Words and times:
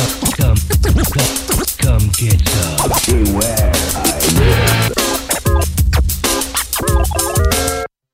Come, 0.00 0.56
come, 0.56 0.56
come, 1.12 1.64
come 1.78 2.08
get 2.16 2.48
some. 2.48 4.00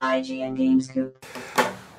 IGN 0.03 0.57
Game 0.57 0.81
Scoop. 0.81 1.25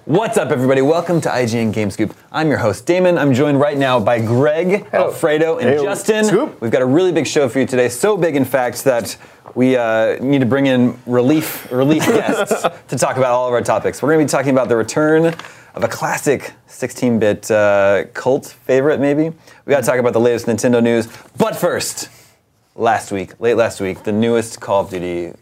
What's 0.03 0.37
up, 0.37 0.51
everybody? 0.51 0.81
Welcome 0.81 1.21
to 1.21 1.29
IGN 1.29 1.71
Game 1.71 1.89
Scoop. 1.89 2.13
I'm 2.33 2.49
your 2.49 2.57
host, 2.57 2.85
Damon. 2.85 3.17
I'm 3.17 3.33
joined 3.33 3.61
right 3.61 3.77
now 3.77 3.97
by 3.97 4.19
Greg, 4.19 4.85
Alfredo, 4.91 5.59
and 5.59 5.69
Hey, 5.69 5.81
Justin. 5.81 6.25
Scoop. 6.25 6.59
We've 6.59 6.71
got 6.71 6.81
a 6.81 6.85
really 6.85 7.13
big 7.13 7.25
show 7.25 7.47
for 7.47 7.59
you 7.59 7.65
today. 7.65 7.87
So 7.87 8.17
big, 8.17 8.35
in 8.35 8.43
fact, 8.43 8.83
that 8.83 9.15
we 9.55 9.77
uh, 9.77 10.21
need 10.21 10.39
to 10.39 10.45
bring 10.45 10.65
in 10.65 10.99
relief 11.05 11.71
relief 11.71 12.05
guests 12.07 12.61
to 12.89 12.97
talk 12.97 13.15
about 13.15 13.31
all 13.31 13.47
of 13.47 13.53
our 13.53 13.61
topics. 13.61 14.01
We're 14.01 14.13
going 14.13 14.27
to 14.27 14.29
be 14.29 14.37
talking 14.37 14.51
about 14.51 14.67
the 14.67 14.75
return 14.75 15.33
of 15.77 15.83
a 15.83 15.87
classic 15.87 16.53
16-bit 16.67 17.51
uh, 17.51 18.05
cult 18.13 18.47
favorite, 18.47 18.99
maybe. 18.99 19.29
We 19.65 19.69
got 19.69 19.81
to 19.81 19.85
talk 19.85 19.99
about 19.99 20.13
the 20.13 20.19
latest 20.19 20.47
Nintendo 20.47 20.81
news. 20.81 21.07
But 21.37 21.55
first, 21.55 22.09
last 22.75 23.11
week, 23.11 23.39
late 23.39 23.53
last 23.53 23.79
week, 23.79 24.01
the 24.01 24.11
newest 24.11 24.59
Call 24.59 24.83
of 24.83 24.89
Duty 24.89 25.33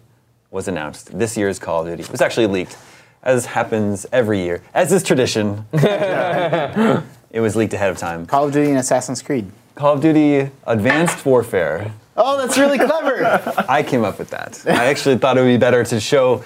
was 0.51 0.68
announced. 0.68 1.18
This 1.18 1.38
year's 1.38 1.57
Call 1.57 1.81
of 1.81 1.88
Duty 1.88 2.03
it 2.03 2.12
was 2.12 2.19
actually 2.19 2.47
leaked, 2.47 2.78
as 3.23 3.46
happens 3.46 4.06
every 4.12 4.41
year, 4.41 4.62
as 4.73 4.91
is 4.91 5.03
tradition. 5.03 5.66
it 5.73 7.40
was 7.40 7.56
leaked 7.56 7.73
ahead 7.73 7.90
of 7.90 7.97
time. 7.97 8.25
Call 8.25 8.47
of 8.47 8.52
Duty 8.52 8.72
and 8.72 8.79
Assassin's 8.79 9.22
Creed. 9.22 9.50
Call 9.75 9.94
of 9.94 10.02
Duty 10.02 10.52
Advanced 10.67 11.25
Warfare. 11.25 11.94
Oh, 12.17 12.38
that's 12.38 12.57
really 12.57 12.78
clever. 12.78 13.25
I 13.69 13.84
came 13.84 14.03
up 14.03 14.19
with 14.19 14.31
that. 14.31 14.62
I 14.67 14.88
actually 14.88 15.17
thought 15.17 15.38
it 15.38 15.41
would 15.41 15.47
be 15.47 15.57
better 15.57 15.85
to 15.85 16.00
show 16.02 16.44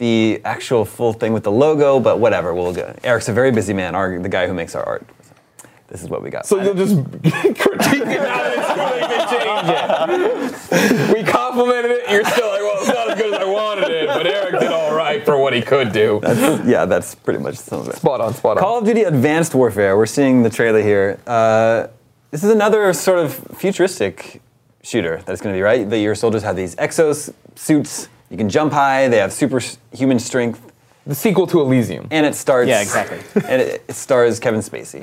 the 0.00 0.40
actual 0.46 0.86
full 0.86 1.12
thing 1.12 1.34
with 1.34 1.44
the 1.44 1.52
logo, 1.52 2.00
but 2.00 2.18
whatever. 2.18 2.54
We'll 2.54 2.72
go. 2.72 2.94
Eric's 3.04 3.28
a 3.28 3.34
very 3.34 3.52
busy 3.52 3.74
man. 3.74 3.94
Our, 3.94 4.18
the 4.18 4.30
guy 4.30 4.46
who 4.46 4.54
makes 4.54 4.74
our 4.74 4.82
art. 4.82 5.06
This 5.88 6.02
is 6.02 6.08
what 6.08 6.22
we 6.22 6.30
got. 6.30 6.46
So 6.46 6.62
you'll 6.62 6.74
just 6.74 6.96
critique 7.22 8.02
it 8.02 8.22
now 8.22 8.42
that 8.42 8.54
it's 8.56 8.68
too 8.72 8.80
late 8.88 9.10
to 9.10 10.70
change 10.70 11.10
it. 11.12 11.16
We 11.16 11.30
complimented 11.30 11.90
it, 11.90 12.10
you're 12.10 12.24
still 12.24 12.48
like, 12.48 12.60
well, 12.60 12.76
it's 12.78 12.88
not 12.88 13.10
as 13.10 13.18
good 13.18 13.34
as 13.34 13.40
I 13.40 13.44
wanted 13.44 13.90
it, 13.90 14.06
but 14.06 14.26
Eric 14.26 14.58
did 14.60 14.72
all 14.72 14.94
right 14.94 15.22
for 15.22 15.36
what 15.36 15.52
he 15.52 15.60
could 15.60 15.92
do. 15.92 16.20
yeah, 16.64 16.86
that's 16.86 17.14
pretty 17.14 17.40
much 17.40 17.56
some 17.56 17.80
of 17.80 17.88
it. 17.88 17.96
Spot 17.96 18.22
on, 18.22 18.32
spot 18.32 18.56
on. 18.56 18.62
Call 18.62 18.78
of 18.78 18.86
Duty 18.86 19.02
Advanced 19.02 19.54
Warfare. 19.54 19.98
We're 19.98 20.06
seeing 20.06 20.42
the 20.42 20.50
trailer 20.50 20.80
here. 20.80 21.20
Uh, 21.26 21.88
this 22.30 22.42
is 22.42 22.50
another 22.50 22.90
sort 22.94 23.18
of 23.18 23.34
futuristic 23.58 24.40
shooter 24.82 25.20
that's 25.26 25.42
going 25.42 25.52
to 25.52 25.58
be 25.58 25.62
right. 25.62 25.90
That 25.90 25.98
your 25.98 26.14
soldiers 26.14 26.42
have 26.42 26.56
these 26.56 26.74
exos 26.76 27.34
suits. 27.54 28.08
You 28.30 28.36
can 28.36 28.48
jump 28.48 28.72
high. 28.72 29.08
They 29.08 29.18
have 29.18 29.32
superhuman 29.32 30.18
strength, 30.18 30.72
the 31.06 31.14
sequel 31.14 31.46
to 31.48 31.60
Elysium. 31.60 32.06
and 32.10 32.24
it 32.24 32.34
starts. 32.34 32.68
Yeah, 32.68 32.80
exactly. 32.80 33.18
And 33.48 33.60
it, 33.60 33.84
it 33.88 33.94
stars 33.94 34.38
Kevin 34.38 34.60
Spacey. 34.60 35.00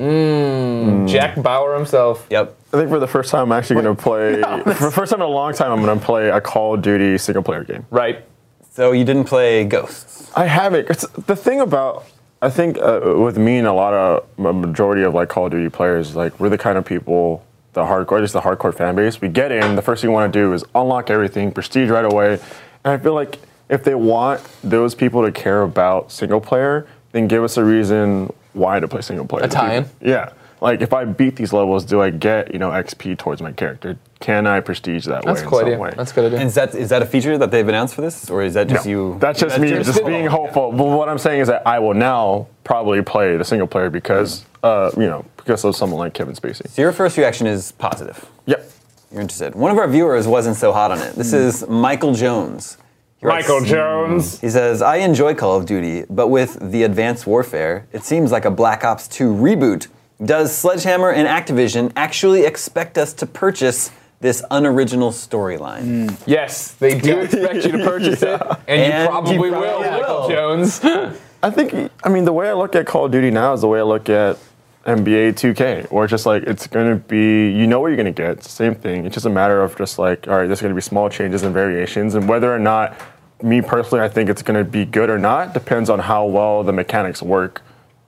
Jack 1.07 1.41
Bauer 1.41 1.75
himself. 1.75 2.25
Yep. 2.29 2.55
I 2.73 2.77
think 2.77 2.89
for 2.89 2.99
the 2.99 3.07
first 3.07 3.31
time, 3.31 3.51
I'm 3.51 3.57
actually 3.57 3.81
going 3.81 3.95
to 3.95 4.01
play. 4.01 4.41
for 4.75 4.85
the 4.85 4.91
first 4.91 5.11
time 5.11 5.21
in 5.21 5.25
a 5.25 5.29
long 5.29 5.53
time, 5.53 5.71
I'm 5.71 5.83
going 5.83 5.99
to 5.99 6.05
play 6.05 6.29
a 6.29 6.39
Call 6.39 6.75
of 6.75 6.81
Duty 6.81 7.17
single 7.17 7.43
player 7.43 7.63
game. 7.63 7.85
Right. 7.89 8.25
So 8.71 8.91
you 8.91 9.03
didn't 9.03 9.25
play 9.25 9.65
Ghosts. 9.65 10.31
I 10.35 10.45
haven't. 10.45 10.89
It's, 10.89 11.07
the 11.07 11.35
thing 11.35 11.61
about 11.61 12.05
I 12.41 12.49
think 12.51 12.77
uh, 12.77 13.15
with 13.17 13.37
me 13.37 13.57
and 13.57 13.65
a 13.67 13.73
lot 13.73 13.93
of 13.93 14.27
a 14.45 14.53
majority 14.53 15.01
of 15.01 15.13
like 15.13 15.29
Call 15.29 15.47
of 15.47 15.51
Duty 15.51 15.69
players, 15.69 16.15
like 16.15 16.39
we're 16.39 16.49
the 16.49 16.57
kind 16.57 16.77
of 16.77 16.85
people, 16.85 17.43
the 17.73 17.81
hardcore, 17.81 18.19
just 18.21 18.33
the 18.33 18.41
hardcore 18.41 18.73
fan 18.73 18.95
base. 18.95 19.19
We 19.19 19.29
get 19.29 19.51
in, 19.51 19.75
the 19.75 19.81
first 19.81 20.01
thing 20.01 20.11
we 20.11 20.13
want 20.13 20.31
to 20.31 20.39
do 20.39 20.53
is 20.53 20.63
unlock 20.75 21.09
everything, 21.09 21.51
prestige 21.51 21.89
right 21.89 22.05
away, 22.05 22.39
and 22.87 22.99
I 22.99 23.03
feel 23.03 23.13
like 23.13 23.39
if 23.67 23.83
they 23.83 23.95
want 23.95 24.41
those 24.63 24.95
people 24.95 25.25
to 25.25 25.31
care 25.31 25.61
about 25.63 26.09
single 26.09 26.39
player, 26.39 26.87
then 27.11 27.27
give 27.27 27.43
us 27.43 27.57
a 27.57 27.63
reason 27.63 28.31
why 28.53 28.79
to 28.79 28.87
play 28.87 29.01
single 29.01 29.25
player. 29.25 29.43
A 29.43 29.49
tie-in? 29.49 29.85
Yeah. 30.01 30.31
Like 30.61 30.81
if 30.81 30.93
I 30.93 31.03
beat 31.03 31.35
these 31.35 31.51
levels, 31.51 31.83
do 31.83 32.01
I 32.01 32.09
get 32.09 32.53
you 32.53 32.59
know 32.59 32.71
XP 32.71 33.17
towards 33.17 33.41
my 33.41 33.51
character? 33.51 33.99
Can 34.21 34.47
I 34.47 34.61
prestige 34.61 35.05
that 35.05 35.23
That's 35.25 35.39
way 35.41 35.43
in 35.43 35.49
quite 35.49 35.59
some 35.59 35.67
idea. 35.67 35.79
way? 35.79 35.93
That's 35.95 36.11
a 36.11 36.15
good 36.15 36.25
idea. 36.27 36.39
And 36.39 36.47
is 36.47 36.55
that 36.55 36.73
is 36.73 36.89
that 36.89 37.01
a 37.01 37.05
feature 37.05 37.37
that 37.37 37.51
they've 37.51 37.67
announced 37.67 37.93
for 37.93 38.01
this, 38.01 38.29
or 38.29 38.41
is 38.41 38.53
that 38.55 38.67
just 38.67 38.85
No, 38.85 38.91
you? 38.91 39.17
That's 39.19 39.39
just 39.39 39.59
me, 39.59 39.69
just 39.69 40.03
being 40.05 40.25
hopeful. 40.39 40.71
But 40.71 40.85
what 40.85 41.09
I'm 41.09 41.19
saying 41.19 41.41
is 41.41 41.47
that 41.49 41.67
I 41.67 41.77
will 41.79 41.93
now 41.93 42.47
probably 42.63 43.01
play 43.03 43.37
the 43.37 43.43
single 43.43 43.67
player 43.67 43.89
because, 43.91 44.45
uh, 44.63 44.89
you 44.95 45.07
know, 45.07 45.25
because 45.35 45.63
of 45.63 45.75
someone 45.75 45.99
like 45.99 46.13
Kevin 46.15 46.35
Spacey. 46.35 46.67
So 46.69 46.81
your 46.81 46.91
first 46.93 47.17
reaction 47.17 47.45
is 47.47 47.73
positive. 47.73 48.25
Yep. 48.47 48.71
You're 49.11 49.21
interested. 49.21 49.55
One 49.55 49.71
of 49.71 49.77
our 49.77 49.87
viewers 49.87 50.27
wasn't 50.27 50.57
so 50.57 50.73
hot 50.73 50.91
on 50.91 50.99
it. 50.99 51.15
This 51.15 51.31
hmm. 51.31 51.37
is 51.37 51.67
Michael 51.67 52.13
Jones. 52.13 52.77
He 53.19 53.25
writes- 53.25 53.47
Michael 53.47 53.65
Jones. 53.65 54.39
He 54.39 54.49
says, 54.49 54.81
I 54.81 54.97
enjoy 54.97 55.33
Call 55.33 55.55
of 55.57 55.65
Duty, 55.65 56.05
but 56.09 56.27
with 56.27 56.57
the 56.71 56.83
Advanced 56.83 57.25
Warfare, 57.25 57.87
it 57.91 58.03
seems 58.03 58.31
like 58.31 58.45
a 58.45 58.51
Black 58.51 58.83
Ops 58.83 59.07
2 59.07 59.33
reboot. 59.33 59.87
Does 60.23 60.55
Sledgehammer 60.55 61.11
and 61.11 61.27
Activision 61.27 61.91
actually 61.95 62.43
expect 62.43 62.97
us 62.97 63.13
to 63.13 63.25
purchase 63.25 63.91
this 64.19 64.43
unoriginal 64.51 65.11
storyline? 65.11 66.09
Hmm. 66.09 66.15
Yes, 66.29 66.73
they 66.73 66.99
do 66.99 67.19
expect 67.19 67.65
you 67.65 67.71
to 67.71 67.83
purchase 67.85 68.21
it, 68.23 68.41
and, 68.67 68.81
And 68.81 69.03
you 69.03 69.09
probably 69.09 69.33
you 69.35 69.41
will, 69.41 69.51
probably 69.51 69.89
Michael 69.89 70.21
will. 70.21 70.29
Jones. 70.29 70.79
I 71.43 71.51
think, 71.51 71.91
I 72.03 72.09
mean, 72.09 72.25
the 72.25 72.33
way 72.33 72.49
I 72.49 72.53
look 72.53 72.75
at 72.75 72.87
Call 72.87 73.05
of 73.05 73.11
Duty 73.11 73.29
now 73.29 73.53
is 73.53 73.61
the 73.61 73.67
way 73.67 73.79
I 73.79 73.83
look 73.83 74.09
at 74.09 74.39
NBA 74.87 75.33
2K, 75.33 75.91
or 75.91 76.07
just 76.07 76.25
like, 76.25 76.43
it's 76.43 76.65
going 76.65 76.89
to 76.89 76.95
be, 76.95 77.51
you 77.51 77.67
know 77.67 77.79
what 77.79 77.87
you're 77.87 77.97
going 77.97 78.05
to 78.05 78.11
get. 78.11 78.43
Same 78.43 78.73
thing. 78.73 79.05
It's 79.05 79.13
just 79.13 79.25
a 79.25 79.29
matter 79.29 79.61
of 79.61 79.77
just 79.77 79.99
like, 79.99 80.27
all 80.27 80.37
right, 80.37 80.47
there's 80.47 80.61
going 80.61 80.71
to 80.71 80.75
be 80.75 80.81
small 80.81 81.09
changes 81.09 81.43
and 81.43 81.53
variations. 81.53 82.15
And 82.15 82.27
whether 82.27 82.53
or 82.53 82.59
not, 82.59 82.97
me 83.43 83.61
personally, 83.61 84.03
I 84.03 84.07
think 84.07 84.29
it's 84.29 84.41
going 84.41 84.57
to 84.57 84.69
be 84.69 84.85
good 84.85 85.09
or 85.09 85.19
not 85.19 85.53
depends 85.53 85.89
on 85.89 85.99
how 85.99 86.25
well 86.25 86.63
the 86.63 86.73
mechanics 86.73 87.21
work, 87.21 87.61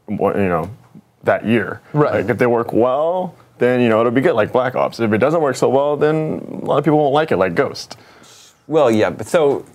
you 0.08 0.18
know, 0.18 0.72
that 1.24 1.46
year. 1.46 1.82
Right. 1.94 2.22
Like, 2.22 2.30
if 2.30 2.38
they 2.38 2.48
work 2.48 2.74
well, 2.74 3.36
then 3.60 3.82
you 3.82 3.90
know 3.90 4.00
it'll 4.00 4.12
be 4.12 4.22
good 4.22 4.34
like 4.34 4.52
Black 4.52 4.76
Ops. 4.76 5.00
If 5.00 5.12
it 5.12 5.18
doesn't 5.18 5.42
work 5.42 5.58
so 5.58 5.70
well, 5.70 5.98
then 5.98 6.62
a 6.62 6.66
lot 6.66 6.78
of 6.78 6.86
people 6.86 6.98
won't 6.98 7.14
like 7.14 7.32
it 7.32 7.38
like 7.38 7.56
Ghost. 7.56 7.98
Well, 8.68 8.90
yeah, 8.90 9.10
but 9.10 9.28
so 9.28 9.66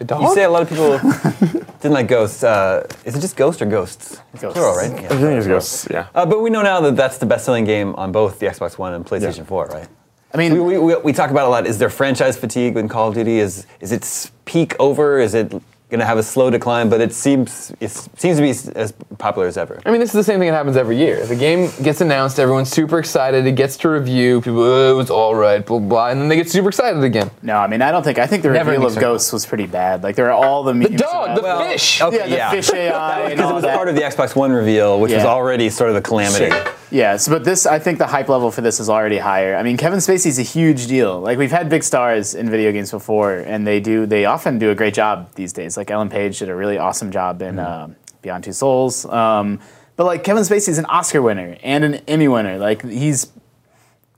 you 0.00 0.34
say 0.34 0.44
a 0.44 0.50
lot 0.50 0.62
of 0.62 0.68
people 0.68 0.98
didn't 1.80 1.92
like 1.94 2.08
Ghosts. 2.08 2.44
Uh, 2.44 2.86
is 3.04 3.16
it 3.16 3.20
just 3.20 3.36
Ghost 3.36 3.60
or 3.62 3.66
Ghosts? 3.66 4.20
It's 4.32 4.42
Ghosts. 4.42 4.58
plural, 4.58 4.76
right? 4.76 4.90
I 4.92 5.02
Yeah. 5.02 5.08
think 5.08 5.38
it's 5.38 5.46
ghosts, 5.46 5.88
Yeah. 5.90 6.06
Uh, 6.14 6.24
but 6.26 6.40
we 6.40 6.50
know 6.50 6.62
now 6.62 6.80
that 6.82 6.96
that's 6.96 7.18
the 7.18 7.26
best-selling 7.26 7.64
game 7.64 7.94
on 7.96 8.12
both 8.12 8.38
the 8.38 8.46
Xbox 8.46 8.78
One 8.78 8.92
and 8.94 9.04
PlayStation 9.04 9.38
Yeah. 9.38 9.44
4, 9.44 9.66
right? 9.66 9.88
I 10.34 10.36
mean, 10.36 10.52
We, 10.52 10.60
we, 10.60 10.78
we, 10.78 10.96
we 10.96 11.12
talk 11.12 11.30
about 11.30 11.46
a 11.46 11.48
lot. 11.48 11.66
Is 11.66 11.78
there 11.78 11.88
franchise 11.90 12.36
fatigue 12.36 12.76
in 12.76 12.88
Call 12.88 13.08
of 13.08 13.14
Duty? 13.14 13.38
Is 13.40 13.66
is 13.80 13.92
its 13.92 14.30
peak 14.44 14.76
over? 14.78 15.18
Is 15.18 15.34
it 15.34 15.52
going 15.90 16.00
to 16.00 16.06
have 16.06 16.18
a 16.18 16.22
slow 16.22 16.50
decline? 16.50 16.88
But 16.88 17.00
it 17.00 17.12
seems 17.12 17.72
it 17.80 17.90
seems 17.90 18.36
to 18.38 18.42
be 18.42 18.50
as 18.78 18.92
popular 19.18 19.46
as 19.48 19.56
ever. 19.56 19.80
I 19.86 19.90
mean, 19.90 20.00
this 20.00 20.10
is 20.10 20.14
the 20.14 20.24
same 20.24 20.38
thing 20.38 20.48
that 20.50 20.54
happens 20.56 20.76
every 20.76 20.96
year. 20.96 21.24
The 21.26 21.34
game 21.36 21.70
gets 21.82 22.00
announced, 22.00 22.38
everyone's 22.38 22.70
super 22.70 22.98
excited, 22.98 23.46
it 23.46 23.52
gets 23.52 23.76
to 23.78 23.88
review, 23.88 24.40
people, 24.40 24.60
oh, 24.62 24.92
it 24.92 24.96
was 24.96 25.10
all 25.10 25.34
right, 25.34 25.64
blah, 25.64 25.78
blah, 25.78 26.08
and 26.10 26.20
then 26.20 26.28
they 26.28 26.36
get 26.36 26.48
super 26.50 26.68
excited 26.68 27.02
again. 27.02 27.30
no, 27.42 27.56
I 27.56 27.66
mean, 27.66 27.82
I 27.82 27.90
don't 27.90 28.02
think. 28.02 28.18
I 28.18 28.26
think 28.26 28.42
the 28.42 28.50
Never 28.50 28.70
reveal 28.70 28.86
of 28.86 28.92
anything. 28.92 29.00
Ghosts 29.08 29.32
was 29.32 29.44
pretty 29.46 29.66
bad. 29.66 30.02
Like 30.02 30.14
there 30.16 30.30
are 30.30 30.32
all 30.44 30.62
the 30.62 30.74
memes 30.74 30.90
The 30.92 30.98
dog, 30.98 31.38
about- 31.38 31.64
the 31.64 31.70
fish. 31.70 32.00
okay, 32.02 32.30
yeah, 32.30 32.50
the 32.54 32.56
fish 32.62 32.72
AI 32.72 33.28
Because 33.30 33.50
it 33.50 33.54
was 33.54 33.62
that. 33.64 33.76
part 33.76 33.88
of 33.88 33.94
the 33.94 34.02
Xbox 34.02 34.36
One 34.36 34.52
reveal, 34.52 35.00
which 35.00 35.12
was 35.12 35.24
already 35.24 35.68
sort 35.70 35.90
of 35.90 35.94
the 35.94 36.02
calamity. 36.02 36.54
Yes, 36.90 37.28
but 37.28 37.44
this, 37.44 37.66
I 37.66 37.78
think 37.78 37.98
the 37.98 38.06
hype 38.06 38.28
level 38.28 38.50
for 38.50 38.60
this 38.60 38.80
is 38.80 38.88
already 38.88 39.18
higher. 39.18 39.56
I 39.56 39.62
mean, 39.62 39.76
Kevin 39.76 39.98
Spacey's 39.98 40.38
a 40.38 40.42
huge 40.42 40.86
deal. 40.86 41.20
Like 41.20 41.38
we've 41.38 41.50
had 41.50 41.68
big 41.68 41.82
stars 41.82 42.34
in 42.34 42.50
video 42.50 42.72
games 42.72 42.90
before, 42.90 43.34
and 43.34 43.66
they 43.66 43.80
do, 43.80 44.06
they 44.06 44.24
often 44.24 44.58
do 44.58 44.70
a 44.70 44.74
great 44.74 44.94
job 44.94 45.32
these 45.34 45.52
days. 45.52 45.76
Like 45.76 45.90
Ellen 45.90 46.08
Page 46.08 46.38
did 46.38 46.48
a 46.48 46.54
really 46.54 46.78
awesome 46.78 47.10
job 47.10 47.42
in 47.42 47.58
uh, 47.58 47.88
Beyond 48.22 48.44
Two 48.44 48.52
Souls. 48.52 49.04
Um, 49.04 49.60
but 49.96 50.04
like 50.04 50.24
Kevin 50.24 50.44
Spacey's 50.44 50.78
an 50.78 50.86
Oscar 50.86 51.20
winner 51.20 51.56
and 51.62 51.84
an 51.84 51.94
Emmy 52.06 52.28
winner. 52.28 52.56
Like 52.56 52.82
he's 52.84 53.32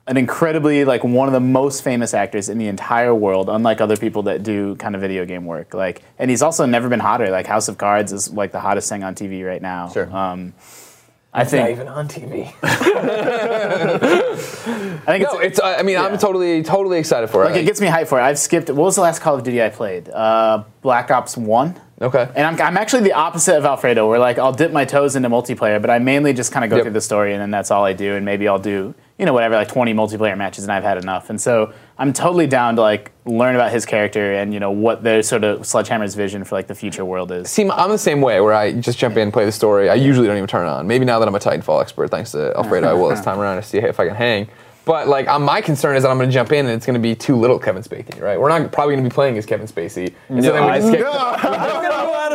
an 0.07 0.17
incredibly 0.17 0.85
like 0.85 1.05
one 1.05 1.29
of 1.29 1.33
the 1.33 1.41
most 1.41 1.83
famous 1.83 2.15
actors 2.15 2.49
in 2.49 2.59
the 2.59 2.67
entire 2.67 3.15
world, 3.15 3.49
unlike 3.49 3.81
other 3.81 3.97
people 3.97 4.25
that 4.25 4.43
do 4.43 4.77
kind 4.77 4.95
of 4.95 5.01
video 5.01 5.25
game 5.25 5.47
work. 5.47 5.73
Like, 5.73 6.03
and 6.19 6.31
he's 6.31 6.43
also 6.43 6.67
never 6.67 6.89
been 6.89 7.01
hotter. 7.01 7.31
Like 7.31 7.47
House 7.47 7.69
of 7.69 7.79
Cards 7.79 8.13
is 8.13 8.31
like 8.33 8.53
the 8.53 8.61
hottest 8.61 8.89
thing 8.89 9.03
on 9.03 9.15
TV 9.15 9.47
right 9.47 9.63
now. 9.63 9.89
Sure. 9.89 10.15
Um, 10.15 10.53
I 11.33 11.45
think. 11.45 11.63
Not 11.63 11.71
even 11.71 11.89
on 11.89 12.09
TV. 12.09 12.53
I 12.63 14.37
think 15.07 15.25
No, 15.33 15.39
it's. 15.39 15.61
I 15.61 15.77
I 15.77 15.83
mean, 15.83 15.97
I'm 15.97 16.19
totally, 16.19 16.63
totally 16.63 16.99
excited 16.99 17.29
for 17.31 17.43
it. 17.43 17.47
Like 17.47 17.57
it. 17.57 17.61
it 17.61 17.65
gets 17.67 17.81
me 17.81 17.87
hyped 17.87 18.09
for 18.09 18.19
it. 18.19 18.23
I've 18.23 18.39
skipped. 18.39 18.69
What 18.69 18.77
was 18.85 18.97
the 18.97 19.03
last 19.03 19.21
Call 19.21 19.37
of 19.37 19.43
Duty 19.45 19.63
I 19.63 19.69
played? 19.69 20.09
Uh, 20.09 20.65
Black 20.83 21.11
Ops 21.11 21.37
One. 21.37 21.81
okay. 22.01 22.29
And 22.35 22.47
I'm, 22.47 22.61
I'm 22.61 22.77
actually 22.77 23.03
the 23.05 23.13
opposite 23.13 23.57
of 23.57 23.65
Alfredo, 23.65 24.09
where 24.09 24.19
like 24.19 24.39
I'll 24.39 24.53
dip 24.53 24.73
my 24.73 24.85
toes 24.85 25.17
into 25.17 25.29
multiplayer, 25.29 25.81
but 25.81 25.91
I 25.91 25.99
mainly 25.99 26.33
just 26.33 26.53
kind 26.53 26.65
of 26.65 26.71
go 26.71 26.77
Yep. 26.77 26.85
through 26.87 26.93
the 26.95 27.01
story 27.01 27.33
and 27.33 27.41
then 27.41 27.51
that's 27.51 27.71
all 27.71 27.85
I 27.85 27.93
do. 27.93 28.15
And 28.17 28.25
maybe 28.25 28.49
I'll 28.49 28.59
do 28.59 28.95
you 29.21 29.27
know 29.27 29.35
whatever 29.35 29.55
like 29.55 29.69
20 29.69 29.93
multiplayer 29.93 30.37
matches 30.37 30.65
and 30.65 30.73
I've 30.73 30.83
had 30.83 30.97
enough. 30.97 31.29
And 31.29 31.39
so 31.39 31.75
I'm 31.99 32.15
totally 32.15 32.47
down 32.47 32.77
to 32.77 32.81
like 32.81 33.13
learn 33.27 33.55
about 33.55 33.71
his 33.71 33.85
character 33.85 34.33
and 34.33 34.55
you 34.55 34.59
know 34.59 34.71
what 34.71 35.03
their 35.03 35.23
sort 35.23 35.45
of 35.45 35.67
Sledgehammer's 35.67 36.15
vision 36.15 36.43
for 36.43 36.55
like 36.55 36.69
the 36.69 36.75
future 36.75 37.05
world 37.05 37.31
is. 37.31 37.51
See, 37.51 37.69
I'm 37.71 37.91
the 37.91 37.99
same 37.99 38.23
way 38.23 38.41
where 38.41 38.55
I 38.55 38.73
just 38.73 38.99
jump 38.99 39.17
in 39.17 39.25
and 39.25 39.33
play 39.33 39.45
the 39.45 39.53
story. 39.53 39.91
I 39.91 39.95
usually 39.95 40.27
don't 40.27 40.39
even 40.39 40.49
turn 40.49 40.67
it 40.67 40.71
on. 40.71 40.87
Maybe 40.87 41.05
now 41.05 41.19
that 41.19 41.29
I'm 41.29 41.35
a 41.35 41.39
Titanfall 41.39 41.83
expert, 41.83 42.11
thanks 42.11 42.33
to 42.33 42.57
Alfredo, 42.57 42.89
I 42.89 42.95
will 42.95 43.11
this 43.11 43.21
time 43.25 43.39
around 43.39 43.57
to 43.57 43.63
see 43.63 43.77
if 43.77 44.01
I 44.01 44.07
can 44.07 44.17
hang. 44.17 44.49
But 44.87 45.07
like, 45.09 45.29
um, 45.29 45.43
my 45.45 45.61
concern 45.61 45.95
is 45.97 46.03
that 46.05 46.09
I'm 46.09 46.17
going 46.17 46.31
to 46.31 46.33
jump 46.35 46.53
in 46.53 46.65
and 46.65 46.75
it's 46.75 46.87
going 46.87 46.95
to 46.95 47.01
be 47.01 47.15
too 47.15 47.37
little 47.37 47.59
Kevin 47.59 47.83
Spacey, 47.83 48.19
right? 48.21 48.41
We're 48.41 48.49
not 48.49 48.73
probably 48.73 48.95
going 48.95 49.05
to 49.05 49.11
be 49.11 49.15
playing 49.15 49.37
as 49.37 49.45
Kevin 49.45 49.67
Spacey. 49.67 50.15
And 50.31 50.43
so 50.43 50.53
then 50.53 50.65
we 50.65 50.71
I- 50.71 50.81
just 50.81 50.93
get, 50.93 51.03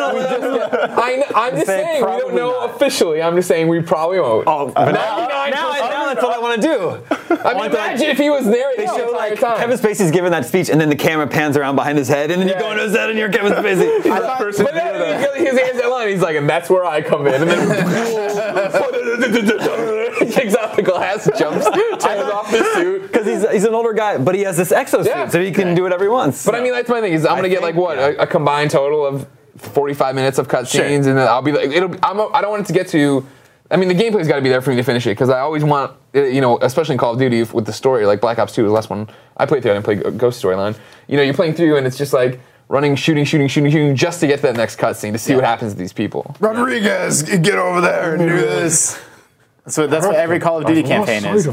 I 0.97 1.15
know, 1.17 1.25
I'm 1.35 1.53
just 1.55 1.65
saying 1.65 2.01
we 2.01 2.07
don't 2.07 2.35
know 2.35 2.51
not. 2.51 2.75
officially. 2.75 3.21
I'm 3.21 3.35
just 3.35 3.47
saying 3.47 3.67
we 3.67 3.81
probably 3.81 4.19
won't. 4.19 4.47
Oh, 4.47 4.71
but 4.71 4.91
now, 4.91 5.27
now, 5.27 5.47
now 5.49 5.74
that's 6.07 6.23
what 6.23 6.35
I 6.35 6.39
want 6.39 6.61
to 6.61 6.67
do. 6.67 7.35
I 7.45 7.53
mean, 7.53 7.65
imagine 7.65 8.09
if 8.09 8.17
he 8.17 8.29
was 8.29 8.45
there 8.45 8.71
They 8.77 8.85
show 8.85 9.09
like 9.13 9.39
time. 9.39 9.57
Kevin 9.57 9.77
Spacey's 9.77 10.11
giving 10.11 10.31
that 10.31 10.45
speech, 10.45 10.69
and 10.69 10.79
then 10.79 10.89
the 10.89 10.95
camera 10.95 11.27
pans 11.27 11.57
around 11.57 11.75
behind 11.75 11.97
his 11.97 12.07
head, 12.07 12.31
and 12.31 12.41
then 12.41 12.47
you 12.47 12.53
Yeah. 12.53 12.59
go 12.59 12.71
into 12.71 12.83
his 12.83 12.95
head, 12.95 13.09
and 13.09 13.19
you're 13.19 13.29
Kevin 13.31 13.53
Spacey. 13.53 14.03
But 14.65 14.73
then 14.73 15.35
he, 15.37 15.45
his 15.45 15.59
hands 15.59 15.81
that 15.81 15.89
line. 15.89 16.09
He's 16.09 16.21
like, 16.21 16.35
and 16.35 16.49
that's 16.49 16.69
where 16.69 16.85
I 16.85 17.01
come 17.01 17.27
in. 17.27 17.41
And 17.41 17.49
then 17.49 17.59
he 20.19 20.31
takes 20.31 20.55
out 20.55 20.75
the 20.75 20.81
glass, 20.83 21.29
jumps, 21.37 21.65
turns 21.65 22.31
off 22.31 22.51
the 22.51 22.63
suit. 22.75 23.01
Because 23.03 23.25
he's, 23.25 23.49
he's 23.51 23.63
an 23.65 23.73
older 23.73 23.93
guy, 23.93 24.17
but 24.17 24.35
he 24.35 24.41
has 24.41 24.57
this 24.57 24.71
exosuit, 24.71 25.05
Yeah. 25.05 25.29
so 25.29 25.41
he 25.41 25.51
can 25.51 25.75
do 25.75 25.83
whatever 25.83 26.03
he 26.03 26.09
wants. 26.09 26.45
But 26.45 26.55
I 26.55 26.61
mean, 26.61 26.71
that's 26.73 26.89
my 26.89 27.01
thing 27.01 27.13
is 27.13 27.25
I'm 27.25 27.35
gonna 27.35 27.49
get 27.49 27.61
like 27.61 27.75
what 27.75 27.97
yeah. 27.97 28.07
a, 28.07 28.23
a 28.23 28.27
combined 28.27 28.71
total 28.71 29.05
of 29.05 29.27
45 29.57 30.15
minutes 30.15 30.37
of 30.37 30.47
cutscenes, 30.47 30.71
Sure. 30.71 30.85
and 30.85 31.03
then 31.03 31.17
I'll 31.17 31.41
be 31.41 31.51
like, 31.51 31.69
it'll. 31.71 31.93
I'm, 32.03 32.19
I 32.33 32.41
don't 32.41 32.51
want 32.51 32.63
it 32.63 32.67
to 32.67 32.73
get 32.73 32.87
to. 32.89 33.25
I 33.71 33.77
mean, 33.77 33.89
the 33.89 33.95
gameplay's 33.95 34.27
got 34.27 34.35
to 34.35 34.41
be 34.41 34.49
there 34.49 34.61
for 34.61 34.69
me 34.69 34.75
to 34.75 34.83
finish 34.83 35.07
it 35.07 35.11
because 35.11 35.29
I 35.29 35.39
always 35.39 35.63
want, 35.63 35.97
uh, 36.13 36.23
you 36.23 36.39
know, 36.39 36.59
especially 36.61 36.93
in 36.93 36.99
Call 36.99 37.13
of 37.13 37.19
Duty 37.19 37.43
with 37.43 37.65
the 37.65 37.73
story, 37.73 38.05
like 38.05 38.21
Black 38.21 38.37
Ops 38.37 38.53
2 38.53 38.63
was 38.63 38.69
the 38.69 38.73
last 38.73 38.89
one 38.89 39.07
I 39.37 39.45
played 39.45 39.63
through. 39.63 39.71
I 39.71 39.79
didn't 39.79 39.85
play 39.85 40.11
Ghost 40.11 40.43
storyline. 40.43 40.77
You 41.07 41.17
know, 41.17 41.23
you're 41.23 41.33
playing 41.33 41.55
through 41.55 41.77
and 41.77 41.87
it's 41.87 41.97
just 41.97 42.13
like 42.13 42.39
running, 42.67 42.95
shooting, 42.95 43.25
shooting, 43.25 43.47
shooting, 43.47 43.71
shooting, 43.71 43.95
just 43.95 44.19
to 44.19 44.27
get 44.27 44.37
to 44.37 44.41
that 44.43 44.55
next 44.55 44.77
cutscene 44.77 45.13
to 45.13 45.17
see 45.17 45.35
what 45.35 45.43
happens 45.43 45.73
to 45.73 45.79
these 45.79 45.93
people. 45.93 46.35
Rodriguez, 46.39 47.23
get 47.23 47.55
over 47.55 47.81
there 47.81 48.15
and 48.15 48.27
do 48.27 48.37
this. 48.37 49.01
So 49.67 49.87
that's 49.87 50.05
what 50.05 50.15
every 50.15 50.39
Call 50.39 50.59
of 50.59 50.67
Duty 50.67 50.83
campaign 50.83 51.25
is. 51.25 51.47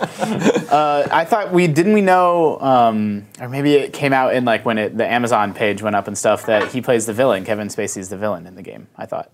Uh, 0.72 1.06
I 1.12 1.26
thought 1.26 1.52
we 1.52 1.66
didn't 1.66 1.92
we 1.92 2.00
know, 2.00 2.58
um, 2.60 3.26
or 3.38 3.50
maybe 3.50 3.74
it 3.74 3.92
came 3.92 4.14
out 4.14 4.34
in 4.34 4.46
like 4.46 4.64
when 4.64 4.78
it, 4.78 4.96
the 4.96 5.06
Amazon 5.06 5.52
page 5.52 5.82
went 5.82 5.94
up 5.94 6.06
and 6.08 6.16
stuff 6.16 6.46
that 6.46 6.72
he 6.72 6.80
plays 6.80 7.04
the 7.04 7.12
villain. 7.12 7.44
Kevin 7.44 7.68
Spacey's 7.68 8.08
the 8.08 8.16
villain 8.16 8.46
in 8.46 8.54
the 8.54 8.62
game. 8.62 8.88
I 8.96 9.04
thought. 9.04 9.30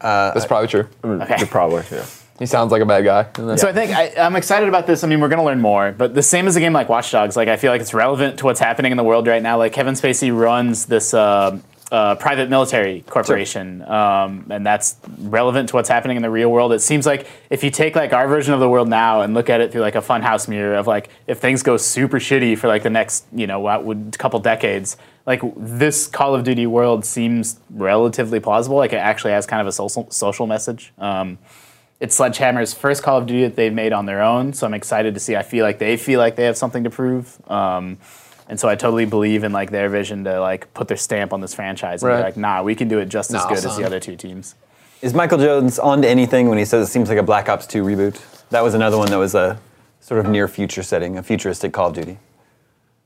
That's 0.00 0.46
probably 0.46 0.68
true. 0.68 0.88
Okay. 1.04 1.44
Probably, 1.46 1.84
yeah. 1.90 2.04
He 2.38 2.46
sounds 2.46 2.70
like 2.70 2.80
a 2.80 2.86
bad 2.86 3.04
guy. 3.04 3.56
So 3.56 3.68
I 3.68 3.72
think 3.72 3.90
I, 3.90 4.12
I'm 4.16 4.36
excited 4.36 4.68
about 4.68 4.86
this. 4.86 5.02
I 5.02 5.08
mean, 5.08 5.20
we're 5.20 5.28
going 5.28 5.40
to 5.40 5.44
learn 5.44 5.60
more, 5.60 5.90
but 5.90 6.14
the 6.14 6.22
same 6.22 6.46
as 6.46 6.54
a 6.54 6.60
game 6.60 6.72
like 6.72 6.88
Watch 6.88 7.10
Dogs, 7.10 7.36
like 7.36 7.48
I 7.48 7.56
feel 7.56 7.72
like 7.72 7.80
it's 7.80 7.92
relevant 7.92 8.38
to 8.38 8.44
what's 8.44 8.60
happening 8.60 8.92
in 8.92 8.96
the 8.96 9.02
world 9.02 9.26
right 9.26 9.42
now. 9.42 9.58
Like 9.58 9.72
Kevin 9.72 9.94
Spacey 9.94 10.36
runs 10.36 10.86
this 10.86 11.12
uh, 11.14 11.58
uh, 11.90 12.14
private 12.16 12.50
military 12.50 13.02
corporation, 13.02 13.82
um, 13.82 14.46
and 14.50 14.64
that's 14.66 14.96
relevant 15.18 15.70
to 15.70 15.76
what's 15.76 15.88
happening 15.88 16.16
in 16.16 16.22
the 16.22 16.30
real 16.30 16.50
world. 16.50 16.72
It 16.72 16.80
seems 16.80 17.06
like 17.06 17.26
if 17.48 17.64
you 17.64 17.70
take 17.70 17.96
like 17.96 18.12
our 18.12 18.28
version 18.28 18.52
of 18.52 18.60
the 18.60 18.68
world 18.68 18.88
now 18.88 19.22
and 19.22 19.32
look 19.32 19.48
at 19.48 19.60
it 19.60 19.72
through 19.72 19.80
like 19.80 19.94
a 19.94 20.02
funhouse 20.02 20.48
mirror 20.48 20.74
of 20.74 20.86
like 20.86 21.08
if 21.26 21.38
things 21.38 21.62
go 21.62 21.76
super 21.76 22.18
shitty 22.18 22.58
for 22.58 22.68
like 22.68 22.82
the 22.82 22.90
next 22.90 23.26
you 23.32 23.46
know 23.46 23.60
what 23.60 23.84
would 23.84 24.16
couple 24.18 24.38
decades. 24.40 24.96
Like 25.26 25.42
this 25.56 26.06
Call 26.06 26.34
of 26.34 26.44
Duty 26.44 26.66
world 26.66 27.04
seems 27.04 27.60
relatively 27.70 28.40
plausible. 28.40 28.76
Like 28.76 28.92
it 28.92 28.96
actually 28.96 29.32
has 29.32 29.46
kind 29.46 29.60
of 29.60 29.66
a 29.66 29.72
social 29.72 30.10
social 30.10 30.46
message. 30.46 30.92
Um, 30.98 31.38
it's 32.00 32.14
Sledgehammer's 32.14 32.74
first 32.74 33.02
Call 33.02 33.18
of 33.18 33.26
Duty 33.26 33.42
that 33.42 33.56
they've 33.56 33.72
made 33.72 33.92
on 33.92 34.06
their 34.06 34.22
own, 34.22 34.52
so 34.52 34.66
I'm 34.66 34.74
excited 34.74 35.14
to 35.14 35.20
see. 35.20 35.34
I 35.34 35.42
feel 35.42 35.64
like 35.64 35.78
they 35.78 35.96
feel 35.96 36.20
like 36.20 36.36
they 36.36 36.44
have 36.44 36.56
something 36.56 36.84
to 36.84 36.90
prove, 36.90 37.38
um, 37.50 37.98
and 38.48 38.58
so 38.58 38.68
I 38.68 38.74
totally 38.74 39.04
believe 39.04 39.44
in 39.44 39.52
like 39.52 39.70
their 39.70 39.88
vision 39.88 40.24
to 40.24 40.40
like 40.40 40.72
put 40.74 40.88
their 40.88 40.96
stamp 40.96 41.32
on 41.32 41.40
this 41.40 41.54
franchise 41.54 42.02
and 42.02 42.10
Right. 42.10 42.18
be 42.18 42.22
like, 42.24 42.36
nah, 42.36 42.62
we 42.62 42.74
can 42.74 42.88
do 42.88 42.98
it 42.98 43.06
just 43.06 43.30
as 43.30 43.42
Nah, 43.42 43.48
good 43.48 43.64
as 43.64 43.76
the 43.76 43.84
other 43.84 44.00
two 44.00 44.16
teams. 44.16 44.54
Is 45.02 45.14
Michael 45.14 45.38
Jones 45.38 45.78
on 45.78 46.02
to 46.02 46.08
anything 46.08 46.48
when 46.48 46.58
he 46.58 46.64
says 46.64 46.88
it 46.88 46.90
seems 46.90 47.08
like 47.08 47.18
a 47.18 47.22
Black 47.22 47.48
Ops 47.48 47.66
2 47.66 47.84
reboot? 47.84 48.20
That 48.50 48.62
was 48.64 48.74
another 48.74 48.96
one 48.98 49.10
that 49.10 49.18
was 49.18 49.34
a 49.34 49.60
sort 50.00 50.24
of 50.24 50.30
near 50.30 50.48
future 50.48 50.82
setting, 50.82 51.18
a 51.18 51.22
futuristic 51.22 51.72
Call 51.72 51.88
of 51.88 51.94
Duty. 51.94 52.18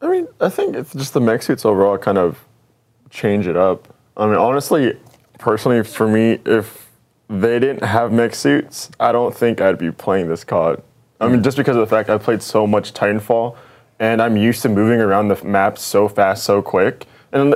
I 0.00 0.08
mean, 0.08 0.28
I 0.40 0.48
think 0.48 0.74
it's 0.74 0.92
just 0.94 1.12
the 1.12 1.20
mech 1.20 1.42
suits 1.42 1.64
overall 1.64 1.98
kind 1.98 2.18
of 2.18 2.38
change 3.10 3.46
it 3.46 3.56
up. 3.56 3.94
I 4.16 4.26
mean, 4.26 4.36
honestly, 4.36 4.96
personally, 5.38 5.82
for 5.82 6.08
me, 6.08 6.38
if 6.46 6.90
they 7.28 7.58
didn't 7.58 7.84
have 7.84 8.12
mech 8.12 8.34
suits, 8.34 8.90
I 9.00 9.12
don't 9.12 9.34
think 9.34 9.60
I'd 9.60 9.78
be 9.78 9.90
playing 9.90 10.28
this 10.28 10.44
COD. 10.44 10.82
I 11.20 11.28
mean, 11.28 11.40
mm. 11.40 11.44
just 11.44 11.56
because 11.56 11.76
of 11.76 11.80
the 11.80 11.86
fact 11.86 12.10
I 12.10 12.18
played 12.18 12.42
so 12.42 12.66
much 12.66 12.94
Titanfall, 12.94 13.56
and 13.98 14.20
I'm 14.20 14.36
used 14.36 14.62
to 14.62 14.68
moving 14.68 15.00
around 15.00 15.28
the 15.28 15.42
map 15.44 15.78
so 15.78 16.08
fast, 16.08 16.44
so 16.44 16.62
quick. 16.62 17.06
And 17.32 17.54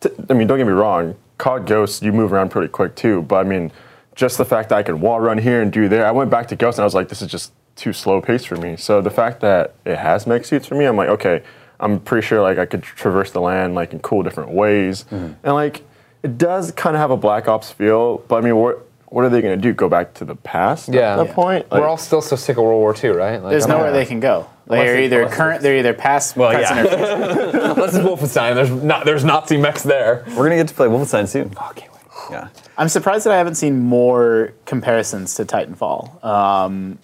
t- 0.00 0.10
I 0.30 0.32
mean, 0.34 0.46
don't 0.46 0.58
get 0.58 0.66
me 0.66 0.72
wrong, 0.72 1.16
COD 1.38 1.66
Ghost, 1.66 2.02
you 2.02 2.12
move 2.12 2.32
around 2.32 2.50
pretty 2.50 2.68
quick 2.68 2.94
too. 2.94 3.22
But 3.22 3.46
I 3.46 3.48
mean, 3.48 3.72
just 4.14 4.38
the 4.38 4.44
fact 4.44 4.68
that 4.70 4.78
I 4.78 4.82
can 4.82 5.00
wall 5.00 5.20
run 5.20 5.38
here 5.38 5.60
and 5.62 5.72
do 5.72 5.88
there, 5.88 6.06
I 6.06 6.10
went 6.10 6.30
back 6.30 6.48
to 6.48 6.56
Ghost 6.56 6.78
and 6.78 6.82
I 6.82 6.86
was 6.86 6.94
like, 6.94 7.08
this 7.08 7.22
is 7.22 7.30
just 7.30 7.52
too 7.76 7.92
slow 7.92 8.20
paced 8.20 8.48
for 8.48 8.56
me. 8.56 8.76
So 8.76 9.00
the 9.00 9.10
fact 9.10 9.40
that 9.40 9.74
it 9.84 9.96
has 9.98 10.26
mech 10.26 10.44
suits 10.44 10.66
for 10.66 10.74
me, 10.74 10.84
I'm 10.84 10.96
like, 10.96 11.08
okay, 11.08 11.42
I'm 11.80 12.00
pretty 12.00 12.26
sure 12.26 12.42
like 12.42 12.58
I 12.58 12.66
could 12.66 12.82
traverse 12.82 13.30
the 13.30 13.40
land 13.40 13.74
like 13.74 13.92
in 13.92 14.00
cool 14.00 14.22
different 14.24 14.50
ways, 14.50 15.04
mm-hmm. 15.04 15.34
and 15.44 15.54
like 15.54 15.82
it 16.24 16.36
does 16.36 16.72
kind 16.72 16.96
of 16.96 17.00
have 17.00 17.12
a 17.12 17.16
Black 17.16 17.46
Ops 17.46 17.70
feel. 17.70 18.18
But 18.18 18.36
I 18.36 18.40
mean, 18.40 18.56
what 18.56 18.84
what 19.10 19.24
are 19.24 19.28
they 19.30 19.40
going 19.40 19.56
to 19.56 19.62
do? 19.62 19.72
Go 19.72 19.88
back 19.88 20.12
to 20.14 20.24
the 20.24 20.34
past 20.34 20.88
Yeah. 20.88 21.12
at 21.12 21.16
that 21.16 21.26
Yeah. 21.28 21.34
point? 21.34 21.70
We're 21.70 21.86
all 21.86 21.96
still 21.96 22.20
so 22.20 22.36
sick 22.36 22.58
of 22.58 22.64
World 22.64 22.80
War 22.80 22.94
II, 23.02 23.10
right? 23.10 23.42
Like, 23.42 23.50
There's 23.52 23.64
I'm 23.64 23.70
not- 23.70 23.76
nowhere 23.78 23.92
they 23.92 24.04
can 24.04 24.20
go. 24.20 24.46
They're 24.68 25.00
either 25.02 25.22
unless 25.22 25.36
current, 25.36 25.62
they're 25.62 25.78
either 25.78 25.94
past, 25.94 26.36
Well, 26.36 26.52
present, 26.52 26.86
yeah. 26.90 26.94
or 26.94 27.34
future. 27.34 27.58
Unless 27.72 27.94
it's 27.94 28.04
Wolfenstein, 28.06 28.54
there's 28.54 28.70
not 28.70 29.04
there's 29.04 29.24
Nazi 29.24 29.56
mechs 29.56 29.82
there. 29.82 30.24
We're 30.28 30.34
going 30.34 30.50
to 30.50 30.56
get 30.56 30.68
to 30.68 30.74
play 30.74 30.86
Wolfenstein 30.86 31.26
soon. 31.28 31.52
Oh, 31.56 31.72
can't 31.74 31.92
wait. 31.92 32.02
Yeah. 32.30 32.48
I'm 32.76 32.88
surprised 32.88 33.24
that 33.26 33.32
I 33.32 33.38
haven't 33.38 33.54
seen 33.54 33.80
more 33.80 34.52
comparisons 34.66 35.34
to 35.36 35.44
Titanfall. 35.44 36.22
Um, 36.24 36.98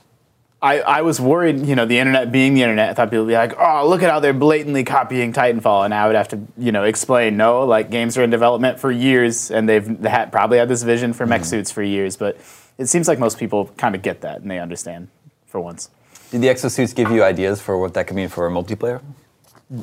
I, 0.61 0.81
I 0.81 1.03
was 1.03 1.21
worried, 1.21 1.67
you 1.67 1.75
know, 1.75 1.85
the 1.85 1.99
internet 1.99 2.33
being 2.33 2.55
the 2.55 2.63
internet, 2.63 2.89
I 2.89 2.95
thought 2.95 3.11
people 3.11 3.25
would 3.27 3.31
be 3.31 3.35
like, 3.35 3.55
oh, 3.59 3.87
look 3.87 4.03
at 4.03 4.11
how 4.11 4.21
they're 4.21 4.33
blatantly 4.33 4.83
copying 4.83 5.33
Titanfall. 5.35 5.85
And 5.85 5.93
I 5.93 6.07
would 6.07 6.17
have 6.17 6.29
to, 6.29 6.41
you 6.57 6.73
know, 6.73 6.85
explain, 6.85 7.37
no, 7.37 7.65
like 7.65 7.91
games 7.91 8.17
are 8.17 8.23
in 8.23 8.31
development 8.31 8.81
for 8.81 8.91
years 8.91 9.51
and 9.51 9.69
they've 9.69 9.87
had, 10.05 10.33
probably 10.33 10.57
had 10.57 10.69
this 10.69 10.83
vision 10.83 11.13
for 11.13 11.27
mech 11.27 11.45
suits 11.45 11.71
for 11.71 11.83
years. 11.83 12.17
But 12.17 12.39
it 12.79 12.87
seems 12.87 13.09
like 13.09 13.19
most 13.19 13.39
people 13.39 13.67
kind 13.77 13.95
of 13.95 14.01
get 14.01 14.23
that 14.23 14.41
and 14.41 14.51
they 14.51 14.59
understand 14.59 15.09
for 15.47 15.61
once. 15.61 15.91
Did 16.35 16.43
the 16.43 16.49
exosuits 16.49 16.93
give 16.93 17.13
you 17.13 17.23
ideas 17.23 17.61
for 17.61 17.79
what 17.79 17.95
that 17.95 18.09
could 18.09 18.17
mean 18.17 18.27
for 18.29 18.45
a 18.49 18.51
multiplayer? 18.51 19.01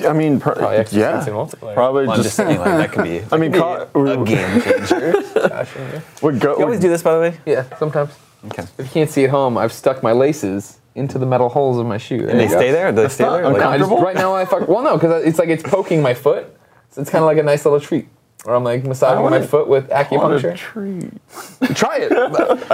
I 0.05 0.11
mean, 0.11 0.37
pr- 0.37 0.49
Probably 0.51 0.75
extra 0.79 0.99
yeah, 0.99 1.23
sense 1.23 1.27
in 1.29 1.33
multiplayer. 1.33 1.73
probably 1.75 2.07
Well, 2.07 2.17
I'm 2.17 2.23
just 2.23 2.27
just, 2.27 2.35
saying, 2.35 2.59
like, 2.59 2.65
that 2.65 2.91
could 2.91 3.05
be. 3.05 3.21
I 3.31 3.37
mean, 3.37 3.51
that 3.53 3.93
co- 3.93 4.03
be 4.03 4.11
a 4.11 4.17
game 4.25 4.61
changer. 4.61 6.03
would 6.21 6.41
go. 6.41 6.57
You 6.57 6.65
always 6.65 6.81
do 6.81 6.89
this, 6.89 7.01
by 7.03 7.13
the 7.13 7.21
way. 7.21 7.37
Yeah, 7.45 7.63
sometimes. 7.77 8.11
Okay. 8.47 8.63
If 8.77 8.79
you 8.79 8.91
can't 8.91 9.09
see 9.09 9.23
at 9.23 9.29
home, 9.29 9.57
I've 9.57 9.71
stuck 9.71 10.03
my 10.03 10.11
laces 10.11 10.79
into 10.93 11.17
the 11.17 11.25
metal 11.25 11.47
holes 11.47 11.77
of 11.77 11.85
my 11.85 11.97
shoe. 11.97 12.27
And 12.27 12.37
they 12.37 12.49
stay 12.49 12.71
there? 12.71 12.91
Do 12.91 13.01
they 13.01 13.07
stay 13.07 13.23
there? 13.23 13.47
Like- 13.49 13.61
No, 13.61 13.69
I 13.69 13.77
just, 13.77 13.89
right 13.89 14.15
now 14.17 14.35
I 14.35 14.43
fuck. 14.43 14.67
Well, 14.67 14.83
no, 14.83 14.97
because 14.97 15.23
it's 15.23 15.39
like 15.39 15.47
it's 15.47 15.63
poking 15.63 16.01
my 16.01 16.13
foot. 16.13 16.53
So 16.89 16.99
it's 16.99 17.09
kind 17.09 17.23
of 17.23 17.27
like 17.27 17.37
a 17.37 17.43
nice 17.43 17.63
little 17.63 17.79
treat. 17.79 18.09
Or 18.43 18.55
I'm 18.55 18.65
like 18.65 18.83
massaging 18.83 19.23
wanna- 19.23 19.39
my 19.39 19.45
foot 19.47 19.69
with 19.69 19.89
on 19.89 20.01
a 20.01 20.03
acupuncture. 20.03 20.57
tree. 20.57 21.11
Try 21.75 21.99
it. 22.01 22.11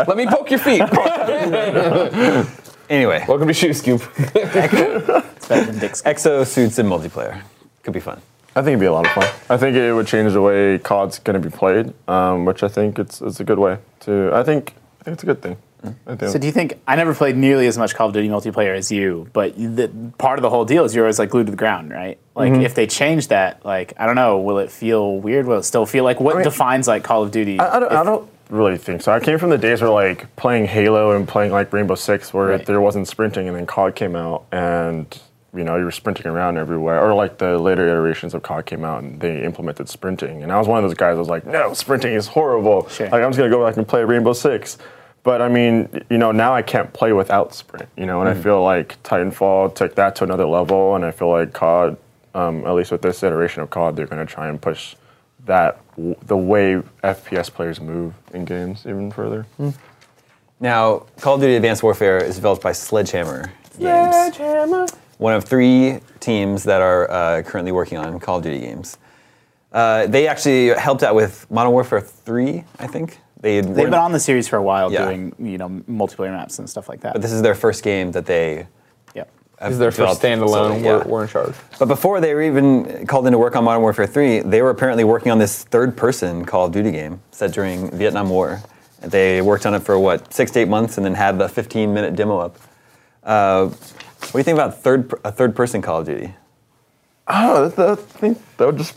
Let 0.07 0.17
me 0.17 0.25
poke 0.25 0.49
your 0.49 0.57
feet. 0.59 0.81
Anyway, 2.89 3.23
Welcome 3.27 3.47
to 3.49 3.53
Shoe 3.53 3.73
Scoop. 3.73 4.01
It's 4.17 5.47
better 5.47 5.65
than 5.65 5.79
Dick's. 5.79 6.01
exosuits 6.03 6.79
in 6.79 6.85
multiplayer 6.87 7.41
could 7.83 7.93
be 7.93 7.99
fun. 7.99 8.21
I 8.55 8.61
think 8.61 8.69
it'd 8.69 8.79
be 8.79 8.85
a 8.85 8.91
lot 8.93 9.05
of 9.05 9.11
fun. 9.11 9.29
I 9.49 9.57
think 9.57 9.75
it 9.75 9.93
would 9.93 10.07
change 10.07 10.33
the 10.33 10.41
way 10.41 10.77
COD's 10.79 11.19
going 11.19 11.41
to 11.41 11.49
be 11.49 11.55
played, 11.55 11.93
um, 12.09 12.45
which 12.45 12.63
I 12.63 12.67
think 12.69 12.97
it's, 12.97 13.21
it's 13.21 13.39
a 13.39 13.43
good 13.43 13.59
way 13.59 13.77
to. 14.01 14.31
I 14.33 14.43
think 14.43 14.73
I 15.01 15.03
think 15.03 15.13
it's 15.15 15.23
a 15.23 15.25
good 15.25 15.41
thing. 15.41 15.57
I 16.07 16.15
think 16.15 16.31
So 16.31 16.39
do 16.39 16.47
you 16.47 16.51
think 16.53 16.79
I 16.87 16.95
never 16.95 17.13
played 17.13 17.37
nearly 17.37 17.67
as 17.67 17.77
much 17.77 17.93
Call 17.93 18.07
of 18.07 18.13
Duty 18.13 18.29
multiplayer 18.29 18.75
as 18.75 18.91
you, 18.91 19.29
but 19.31 19.55
the, 19.57 19.89
part 20.17 20.39
of 20.39 20.41
the 20.43 20.49
whole 20.49 20.65
deal 20.65 20.83
is 20.85 20.95
you're 20.95 21.05
always 21.05 21.19
like 21.19 21.29
glued 21.29 21.45
to 21.45 21.51
the 21.51 21.57
ground, 21.57 21.91
right? 21.91 22.17
Like 22.35 22.51
Mm-hmm. 22.53 22.61
if 22.61 22.73
they 22.75 22.87
change 22.87 23.27
that, 23.27 23.63
like 23.65 23.93
I 23.97 24.05
don't 24.05 24.15
know, 24.15 24.39
will 24.39 24.57
it 24.59 24.71
feel 24.71 25.17
weird? 25.17 25.45
Will 25.45 25.59
it 25.59 25.63
still 25.63 25.85
feel 25.85 26.03
like 26.03 26.19
what 26.19 26.35
mean- 26.35 26.43
defines 26.43 26.87
like 26.87 27.03
Call 27.03 27.23
of 27.23 27.31
Duty? 27.31 27.59
I 27.59 27.79
don't, 27.79 27.91
I 27.91 28.03
don't 28.03 28.29
really 28.49 28.77
think 28.77 29.01
so. 29.01 29.11
I 29.11 29.19
came 29.19 29.37
from 29.39 29.49
the 29.49 29.57
days 29.57 29.81
where 29.81 29.89
like 29.89 30.33
playing 30.35 30.65
Halo 30.65 31.15
and 31.15 31.27
playing 31.27 31.51
like 31.51 31.71
Rainbow 31.73 31.95
Six, 31.95 32.33
where 32.33 32.47
Right. 32.47 32.65
there 32.65 32.81
wasn't 32.81 33.07
sprinting, 33.07 33.47
and 33.47 33.55
then 33.57 33.65
COD 33.65 33.95
came 33.95 34.15
out, 34.15 34.45
and 34.51 35.05
you 35.53 35.63
know 35.63 35.75
you 35.77 35.83
were 35.85 35.91
sprinting 35.91 36.27
around 36.27 36.57
everywhere. 36.57 37.01
Or 37.01 37.13
like 37.13 37.37
the 37.37 37.57
later 37.57 37.87
iterations 37.87 38.33
of 38.33 38.43
COD 38.43 38.65
came 38.65 38.83
out, 38.85 39.03
and 39.03 39.19
they 39.19 39.43
implemented 39.43 39.89
sprinting. 39.89 40.43
And 40.43 40.51
I 40.51 40.57
was 40.57 40.67
one 40.67 40.83
of 40.83 40.89
those 40.89 40.97
guys 40.97 41.15
that 41.15 41.19
was 41.19 41.29
like, 41.29 41.45
no, 41.45 41.73
sprinting 41.73 42.13
is 42.13 42.27
horrible. 42.27 42.87
Sure. 42.89 43.07
Like 43.09 43.23
I'm 43.23 43.29
just 43.31 43.37
gonna 43.37 43.49
go 43.49 43.65
back 43.65 43.77
and 43.77 43.87
play 43.87 44.03
Rainbow 44.03 44.33
Six. 44.33 44.77
But 45.23 45.41
I 45.41 45.49
mean, 45.49 45.89
you 46.09 46.17
know, 46.17 46.31
now 46.31 46.53
I 46.53 46.61
can't 46.61 46.93
play 46.93 47.11
without 47.11 47.53
sprint. 47.53 47.89
You 47.97 48.05
know, 48.05 48.21
and 48.21 48.29
I 48.29 48.33
feel 48.33 48.63
like 48.63 49.01
Titanfall 49.03 49.75
took 49.75 49.95
that 49.95 50.15
to 50.17 50.23
another 50.23 50.45
level, 50.45 50.95
and 50.95 51.03
I 51.03 51.11
feel 51.11 51.29
like 51.29 51.51
COD, 51.51 51.97
um, 52.33 52.65
at 52.65 52.71
least 52.75 52.91
with 52.91 53.01
this 53.01 53.23
iteration 53.23 53.61
of 53.61 53.69
COD, 53.69 53.95
they're 53.97 54.05
gonna 54.07 54.25
try 54.25 54.47
and 54.47 54.61
push 54.61 54.95
that 55.47 55.79
w- 55.95 56.15
the 56.27 56.37
way 56.37 56.81
FPS 57.03 57.51
players 57.51 57.81
move 57.81 58.13
in 58.33 58.45
games 58.45 58.85
even 58.85 59.11
further. 59.11 59.45
Now, 60.59 61.05
Call 61.19 61.35
of 61.35 61.41
Duty 61.41 61.55
Advanced 61.55 61.83
Warfare 61.83 62.17
is 62.23 62.35
developed 62.35 62.63
by 62.63 62.71
Sledgehammer 62.71 63.51
Games. 63.79 64.37
One 65.17 65.33
of 65.33 65.43
three 65.45 65.99
teams 66.19 66.63
that 66.63 66.81
are 66.81 67.09
uh, 67.09 67.41
currently 67.43 67.71
working 67.71 67.97
on 67.97 68.19
Call 68.19 68.37
of 68.37 68.43
Duty 68.43 68.59
games. 68.59 68.97
Uh, 69.71 70.07
they 70.07 70.27
actually 70.27 70.69
helped 70.79 71.03
out 71.03 71.15
with 71.15 71.49
Modern 71.51 71.71
Warfare 71.73 72.01
3, 72.01 72.63
I 72.79 72.87
think. 72.87 73.19
They 73.39 73.61
They've 73.61 73.75
been 73.75 73.93
on 73.93 74.11
the 74.11 74.19
series 74.19 74.47
for 74.47 74.57
a 74.57 74.63
while, 74.63 74.91
Yeah. 74.91 75.05
doing 75.05 75.33
you 75.37 75.59
know 75.59 75.69
multiplayer 75.69 76.31
maps 76.31 76.57
and 76.57 76.67
stuff 76.67 76.89
like 76.89 77.01
that. 77.01 77.13
But 77.13 77.21
this 77.21 77.31
is 77.31 77.41
their 77.43 77.53
first 77.53 77.83
game 77.83 78.11
that 78.13 78.25
they 78.25 78.55
yep. 78.55 78.67
have 78.67 78.67
This 79.59 79.71
is 79.71 79.79
their 79.79 79.91
first 79.91 80.21
standalone. 80.21 80.83
yeah. 80.83 80.97
We're, 80.97 81.03
we're 81.05 81.23
in 81.23 81.29
charge. 81.29 81.55
But 81.79 81.87
before 81.87 82.21
they 82.21 82.33
were 82.35 82.43
even 82.43 83.07
called 83.07 83.25
in 83.25 83.31
to 83.31 83.39
work 83.39 83.55
on 83.55 83.63
Modern 83.63 83.81
Warfare 83.81 84.05
3, 84.05 84.41
they 84.41 84.61
were 84.61 84.69
apparently 84.69 85.03
working 85.03 85.31
on 85.31 85.39
this 85.39 85.63
third-person 85.63 86.45
Call 86.45 86.67
of 86.67 86.71
Duty 86.71 86.91
game 86.91 87.21
set 87.31 87.53
during 87.53 87.89
Vietnam 87.91 88.29
War. 88.29 88.61
They 89.01 89.41
worked 89.41 89.65
on 89.65 89.73
it 89.73 89.79
for 89.81 89.97
what 89.97 90.31
six 90.33 90.51
to 90.51 90.59
eight 90.59 90.67
months, 90.67 90.97
and 90.97 91.05
then 91.05 91.15
had 91.15 91.39
the 91.39 91.47
15-minute 91.47 92.15
demo 92.15 92.37
up. 92.39 92.57
Uh, 93.23 93.65
what 93.67 94.31
do 94.31 94.37
you 94.37 94.43
think 94.43 94.55
about 94.57 94.79
third 94.81 95.11
a 95.23 95.31
third-person 95.31 95.81
Call 95.81 96.01
of 96.01 96.05
Duty? 96.05 96.33
Oh, 97.27 97.67
that, 97.69 97.89
I 97.89 97.95
think 97.95 98.37
that 98.57 98.65
would 98.65 98.77
just. 98.77 98.95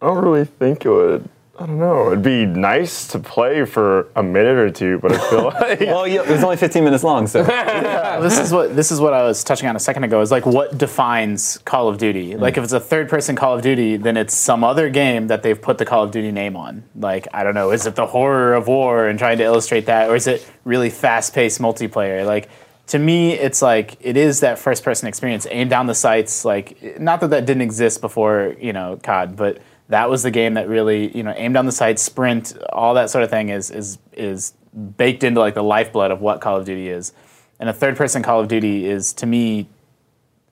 I 0.00 0.06
don't 0.06 0.24
really 0.24 0.44
think 0.44 0.84
it 0.84 0.90
would. 0.90 1.28
I 1.58 1.64
don't 1.64 1.78
know. 1.78 2.08
It'd 2.08 2.22
be 2.22 2.44
nice 2.44 3.06
to 3.08 3.18
play 3.18 3.64
for 3.64 4.08
a 4.14 4.22
minute 4.22 4.58
or 4.58 4.70
two, 4.70 4.98
but 4.98 5.12
I 5.12 5.30
feel 5.30 5.44
like. 5.60 5.80
Well, 5.80 6.06
yeah, 6.06 6.22
it 6.22 6.28
was 6.28 6.44
only 6.44 6.56
15 6.56 6.84
minutes 6.84 7.02
long, 7.02 7.26
so 7.26 7.42
Well, 7.42 8.20
this 8.22 8.38
is 8.38 8.52
what 8.52 8.76
this 8.76 8.92
is 8.92 9.00
what 9.00 9.14
I 9.14 9.22
was 9.22 9.42
touching 9.42 9.68
on 9.68 9.74
a 9.74 9.80
second 9.80 10.04
ago. 10.04 10.20
Is 10.20 10.30
like 10.30 10.44
what 10.44 10.76
defines 10.76 11.58
Call 11.58 11.88
of 11.88 11.96
Duty? 11.96 12.34
Mm. 12.34 12.40
Like 12.40 12.58
if 12.58 12.64
it's 12.64 12.74
a 12.74 12.80
third-person 12.80 13.36
Call 13.36 13.54
of 13.54 13.62
Duty, 13.62 13.96
then 13.96 14.16
it's 14.16 14.34
some 14.34 14.64
other 14.64 14.90
game 14.90 15.28
that 15.28 15.42
they've 15.42 15.60
put 15.60 15.78
the 15.78 15.86
Call 15.86 16.04
of 16.04 16.10
Duty 16.10 16.30
name 16.30 16.56
on. 16.56 16.84
Like 16.94 17.26
I 17.32 17.42
don't 17.42 17.54
know, 17.54 17.70
is 17.70 17.86
it 17.86 17.94
the 17.94 18.06
horror 18.06 18.54
of 18.54 18.68
war 18.68 19.08
and 19.08 19.18
trying 19.18 19.38
to 19.38 19.44
illustrate 19.44 19.86
that, 19.86 20.10
or 20.10 20.16
is 20.16 20.26
it 20.26 20.46
really 20.64 20.90
fast-paced 20.90 21.60
multiplayer? 21.60 22.26
Like 22.26 22.50
to 22.88 22.98
me, 22.98 23.32
it's 23.32 23.62
like 23.62 23.96
it 24.00 24.16
is 24.16 24.40
that 24.40 24.58
first-person 24.58 25.08
experience, 25.08 25.46
aim 25.50 25.68
down 25.68 25.86
the 25.86 25.94
sights. 25.94 26.44
Like 26.44 27.00
not 27.00 27.20
that 27.20 27.30
that 27.30 27.46
didn't 27.46 27.62
exist 27.62 28.02
before, 28.02 28.56
you 28.60 28.74
know, 28.74 29.00
COD, 29.02 29.36
but 29.36 29.62
that 29.88 30.10
was 30.10 30.22
the 30.22 30.30
game 30.30 30.54
that 30.54 30.68
really, 30.68 31.16
you 31.16 31.22
know, 31.22 31.32
aim 31.36 31.52
down 31.52 31.66
the 31.66 31.72
sights, 31.72 32.02
sprint, 32.02 32.56
all 32.72 32.94
that 32.94 33.10
sort 33.10 33.24
of 33.24 33.30
thing 33.30 33.50
is 33.50 33.70
is 33.70 33.98
is 34.12 34.52
baked 34.96 35.24
into 35.24 35.40
like 35.40 35.54
the 35.54 35.62
lifeblood 35.62 36.10
of 36.10 36.20
what 36.20 36.40
Call 36.40 36.56
of 36.56 36.64
Duty 36.64 36.88
is. 36.88 37.12
And 37.58 37.68
a 37.68 37.72
third 37.72 37.96
person 37.96 38.22
Call 38.22 38.40
of 38.40 38.48
Duty 38.48 38.86
is 38.86 39.12
to 39.14 39.26
me 39.26 39.68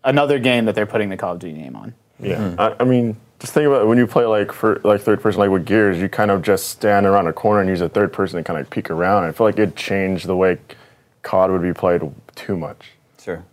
another 0.05 0.39
game 0.39 0.65
that 0.67 0.75
they're 0.75 0.87
putting 0.87 1.09
the 1.09 1.17
Call 1.17 1.33
of 1.33 1.39
Duty 1.39 1.55
name 1.55 1.77
on. 1.77 1.95
Yeah, 2.21 2.51
hmm. 2.51 2.61
I, 2.61 2.77
I 2.81 2.85
mean, 2.85 3.17
just 3.41 3.53
think 3.53 3.67
about 3.67 3.83
it. 3.83 3.87
when 3.87 3.99
you 3.99 4.07
play 4.07 4.25
like 4.25 4.53
for 4.53 4.81
like 4.85 5.01
third 5.01 5.21
person, 5.21 5.41
like 5.41 5.51
with 5.51 5.67
Gears, 5.67 5.99
you 5.99 6.09
kind 6.09 6.31
of 6.31 6.43
just 6.43 6.69
stand 6.69 7.07
around 7.07 7.27
a 7.27 7.33
corner 7.33 7.61
and 7.61 7.69
use 7.69 7.81
a 7.81 7.89
third 7.89 8.13
person 8.13 8.39
to 8.39 8.45
kind 8.45 8.59
of 8.59 8.71
peek 8.71 8.91
around. 8.91 9.25
I 9.25 9.33
feel 9.33 9.47
like 9.47 9.59
it 9.59 9.77
changed 9.77 10.27
the 10.27 10.37
way 10.37 10.59
COD 11.23 11.51
would 11.51 11.63
be 11.63 11.73
played 11.73 12.03
too 12.35 12.57
much. 12.57 12.93
sure. 13.21 13.45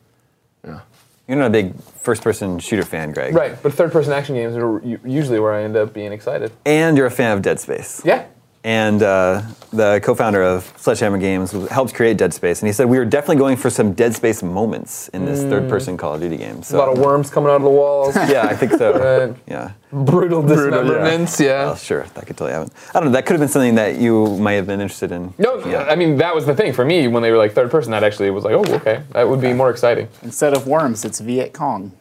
You're 1.28 1.38
not 1.38 1.48
a 1.48 1.50
big 1.50 1.80
first-person 1.82 2.60
shooter 2.60 2.84
fan, 2.84 3.12
Greg. 3.12 3.34
Right, 3.34 3.62
but 3.64 3.74
third-person 3.74 4.12
action 4.12 4.36
games 4.36 4.56
are 4.58 4.82
usually 5.08 5.40
where 5.40 5.54
I 5.54 5.64
end 5.64 5.78
up 5.78 5.94
being 5.94 6.12
excited. 6.12 6.52
And 6.66 6.98
you're 6.98 7.06
a 7.06 7.12
fan 7.12 7.38
of 7.38 7.42
Dead 7.42 7.60
Space. 7.60 8.02
Yeah. 8.04 8.26
And 8.64 9.02
uh, 9.02 9.42
the 9.74 10.00
co-founder 10.04 10.44
of 10.44 10.72
Sledgehammer 10.78 11.18
Games 11.18 11.52
helped 11.70 11.94
create 11.96 12.18
Dead 12.18 12.34
Space, 12.34 12.62
and 12.62 12.68
he 12.68 12.74
said 12.74 12.88
we 12.88 12.98
were 13.00 13.06
definitely 13.06 13.38
going 13.38 13.58
for 13.58 13.70
some 13.70 13.94
Dead 13.94 14.14
Space 14.14 14.44
moments 14.44 15.08
in 15.10 15.26
this 15.26 15.42
third-person 15.44 15.98
Call 15.98 16.14
of 16.16 16.22
Duty 16.22 16.38
game. 16.38 16.62
So 16.62 16.78
A 16.78 16.80
lot 16.80 16.90
of 16.90 17.00
worms 17.00 17.30
coming 17.30 17.50
out 17.50 17.56
of 17.56 17.62
the 17.64 17.70
walls. 17.70 18.16
yeah, 18.30 18.44
I 18.44 18.56
think 18.56 18.74
so. 18.74 18.92
Right. 19.32 19.36
Yeah. 19.48 19.72
Brutal 19.92 20.42
dismemberments. 20.44 21.40
Yeah. 21.40 21.66
Well, 21.66 21.76
sure, 21.76 22.04
that 22.14 22.28
could 22.28 22.38
totally 22.38 22.52
happen. 22.54 22.72
I 22.94 23.00
don't 23.00 23.06
know. 23.08 23.12
That 23.14 23.26
could 23.26 23.34
have 23.34 23.40
been 23.42 23.50
something 23.50 23.76
that 23.76 23.98
you 23.98 24.38
might 24.38 24.54
have 24.54 24.68
been 24.68 24.80
interested 24.82 25.12
in. 25.12 25.34
No, 25.38 25.66
Yeah. 25.66 25.84
I 25.84 25.96
mean 25.96 26.18
that 26.18 26.36
was 26.36 26.46
the 26.46 26.56
thing 26.56 26.72
for 26.74 26.86
me 26.86 27.08
when 27.08 27.24
they 27.24 27.32
were 27.32 27.38
like 27.38 27.54
third 27.54 27.72
person. 27.72 27.92
That 27.92 28.04
actually 28.04 28.30
was 28.30 28.44
like, 28.44 28.54
oh, 28.54 28.64
okay, 28.76 29.04
that 29.12 29.28
would 29.28 29.42
be 29.42 29.54
more 29.54 29.70
exciting. 29.72 30.08
Instead 30.22 30.54
of 30.54 30.68
worms, 30.68 31.04
it's 31.04 31.20
Viet 31.20 31.54
Cong. 31.54 31.92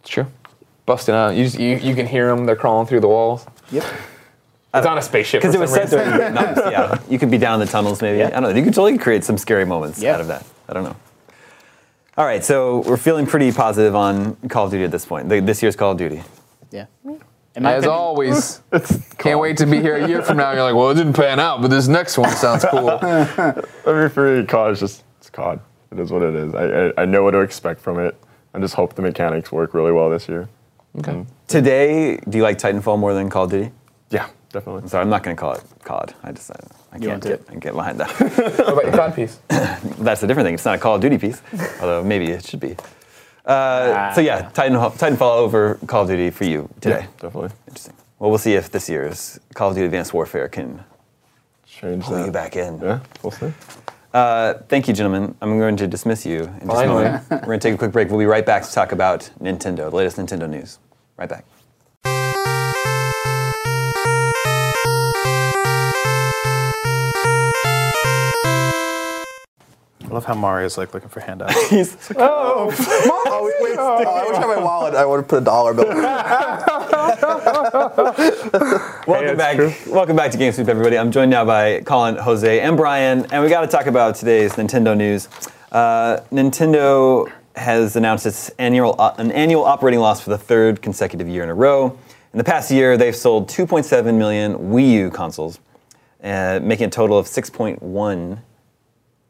It's 0.00 0.10
true. 0.10 0.26
Busting 0.84 1.14
out, 1.14 1.36
you, 1.36 1.44
just, 1.44 1.58
you 1.60 1.76
you 1.76 1.94
can 1.94 2.06
hear 2.06 2.26
them. 2.34 2.44
They're 2.44 2.56
crawling 2.56 2.86
through 2.88 3.00
the 3.00 3.08
walls. 3.08 3.46
Yep. 3.70 3.84
It's 4.74 4.86
on 4.86 4.96
a 4.98 5.02
spaceship. 5.02 5.42
Because 5.42 5.54
it 5.54 5.60
was 5.60 5.70
some 5.74 5.86
set 5.86 5.98
reason. 5.98 6.18
during 6.18 6.34
Vietnam. 6.34 6.70
Yeah, 6.72 6.98
you 7.08 7.18
could 7.18 7.30
be 7.30 7.38
down 7.38 7.60
in 7.60 7.66
the 7.66 7.70
tunnels 7.70 8.00
maybe. 8.00 8.18
Yeah. 8.18 8.28
I 8.28 8.40
don't 8.40 8.42
know. 8.44 8.48
You 8.50 8.64
could 8.64 8.74
totally 8.74 8.96
create 8.98 9.22
some 9.24 9.36
scary 9.38 9.66
moments 9.66 10.02
Yeah. 10.02 10.14
out 10.14 10.20
of 10.22 10.28
that. 10.28 10.46
I 10.68 10.72
don't 10.72 10.84
know. 10.84 10.96
All 12.16 12.24
right, 12.26 12.44
so 12.44 12.80
we're 12.80 12.96
feeling 12.98 13.26
pretty 13.26 13.52
positive 13.52 13.94
on 13.94 14.36
Call 14.48 14.66
of 14.66 14.70
Duty 14.70 14.84
at 14.84 14.90
this 14.90 15.04
point. 15.06 15.28
the- 15.28 15.40
This 15.40 15.62
year's 15.62 15.76
Call 15.76 15.92
of 15.92 15.98
Duty. 15.98 16.22
Yeah. 16.70 16.86
As 17.54 17.64
opinion- 17.84 17.90
always, 17.90 18.62
can't 19.18 19.38
wait 19.40 19.58
to 19.58 19.66
be 19.66 19.80
here 19.80 19.96
a 19.96 20.08
year 20.08 20.22
from 20.22 20.38
now. 20.38 20.52
You're 20.52 20.62
like, 20.62 20.74
well, 20.74 20.90
it 20.90 20.94
didn't 20.94 21.12
pan 21.14 21.38
out, 21.38 21.60
but 21.60 21.68
this 21.68 21.86
next 21.88 22.16
one 22.16 22.30
sounds 22.30 22.64
cool. 22.70 22.88
I 22.90 23.54
mean, 23.86 24.08
for 24.08 24.40
me, 24.40 24.46
COD 24.46 24.72
is 24.72 24.80
just 24.80 25.04
it's 25.18 25.28
COD. 25.28 25.60
It 25.90 25.98
is 26.00 26.10
what 26.10 26.22
it 26.22 26.34
is. 26.34 26.54
I, 26.54 26.64
I 26.88 27.02
I 27.02 27.04
know 27.04 27.22
what 27.22 27.32
to 27.32 27.40
expect 27.40 27.80
from 27.82 27.98
it. 27.98 28.16
I 28.54 28.58
just 28.58 28.72
hope 28.74 28.94
the 28.94 29.02
mechanics 29.02 29.52
work 29.52 29.74
really 29.74 29.92
well 29.92 30.08
this 30.08 30.28
year. 30.30 30.48
Okay. 30.98 31.12
Mm-hmm. 31.12 31.30
Today, 31.46 32.16
do 32.28 32.38
you 32.38 32.42
like 32.42 32.56
Titanfall 32.58 32.98
more 32.98 33.12
than 33.12 33.28
Call 33.28 33.44
of 33.44 33.50
Duty? 33.50 33.70
Yeah, 34.10 34.28
definitely. 34.52 34.88
Sorry, 34.88 35.02
I'm 35.02 35.10
not 35.10 35.22
going 35.22 35.34
to 35.36 35.40
call 35.40 35.52
it 35.52 35.62
COD. 35.84 36.14
I 36.22 36.32
just 36.32 36.50
I, 36.50 36.54
I 36.92 36.98
can't 36.98 37.10
want 37.10 37.22
get, 37.22 37.32
it? 37.32 37.46
I 37.50 37.54
get 37.56 37.74
behind 37.74 38.00
that. 38.00 38.10
What 38.20 38.72
about 38.72 38.84
your 38.84 38.92
cod 38.92 39.14
piece? 39.14 39.38
That's 39.48 40.22
a 40.22 40.26
different 40.26 40.46
thing. 40.46 40.54
It's 40.54 40.64
not 40.64 40.76
a 40.76 40.78
Call 40.78 40.96
of 40.96 41.00
Duty 41.00 41.18
piece, 41.18 41.42
although 41.80 42.04
maybe 42.04 42.26
it 42.30 42.44
should 42.46 42.60
be. 42.60 42.76
Uh, 43.44 44.12
so 44.14 44.20
yeah, 44.20 44.50
Titanfall, 44.50 44.92
Titanfall 44.98 45.36
over 45.36 45.74
Call 45.86 46.02
of 46.02 46.08
Duty 46.08 46.30
for 46.30 46.44
you 46.44 46.68
today. 46.80 47.00
Yeah, 47.00 47.06
definitely. 47.18 47.50
Interesting. 47.66 47.94
Well, 48.18 48.30
we'll 48.30 48.38
see 48.38 48.54
if 48.54 48.70
this 48.70 48.88
year's 48.88 49.40
Call 49.54 49.70
of 49.70 49.74
Duty 49.74 49.86
Advanced 49.86 50.14
Warfare 50.14 50.48
can 50.48 50.84
Change 51.66 52.04
pull 52.04 52.16
that. 52.18 52.26
you 52.26 52.32
back 52.32 52.54
in. 52.54 52.78
Yeah, 52.80 53.00
we'll 53.22 53.32
see. 53.32 53.52
Uh, 54.14 54.54
thank 54.68 54.86
you, 54.86 54.94
gentlemen. 54.94 55.34
I'm 55.40 55.58
going 55.58 55.76
to 55.78 55.86
dismiss 55.88 56.26
you 56.26 56.40
in 56.42 56.46
just 56.46 56.62
a 56.64 56.66
Finally. 56.66 57.04
moment. 57.04 57.30
We're 57.30 57.38
going 57.40 57.60
to 57.60 57.68
take 57.68 57.74
a 57.74 57.78
quick 57.78 57.92
break. 57.92 58.10
We'll 58.10 58.18
be 58.18 58.26
right 58.26 58.44
back 58.44 58.62
to 58.62 58.70
talk 58.70 58.92
about 58.92 59.28
Nintendo, 59.40 59.90
the 59.90 59.96
latest 59.96 60.18
Nintendo 60.18 60.48
news. 60.48 60.78
Right 61.16 61.28
back. 61.28 61.46
I 70.04 70.14
love 70.14 70.24
how 70.24 70.34
Mario's 70.34 70.76
like 70.76 70.92
looking 70.92 71.08
for 71.08 71.20
handouts. 71.20 71.54
Oh, 73.34 73.44
wait, 73.60 73.76
oh, 73.78 73.96
I 74.04 74.26
wish 74.28 74.36
I 74.36 74.40
had 74.40 74.46
my 74.46 74.62
wallet. 74.62 74.94
I 74.94 75.04
would 75.06 75.16
have 75.16 75.28
put 75.28 75.42
a 75.42 75.44
dollar 75.44 75.74
bill. 75.74 75.86
Welcome 79.06 79.36
that's 79.36 79.38
back. 79.38 79.56
true. 79.56 79.72
Welcome 79.92 80.16
back 80.16 80.30
to 80.32 80.38
GameScoop, 80.38 80.68
everybody. 80.68 80.98
I'm 80.98 81.10
joined 81.10 81.30
now 81.30 81.44
by 81.44 81.80
Colin, 81.80 82.16
Jose, 82.16 82.60
and 82.60 82.76
Brian, 82.76 83.26
and 83.32 83.42
we 83.42 83.48
got 83.48 83.62
to 83.62 83.66
talk 83.66 83.86
about 83.86 84.14
today's 84.16 84.52
Nintendo 84.52 84.96
news. 84.96 85.28
Uh, 85.72 86.20
Nintendo 86.30 87.30
has 87.56 87.96
announced 87.96 88.26
its 88.26 88.50
annual 88.58 88.94
uh, 88.98 89.14
an 89.18 89.32
annual 89.32 89.64
operating 89.64 90.00
loss 90.00 90.20
for 90.20 90.30
the 90.30 90.38
third 90.38 90.82
consecutive 90.82 91.28
year 91.28 91.42
in 91.42 91.48
a 91.48 91.54
row. 91.54 91.98
In 92.32 92.38
the 92.38 92.44
past 92.44 92.70
year, 92.70 92.96
they've 92.96 93.16
sold 93.16 93.48
2.7 93.48 94.16
million 94.16 94.54
Wii 94.58 94.90
U 94.90 95.10
consoles, 95.10 95.58
uh, 96.22 96.60
making 96.62 96.86
a 96.86 96.90
total 96.90 97.18
of 97.18 97.26
6.1 97.26 98.38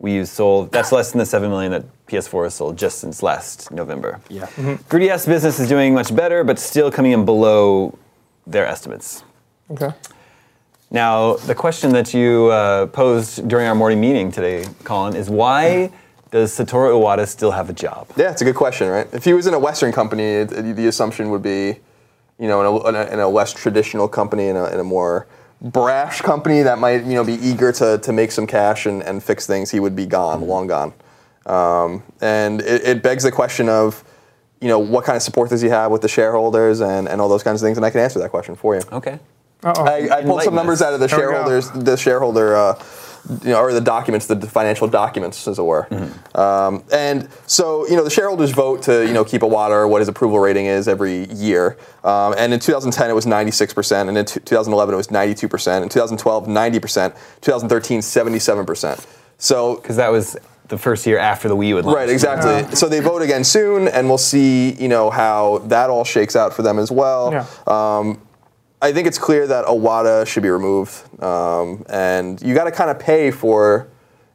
Wii 0.03 0.13
U 0.15 0.25
sold. 0.25 0.73
That's 0.73 0.91
less 0.93 1.13
than 1.13 1.19
the 1.21 1.27
7 1.27 1.49
million 1.49 1.73
that 1.73 1.85
PS4 2.09 2.45
has 2.45 2.55
sold 2.55 2.77
just 2.77 2.99
since 2.99 3.23
last 3.23 3.71
November. 3.71 4.21
Yeah. 4.29 4.47
3DS 4.47 5.27
business 5.27 5.61
is 5.61 5.69
doing 5.69 5.95
much 5.95 6.15
better, 6.15 6.43
but 6.45 6.59
still 6.59 6.91
coming 6.91 7.13
in 7.13 7.25
below 7.25 7.97
their 8.47 8.67
estimates. 8.67 9.23
Okay. 9.71 9.91
Now, 10.91 11.35
the 11.37 11.55
question 11.55 11.93
that 11.93 12.13
you 12.13 12.49
uh, 12.51 12.87
posed 12.87 13.49
during 13.49 13.67
our 13.67 13.75
morning 13.75 14.01
meeting 14.01 14.31
today, 14.31 14.67
Colin, 14.85 15.17
is 15.17 15.31
why 15.31 15.91
does 16.31 16.53
Satoru 16.57 16.91
Iwata 16.93 17.27
still 17.27 17.53
have 17.53 17.71
a 17.71 17.73
job? 17.73 18.09
Yeah, 18.17 18.31
it's 18.31 18.43
a 18.43 18.45
good 18.45 18.57
question, 18.57 18.89
right? 18.89 19.07
If 19.13 19.25
he 19.25 19.33
was 19.33 19.47
in 19.47 19.55
a 19.55 19.59
Western 19.59 19.93
company, 19.93 20.25
it, 20.25 20.53
it- 20.53 20.77
the 20.77 20.89
assumption 20.89 21.31
would 21.31 21.43
be, 21.43 21.79
you 22.39 22.49
know, 22.49 22.61
in 22.61 22.67
a, 22.67 22.89
in 22.89 22.95
a, 23.09 23.13
in 23.15 23.21
a 23.21 23.29
less 23.29 23.53
traditional 23.55 24.09
company, 24.09 24.49
in 24.49 24.57
a, 24.57 24.65
in 24.67 24.81
a 24.81 24.85
more 24.85 25.27
brash 25.63 26.21
company 26.21 26.63
that 26.63 26.79
might, 26.79 27.05
you 27.05 27.15
know, 27.15 27.25
be 27.25 27.35
eager 27.35 27.73
to, 27.73 27.99
to 27.99 28.13
make 28.13 28.33
some 28.33 28.47
cash 28.47 28.85
and, 28.87 29.03
and 29.03 29.23
fix 29.23 29.47
things, 29.47 29.71
he 29.71 29.81
would 29.81 29.95
be 29.95 30.07
gone, 30.07 30.43
long 30.43 30.67
gone. 30.67 30.93
Um, 31.47 32.03
and 32.21 32.61
it, 32.61 32.85
it 32.85 33.03
begs 33.03 33.23
the 33.23 33.33
question 33.33 33.69
of, 33.69 34.05
you 34.61 34.69
know, 34.69 34.79
what 34.79 35.05
kind 35.05 35.17
of 35.17 35.23
support 35.23 35.51
does 35.51 35.61
he 35.61 35.69
have 35.69 35.91
with 35.91 36.03
the 36.03 36.09
shareholders 36.09 36.81
and, 36.81 37.09
and 37.09 37.21
all 37.21 37.29
those 37.29 37.43
kinds 37.43 37.63
of 37.63 37.67
things, 37.67 37.79
and 37.79 37.87
I 37.87 37.91
can 37.91 38.01
answer 38.01 38.19
that 38.19 38.31
question 38.31 38.57
for 38.57 38.75
you. 38.75 38.83
Okay. 38.93 39.19
I, 39.65 40.09
I 40.11 40.23
pulled 40.23 40.43
some 40.43 40.57
numbers 40.57 40.83
out 40.83 40.93
of 40.93 41.01
the 41.01 41.07
Here 41.07 41.19
we 41.19 41.23
go. 41.23 41.31
shareholders, 41.31 41.71
the 41.71 41.97
shareholder, 41.97 42.57
uh, 42.57 42.75
you 43.29 43.51
know, 43.51 43.61
or 43.61 43.73
the 43.73 43.81
documents, 43.81 44.27
the 44.27 44.37
financial 44.41 44.89
documents, 44.89 45.47
as 45.47 45.59
it 45.59 45.63
were. 45.63 45.87
Um, 46.35 46.83
and 46.93 47.29
so, 47.47 47.87
you 47.87 47.97
know, 47.97 48.05
the 48.05 48.11
shareholders 48.11 48.51
vote 48.51 48.83
to, 48.83 49.07
you 49.07 49.13
know, 49.13 49.25
keep 49.25 49.43
Iwata 49.43 49.71
or 49.71 49.89
what 49.89 50.01
his 50.01 50.09
approval 50.09 50.39
rating 50.41 50.67
is 50.67 50.89
every 50.89 51.31
year. 51.33 51.77
Um, 52.05 52.35
and 52.37 52.53
in 52.53 52.61
2010, 52.61 53.11
it 53.11 53.15
was 53.15 53.27
96%, 53.27 54.09
and 54.09 54.19
in 54.19 54.25
t- 54.25 54.41
2011, 54.41 54.95
it 54.95 54.97
was 54.97 55.09
92%. 55.09 55.83
In 55.83 55.89
2012, 55.89 56.47
90%. 56.47 57.17
2013, 57.41 58.01
77%. 58.01 59.07
So 59.39 59.77
Because 59.77 59.97
that 59.97 60.11
was 60.11 60.37
the 60.69 60.79
first 60.79 61.07
year 61.07 61.19
after 61.19 61.49
the 61.49 61.57
Wii 61.57 61.75
would 61.75 61.85
had 61.85 61.85
launched. 61.85 61.97
Right, 61.97 62.09
exactly. 62.09 62.75
So 62.77 62.89
they 62.89 63.01
vote 63.01 63.23
again 63.23 63.45
soon, 63.45 63.89
and 63.89 64.09
we'll 64.09 64.19
see, 64.19 64.73
you 64.73 64.89
know, 64.89 65.11
how 65.11 65.59
that 65.67 65.91
all 65.91 66.05
shakes 66.05 66.35
out 66.35 66.55
for 66.55 66.63
them 66.63 66.79
as 66.79 66.91
well. 66.91 67.31
Yeah. 67.33 67.47
Um, 67.67 68.21
I 68.83 68.93
think 68.93 69.07
it's 69.07 69.19
clear 69.19 69.47
that 69.47 69.67
Iwata 69.67 70.27
should 70.27 70.43
be 70.43 70.51
removed, 70.51 71.23
um, 71.23 71.85
and 71.89 72.43
you 72.43 72.53
got 72.53 72.65
to 72.65 72.73
kind 72.73 72.91
of 72.91 72.99
pay 72.99 73.31
for, 73.31 73.87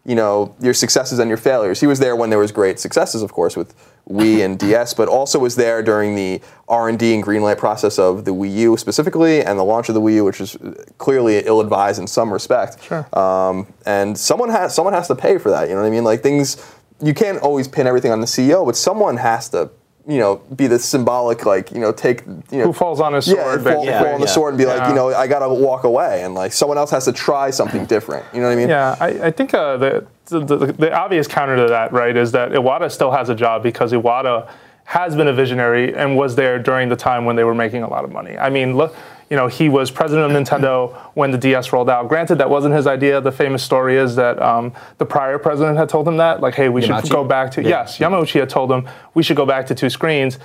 you 0.06 0.16
know, 0.16 0.56
your 0.62 0.74
successes 0.74 1.20
and 1.20 1.28
your 1.28 1.38
failures. 1.38 1.82
He 1.82 1.86
was 1.86 2.00
there 2.00 2.16
when 2.16 2.30
there 2.30 2.40
was 2.40 2.54
great 2.54 2.80
successes, 2.80 3.22
of 3.22 3.34
course, 3.34 3.58
with 3.58 3.76
Wii 4.10 4.46
and 4.46 4.58
DS, 4.68 4.94
but 4.94 5.10
also 5.10 5.38
was 5.38 5.58
there 5.58 5.84
during 5.84 6.16
the 6.16 6.40
R 6.70 6.88
and 6.88 6.98
D 6.98 7.14
and 7.14 7.22
greenlight 7.22 7.58
process 7.58 8.00
of 8.00 8.24
the 8.24 8.32
Wii 8.32 8.56
U 8.56 8.78
specifically, 8.78 9.44
and 9.44 9.60
the 9.60 9.66
launch 9.66 9.90
of 9.90 9.96
the 9.96 10.02
Wii 10.02 10.14
U, 10.16 10.24
which 10.24 10.40
is 10.40 10.56
clearly 10.98 11.40
ill-advised 11.40 12.00
in 12.00 12.08
some 12.08 12.32
respect. 12.32 12.82
Sure. 12.82 13.06
Um, 13.20 13.68
and 13.86 14.18
someone 14.18 14.50
has 14.50 14.74
someone 14.74 14.94
has 14.94 15.10
to 15.10 15.16
pay 15.16 15.38
for 15.40 15.50
that. 15.50 15.68
You 15.68 15.76
know 15.76 15.82
what 15.82 15.88
I 15.88 15.92
mean? 15.92 16.06
Like 16.06 16.24
things, 16.24 16.56
you 17.04 17.14
can't 17.14 17.40
always 17.40 17.68
pin 17.68 17.86
everything 17.86 18.14
on 18.14 18.22
the 18.22 18.28
CEO, 18.28 18.66
but 18.66 18.78
someone 18.78 19.18
has 19.18 19.50
to, 19.50 19.70
you 20.08 20.20
know, 20.20 20.38
be 20.56 20.68
the 20.68 20.80
symbolic, 20.80 21.46
like 21.46 21.72
you 21.72 21.80
know, 21.80 21.92
take 21.92 22.26
you 22.26 22.60
know, 22.60 22.66
Who 22.66 22.74
falls 22.74 23.02
on 23.02 23.14
his 23.14 23.28
yeah, 23.28 23.36
sword? 23.36 23.64
fall, 23.64 23.84
basically. 23.84 24.06
fall 24.06 24.16
on 24.16 24.22
the 24.22 24.28
sword 24.28 24.54
and 24.54 24.58
be 24.58 24.66
like, 24.66 24.88
you 24.88 24.96
know, 24.96 25.14
I 25.14 25.28
gotta 25.28 25.50
walk 25.50 25.84
away, 25.84 26.24
and 26.24 26.34
like 26.34 26.54
someone 26.54 26.78
else 26.78 26.92
has 26.92 27.06
to 27.06 27.12
try 27.12 27.50
something 27.50 27.86
different. 27.86 28.26
You 28.34 28.40
know 28.40 28.48
what 28.48 28.54
I 28.54 28.56
mean? 28.56 28.70
Yeah, 28.70 28.96
I, 29.00 29.08
I 29.28 29.32
think 29.32 29.54
uh, 29.54 29.76
the, 29.76 30.08
the, 30.26 30.40
the 30.40 30.56
the 30.74 30.94
obvious 30.94 31.28
counter 31.28 31.58
to 31.58 31.68
that, 31.68 31.92
right, 31.92 32.16
is 32.16 32.32
that 32.32 32.52
Iwata 32.52 32.90
still 32.90 33.12
has 33.12 33.28
a 33.28 33.36
job 33.36 33.64
because 33.64 33.92
Iwata 33.92 34.50
has 34.86 35.14
been 35.18 35.28
a 35.28 35.34
visionary 35.34 35.94
and 35.94 36.16
was 36.16 36.36
there 36.36 36.58
during 36.58 36.88
the 36.88 36.96
time 36.96 37.26
when 37.26 37.36
they 37.36 37.44
were 37.44 37.56
making 37.56 37.84
a 37.84 37.90
lot 37.90 38.06
of 38.06 38.12
money. 38.14 38.38
I 38.38 38.50
mean, 38.50 38.78
look, 38.78 38.96
you 39.30 39.36
know, 39.36 39.48
he 39.48 39.68
was 39.68 39.92
president 39.92 40.32
of 40.32 40.38
Nintendo 40.38 40.96
when 41.14 41.32
the 41.32 41.38
DS 41.38 41.74
rolled 41.74 41.90
out. 41.90 42.08
Granted, 42.08 42.36
that 42.38 42.50
wasn't 42.50 42.74
his 42.74 42.88
idea. 42.88 43.20
The 43.20 43.32
famous 43.32 43.62
story 43.62 43.98
is 43.98 44.16
that 44.16 44.42
um, 44.42 44.74
the 45.00 45.06
prior 45.06 45.38
president 45.38 45.78
had 45.78 45.90
told 45.90 46.08
him 46.08 46.18
that, 46.18 46.40
like, 46.42 46.56
hey, 46.56 46.70
we 46.70 46.82
should 46.82 47.10
go 47.10 47.24
back 47.26 47.52
to 47.52 47.62
Yeah. 47.62 47.70
yes, 47.70 47.98
Yamauchi 47.98 48.40
had 48.40 48.50
told 48.50 48.72
him 48.72 48.88
we 49.14 49.24
should 49.24 49.38
go 49.38 49.46
back 49.46 49.66
to 49.68 49.76
two 49.76 49.90
screens. 49.90 50.40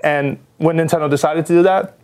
And 0.00 0.38
when 0.58 0.76
Nintendo 0.76 1.08
decided 1.08 1.46
to 1.46 1.52
do 1.52 1.62
that, 1.62 1.96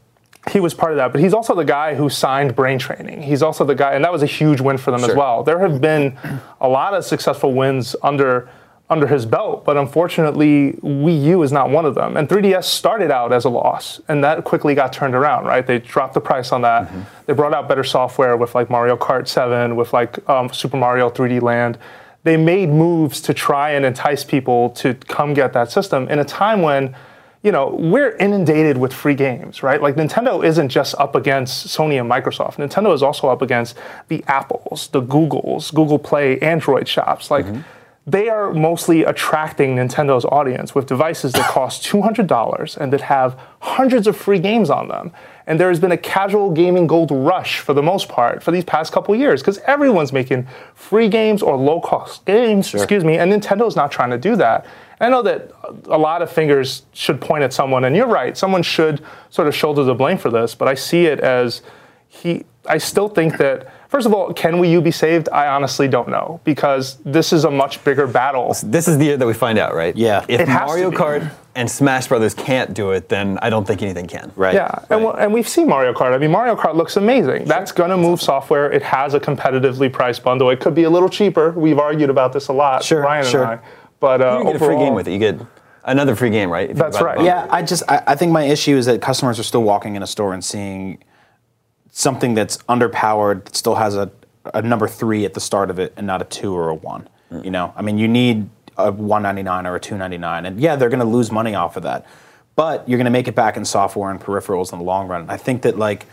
he 0.51 0.59
was 0.59 0.73
part 0.73 0.93
of 0.93 0.97
that, 0.97 1.13
but 1.13 1.21
he's 1.21 1.35
also 1.35 1.55
the 1.55 1.65
guy 1.67 1.95
who 1.95 2.09
signed 2.09 2.57
Brain 2.57 2.79
Training. 2.79 3.21
He's 3.23 3.43
also 3.43 3.63
the 3.63 3.75
guy, 3.75 3.93
and 3.93 4.03
that 4.05 4.13
was 4.13 4.23
a 4.23 4.27
huge 4.27 4.61
win 4.61 4.79
for 4.79 4.91
them 4.91 5.05
as 5.05 5.15
well. 5.15 5.43
There 5.43 5.59
have 5.59 5.83
been 5.83 6.17
a 6.63 6.69
lot 6.69 6.95
of 6.95 7.05
successful 7.05 7.53
wins 7.53 7.95
under 8.03 8.49
under 8.91 9.07
his 9.07 9.25
belt, 9.25 9.65
but 9.65 9.77
unfortunately, 9.77 10.73
Wii 10.83 11.25
U 11.27 11.43
is 11.45 11.53
not 11.53 11.71
one 11.71 11.87
of 11.87 11.95
them. 11.95 12.17
And 12.17 12.29
3DS 12.29 12.65
started 12.65 13.13
out 13.13 13.33
as 13.33 13.45
a 13.45 13.49
loss, 13.49 14.01
and 14.09 14.23
that 14.25 14.43
quickly 14.43 14.75
got 14.75 14.93
turned 14.93 15.15
around. 15.15 15.45
Right? 15.47 15.65
They 15.65 15.79
dropped 15.79 16.15
the 16.15 16.21
price 16.21 16.51
on 16.51 16.63
that. 16.63 16.91
They 17.27 17.33
brought 17.33 17.55
out 17.55 17.69
better 17.69 17.85
software 17.85 18.37
with 18.37 18.55
like 18.57 18.69
Mario 18.69 18.97
Kart 18.97 19.29
7, 19.29 19.77
with 19.77 19.93
like 19.93 20.29
um, 20.29 20.53
Super 20.53 20.77
Mario 20.77 21.09
3D 21.09 21.41
Land. 21.41 21.79
They 22.25 22.37
made 22.37 22.69
moves 22.69 23.21
to 23.23 23.33
try 23.33 23.71
and 23.71 23.87
entice 23.87 24.25
people 24.25 24.71
to 24.71 24.95
come 24.95 25.33
get 25.33 25.53
that 25.53 25.71
system 25.71 26.09
in 26.09 26.19
a 26.19 26.25
time 26.25 26.61
when 26.61 26.95
you 27.43 27.51
know, 27.51 27.71
we're 27.71 28.15
inundated 28.17 28.77
with 28.77 28.93
free 28.93 29.15
games, 29.15 29.63
right? 29.63 29.81
Like 29.81 29.95
Nintendo 29.95 30.45
isn't 30.45 30.69
just 30.69 30.95
up 30.97 31.15
against 31.15 31.69
Sony 31.69 31.99
and 31.99 32.11
Microsoft. 32.11 32.57
Nintendo 32.57 32.93
is 32.95 33.03
also 33.03 33.29
up 33.29 33.41
against 33.41 33.79
the 34.09 34.23
Apples, 34.27 34.89
the 34.89 35.01
Googles, 35.01 35.73
Google 35.73 35.99
Play, 35.99 36.39
Android 36.41 36.87
shops. 36.87 37.31
Like 37.31 37.47
they 38.07 38.29
are 38.29 38.53
mostly 38.53 39.05
attracting 39.05 39.77
Nintendo's 39.77 40.25
audience 40.25 40.75
with 40.75 40.87
devices 40.87 41.33
that 41.33 41.49
cost 41.49 41.85
$200 41.85 42.77
and 42.77 42.93
that 42.93 43.03
have 43.03 43.39
hundreds 43.61 44.07
of 44.07 44.17
free 44.17 44.39
games 44.39 44.71
on 44.71 44.89
them. 44.89 45.13
And 45.47 45.61
there 45.61 45.69
has 45.69 45.79
been 45.79 45.93
a 45.93 45.99
casual 45.99 46.51
gaming 46.51 46.87
gold 46.87 47.11
rush 47.11 47.59
for 47.61 47.75
the 47.75 47.83
most 47.83 48.09
part 48.09 48.43
for 48.43 48.53
these 48.53 48.65
past 48.65 48.93
couple 48.93 49.15
years 49.15 49.43
because 49.43 49.59
everyone's 49.59 50.13
making 50.13 50.47
free 50.75 51.09
games 51.09 51.43
or 51.43 51.57
low 51.57 51.81
cost 51.81 52.25
games, 52.25 52.73
excuse 52.75 53.05
me, 53.05 53.19
and 53.19 53.31
Nintendo's 53.31 53.77
not 53.77 53.93
trying 53.93 54.11
to 54.11 54.19
do 54.19 54.35
that. 54.37 54.67
I 55.01 55.09
know 55.09 55.23
that 55.23 55.51
a 55.87 55.99
lot 55.99 56.21
of 56.21 56.31
fingers 56.31 56.83
should 56.93 57.21
point 57.21 57.43
at 57.43 57.53
someone, 57.53 57.85
and 57.85 57.97
you're 57.97 58.07
right. 58.07 58.37
Someone 58.37 58.63
should 58.63 59.03
sort 59.31 59.49
of 59.49 59.55
shoulder 59.55 59.83
the 59.83 59.95
blame 59.95 60.19
for 60.19 60.31
this, 60.31 60.55
but 60.55 60.69
I 60.69 60.75
see 60.75 61.07
it 61.07 61.21
as 61.21 61.63
he. 62.09 62.45
I 62.67 62.77
still 62.77 63.09
think 63.09 63.39
that 63.39 63.73
first 63.91 64.07
of 64.07 64.15
all, 64.15 64.33
can 64.33 64.55
Wii 64.55 64.71
U 64.71 64.81
be 64.81 64.91
saved? 64.91 65.29
I 65.31 65.49
honestly 65.49 65.89
don't 65.89 66.09
know 66.09 66.41
because 66.45 66.97
this 67.05 67.33
is 67.33 67.45
a 67.45 67.51
much 67.51 67.83
bigger 67.85 68.07
battle. 68.07 68.57
This 68.65 68.89
is 68.89 68.97
the 68.99 69.05
year 69.05 69.17
that 69.19 69.27
we 69.27 69.35
find 69.35 69.59
out, 69.59 69.75
right? 69.75 69.95
Yeah. 69.97 70.25
If 70.29 70.41
It 70.41 70.49
has 70.49 70.61
to 70.61 70.67
Mario 70.67 70.91
be. 70.91 70.97
Kart 70.97 71.31
and 71.57 71.69
Smash 71.71 72.07
Brothers 72.09 72.33
can't 72.33 72.73
do 72.73 72.93
it, 72.93 73.09
then 73.09 73.39
I 73.43 73.51
don't 73.51 73.67
think 73.67 73.83
anything 73.83 74.07
can. 74.07 74.31
Right. 74.37 74.55
Yeah, 74.55 74.85
and, 74.89 75.05
we- 75.05 75.13
and 75.19 75.35
we've 75.35 75.49
seen 75.49 75.69
Mario 75.69 75.93
Kart. 75.93 76.15
I 76.15 76.19
mean, 76.19 76.31
Mario 76.31 76.55
Kart 76.55 76.77
looks 76.77 76.97
amazing. 76.97 77.45
That's 77.47 77.73
going 77.73 77.91
to 77.91 77.97
move 77.97 78.23
software. 78.23 78.71
It 78.71 78.83
has 78.83 79.15
a 79.15 79.21
competitively 79.21 79.93
priced 79.93 80.23
bundle. 80.23 80.49
It 80.51 80.61
could 80.61 80.75
be 80.75 80.85
a 80.85 80.91
little 80.91 81.09
cheaper. 81.09 81.51
We've 81.51 81.79
argued 81.79 82.09
about 82.09 82.33
this 82.33 82.49
a 82.49 82.53
lot, 82.53 82.85
Sure, 82.85 83.03
Ryan 83.03 83.25
sure. 83.27 83.43
and 83.43 83.61
I. 83.61 83.65
But 83.99 84.23
uh, 84.23 84.39
You 84.39 84.45
get 84.53 84.57
a 84.57 84.59
free 84.65 84.77
game 84.79 84.95
with 84.95 85.09
it. 85.09 85.13
You 85.13 85.19
get 85.19 85.41
another 85.85 86.15
free 86.15 86.31
game, 86.31 86.51
right? 86.51 86.75
That's 86.75 87.01
right. 87.01 87.21
Yeah, 87.21 87.47
I 87.51 87.63
just 87.63 87.83
I, 87.89 88.03
I 88.07 88.15
think 88.15 88.31
my 88.33 88.45
issue 88.45 88.77
is 88.77 88.87
that 88.87 89.03
customers 89.03 89.39
are 89.41 89.43
still 89.43 89.63
walking 89.63 89.97
in 89.97 90.03
a 90.03 90.07
store 90.07 90.33
and 90.33 90.43
seeing 90.45 91.03
something 91.91 92.35
that's 92.35 92.59
underpowered, 92.69 93.45
that 93.45 93.57
still 93.57 93.77
has 93.77 93.97
a, 93.97 94.11
a 94.55 94.63
number 94.63 94.89
three 94.89 95.25
at 95.25 95.35
the 95.35 95.41
start 95.41 95.71
of 95.71 95.79
it 95.79 95.93
and 95.97 96.07
not 96.07 96.23
a 96.23 96.25
two 96.25 96.55
or 96.55 96.69
a 96.69 96.75
one. 96.75 97.09
Mm. 97.31 97.45
You 97.45 97.51
know, 97.51 97.73
I 97.77 97.83
mean, 97.83 97.99
you 97.99 98.09
need 98.09 98.49
a 98.77 98.91
199 98.91 99.67
or 99.67 99.77
a 99.77 99.81
299, 99.81 100.47
and 100.47 100.61
yeah, 100.61 100.77
they're 100.77 100.89
going 100.89 101.01
to 101.01 101.05
lose 101.05 101.31
money 101.31 101.55
off 101.55 101.77
of 101.77 101.83
that, 101.83 102.07
but 102.57 102.89
you're 102.89 102.99
going 102.99 103.05
to 103.05 103.11
make 103.11 103.29
it 103.29 103.35
back 103.35 103.57
in 103.57 103.65
software 103.65 104.11
and 104.11 104.21
peripherals 104.21 104.73
in 104.73 104.79
the 104.79 104.85
long 104.85 105.09
run. 105.09 105.29
I 105.29 105.37
think 105.37 105.63
that 105.63 105.79
like 105.79 106.07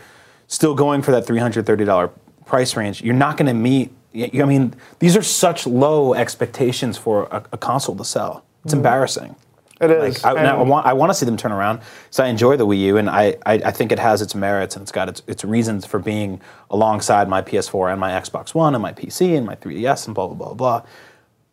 still 0.46 0.74
going 0.74 1.02
for 1.02 1.12
that 1.12 1.26
$330 1.26 2.10
price 2.44 2.76
range, 2.76 3.02
you're 3.02 3.14
not 3.14 3.36
going 3.36 3.46
to 3.46 3.54
meet. 3.54 3.92
I 4.14 4.44
mean, 4.44 4.74
these 4.98 5.16
are 5.16 5.22
such 5.22 5.66
low 5.66 6.14
expectations 6.14 6.96
for 6.96 7.24
a, 7.24 7.44
a 7.52 7.58
console 7.58 7.94
to 7.96 8.04
sell. 8.04 8.44
It's 8.64 8.74
mm. 8.74 8.78
embarrassing. 8.78 9.36
It 9.80 9.90
is. 9.90 10.24
Like, 10.24 10.36
I, 10.36 10.38
and 10.38 10.48
I 10.48 10.62
want 10.62 10.86
I 10.86 10.92
want 10.92 11.10
to 11.10 11.14
see 11.14 11.26
them 11.26 11.36
turn 11.36 11.52
around. 11.52 11.80
So 12.10 12.24
I 12.24 12.28
enjoy 12.28 12.56
the 12.56 12.66
Wii 12.66 12.80
U, 12.80 12.96
and 12.96 13.08
I, 13.08 13.36
I, 13.46 13.54
I 13.54 13.70
think 13.70 13.92
it 13.92 13.98
has 13.98 14.22
its 14.22 14.34
merits 14.34 14.74
and 14.74 14.82
it's 14.82 14.92
got 14.92 15.08
its, 15.08 15.22
its 15.26 15.44
reasons 15.44 15.86
for 15.86 15.98
being 15.98 16.40
alongside 16.70 17.28
my 17.28 17.42
PS4 17.42 17.92
and 17.92 18.00
my 18.00 18.10
Xbox 18.10 18.54
One 18.54 18.74
and 18.74 18.82
my 18.82 18.92
PC 18.92 19.36
and 19.36 19.46
my 19.46 19.54
3DS 19.54 20.06
and 20.06 20.14
blah 20.14 20.26
blah 20.26 20.36
blah 20.36 20.54
blah. 20.54 20.82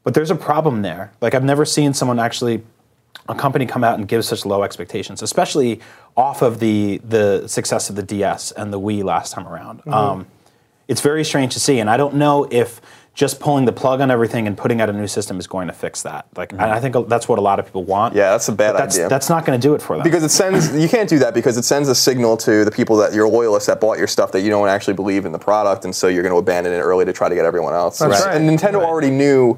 But 0.03 0.13
there's 0.13 0.31
a 0.31 0.35
problem 0.35 0.81
there. 0.81 1.11
Like 1.21 1.33
I've 1.33 1.43
never 1.43 1.65
seen 1.65 1.93
someone 1.93 2.19
actually 2.19 2.63
a 3.27 3.35
company 3.35 3.65
come 3.65 3.83
out 3.83 3.97
and 3.97 4.07
give 4.07 4.23
such 4.23 4.45
low 4.45 4.63
expectations, 4.63 5.21
especially 5.21 5.81
off 6.15 6.41
of 6.41 6.59
the 6.59 6.99
the 7.03 7.47
success 7.47 7.89
of 7.89 7.95
the 7.95 8.03
DS 8.03 8.51
and 8.51 8.71
the 8.71 8.79
Wii 8.79 9.03
last 9.03 9.33
time 9.33 9.47
around. 9.47 9.79
Mm-hmm. 9.79 9.93
Um, 9.93 10.27
it's 10.88 11.01
very 11.01 11.23
strange 11.23 11.53
to 11.53 11.59
see, 11.59 11.79
and 11.79 11.89
I 11.89 11.97
don't 11.97 12.15
know 12.15 12.47
if 12.51 12.79
just 13.15 13.39
pulling 13.39 13.63
the 13.63 13.71
plug 13.71 14.01
on 14.01 14.12
everything 14.12 14.45
and 14.45 14.58
putting 14.58 14.82
out 14.82 14.89
a 14.89 14.93
new 14.93 15.08
system 15.08 15.39
is 15.39 15.47
going 15.47 15.67
to 15.67 15.73
fix 15.73 16.01
that. 16.04 16.28
Like, 16.36 16.51
and 16.51 16.62
I 16.62 16.82
think 16.82 17.08
that's 17.08 17.30
what 17.30 17.39
a 17.39 17.41
lot 17.41 17.60
of 17.60 17.65
people 17.65 17.86
want. 17.86 18.12
Mm-hmm. 18.12 18.19
Yeah, 18.19 18.32
that's 18.32 18.49
a 18.49 18.51
bad 18.51 18.75
that's, 18.75 18.95
idea. 18.95 19.08
That's 19.08 19.30
not 19.30 19.45
going 19.45 19.60
to 19.60 19.67
do 19.67 19.73
it 19.73 19.82
for 19.82 19.95
them. 19.95 20.04
Because 20.04 20.21
it 20.21 20.30
sends 20.30 20.75
you 20.75 20.89
can't 20.89 21.10
do 21.10 21.17
that 21.19 21.34
because 21.34 21.58
it 21.58 21.63
sends 21.63 21.88
a 21.88 21.95
signal 21.95 22.36
to 22.38 22.65
the 22.65 22.71
people 22.71 22.97
that 22.97 23.13
your 23.13 23.30
loyalists 23.30 23.67
that 23.67 23.80
bought 23.80 23.97
your 23.97 24.08
stuff 24.08 24.34
that 24.34 24.41
you 24.41 24.49
don't 24.49 24.67
actually 24.67 24.95
believe 24.95 25.25
in 25.25 25.32
the 25.32 25.39
product, 25.39 25.86
and 25.86 25.95
so 25.95 26.10
you're 26.10 26.23
going 26.23 26.34
to 26.34 26.39
abandon 26.39 26.73
it 26.73 26.80
early 26.80 27.06
to 27.06 27.13
try 27.13 27.30
to 27.30 27.36
get 27.36 27.45
everyone 27.45 27.73
else. 27.73 27.99
That's 27.99 28.25
right. 28.25 28.36
And 28.36 28.49
Nintendo 28.49 28.84
already 28.84 29.12
knew, 29.12 29.58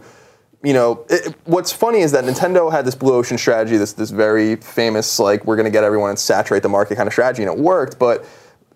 you 0.64 0.74
know, 0.74 1.04
it, 1.10 1.36
what's 1.46 1.72
funny 1.72 2.02
is 2.02 2.12
that 2.12 2.26
Nintendo 2.26 2.72
had 2.72 2.86
this 2.86 2.94
blue 2.94 3.16
ocean 3.16 3.40
strategy, 3.40 3.78
this 3.78 3.94
this 3.94 4.12
very 4.12 4.58
famous 4.58 5.18
like 5.18 5.46
we're 5.46 5.56
going 5.56 5.66
to 5.66 5.72
get 5.72 5.84
everyone 5.84 6.12
and 6.12 6.20
saturate 6.20 6.62
the 6.62 6.70
market 6.70 6.96
kind 6.96 7.08
of 7.08 7.14
strategy, 7.14 7.42
and 7.42 7.52
it 7.52 7.58
worked. 7.58 7.98
But 7.98 8.24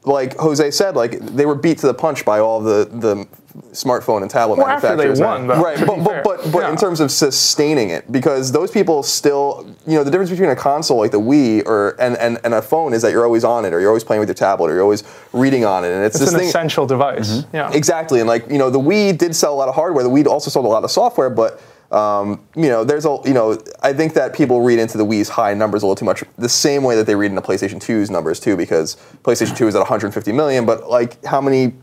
like 0.04 0.36
Jose 0.38 0.72
said, 0.72 0.96
like 0.96 1.20
they 1.20 1.46
were 1.46 1.56
beat 1.56 1.78
to 1.80 1.88
the 1.88 1.94
punch 1.94 2.26
by 2.26 2.40
all 2.40 2.60
the 2.60 2.86
the 2.92 3.28
smartphone 3.74 4.22
and 4.22 4.32
tablet 4.32 4.58
Well, 4.58 4.68
after 4.68 4.96
they 4.96 5.08
manufacturers. 5.08 5.20
won, 5.20 5.48
though, 5.48 5.62
right? 5.62 5.78
But 5.86 6.04
but 6.04 6.24
but, 6.24 6.52
but 6.52 6.60
Yeah. 6.64 6.70
in 6.72 6.78
terms 6.78 7.00
of 7.02 7.12
sustaining 7.12 7.90
it, 7.90 8.10
because 8.12 8.52
those 8.52 8.72
people 8.72 9.04
still, 9.04 9.68
you 9.86 9.96
know, 9.98 10.04
the 10.04 10.10
difference 10.10 10.30
between 10.32 10.50
a 10.50 10.56
console 10.56 10.98
like 10.98 11.12
the 11.12 11.20
Wii 11.20 11.66
or 11.68 11.96
and, 12.00 12.16
and, 12.18 12.40
and 12.46 12.54
a 12.54 12.62
phone 12.62 12.94
is 12.94 13.02
that 13.02 13.12
you're 13.12 13.26
always 13.26 13.44
on 13.44 13.66
it, 13.66 13.74
or 13.74 13.80
you're 13.82 13.90
always 13.90 14.04
playing 14.06 14.22
with 14.22 14.30
your 14.30 14.36
tablet, 14.36 14.70
or 14.72 14.74
you're 14.76 14.84
always 14.84 15.04
reading 15.34 15.66
on 15.66 15.84
it, 15.84 15.92
and 15.92 16.04
it's, 16.06 16.16
It's 16.16 16.26
this 16.26 16.34
an 16.34 16.40
thing. 16.40 16.48
essential 16.50 16.86
device. 16.88 17.30
Mm-hmm. 17.42 17.56
Yeah. 17.56 17.72
Exactly, 17.74 18.20
and 18.22 18.28
like 18.30 18.50
you 18.50 18.58
know, 18.58 18.70
the 18.70 18.80
Wii 18.80 19.18
did 19.18 19.36
sell 19.36 19.54
a 19.54 19.58
lot 19.58 19.68
of 19.68 19.76
hardware. 19.76 20.04
The 20.04 20.10
Wii 20.10 20.26
also 20.28 20.50
sold 20.50 20.66
a 20.66 20.70
lot 20.70 20.84
of 20.86 20.90
software, 20.92 21.30
but 21.30 21.60
um, 21.92 22.46
you 22.56 22.70
know, 22.70 22.84
there's 22.84 23.06
a 23.06 23.18
you 23.26 23.34
know, 23.34 23.62
I 23.84 23.94
think 23.94 24.14
that 24.14 24.34
people 24.34 24.62
read 24.62 24.80
into 24.80 24.98
the 24.98 25.06
Wii's 25.06 25.30
high 25.30 25.54
numbers 25.54 25.84
a 25.84 25.86
little 25.86 25.96
too 25.96 26.06
much. 26.06 26.24
The 26.38 26.50
same 26.50 26.84
way 26.84 26.96
that 26.96 27.06
they 27.06 27.16
read 27.16 27.32
into 27.32 27.42
PlayStation 27.42 27.82
2's 27.82 28.10
numbers 28.10 28.40
too, 28.40 28.56
because 28.56 28.96
PlayStation 29.24 29.56
2 29.58 29.68
is 29.68 29.76
at 29.76 29.80
150 29.80 30.32
million, 30.32 30.66
but 30.66 30.90
like 30.90 31.24
how 31.26 31.42
many 31.42 31.74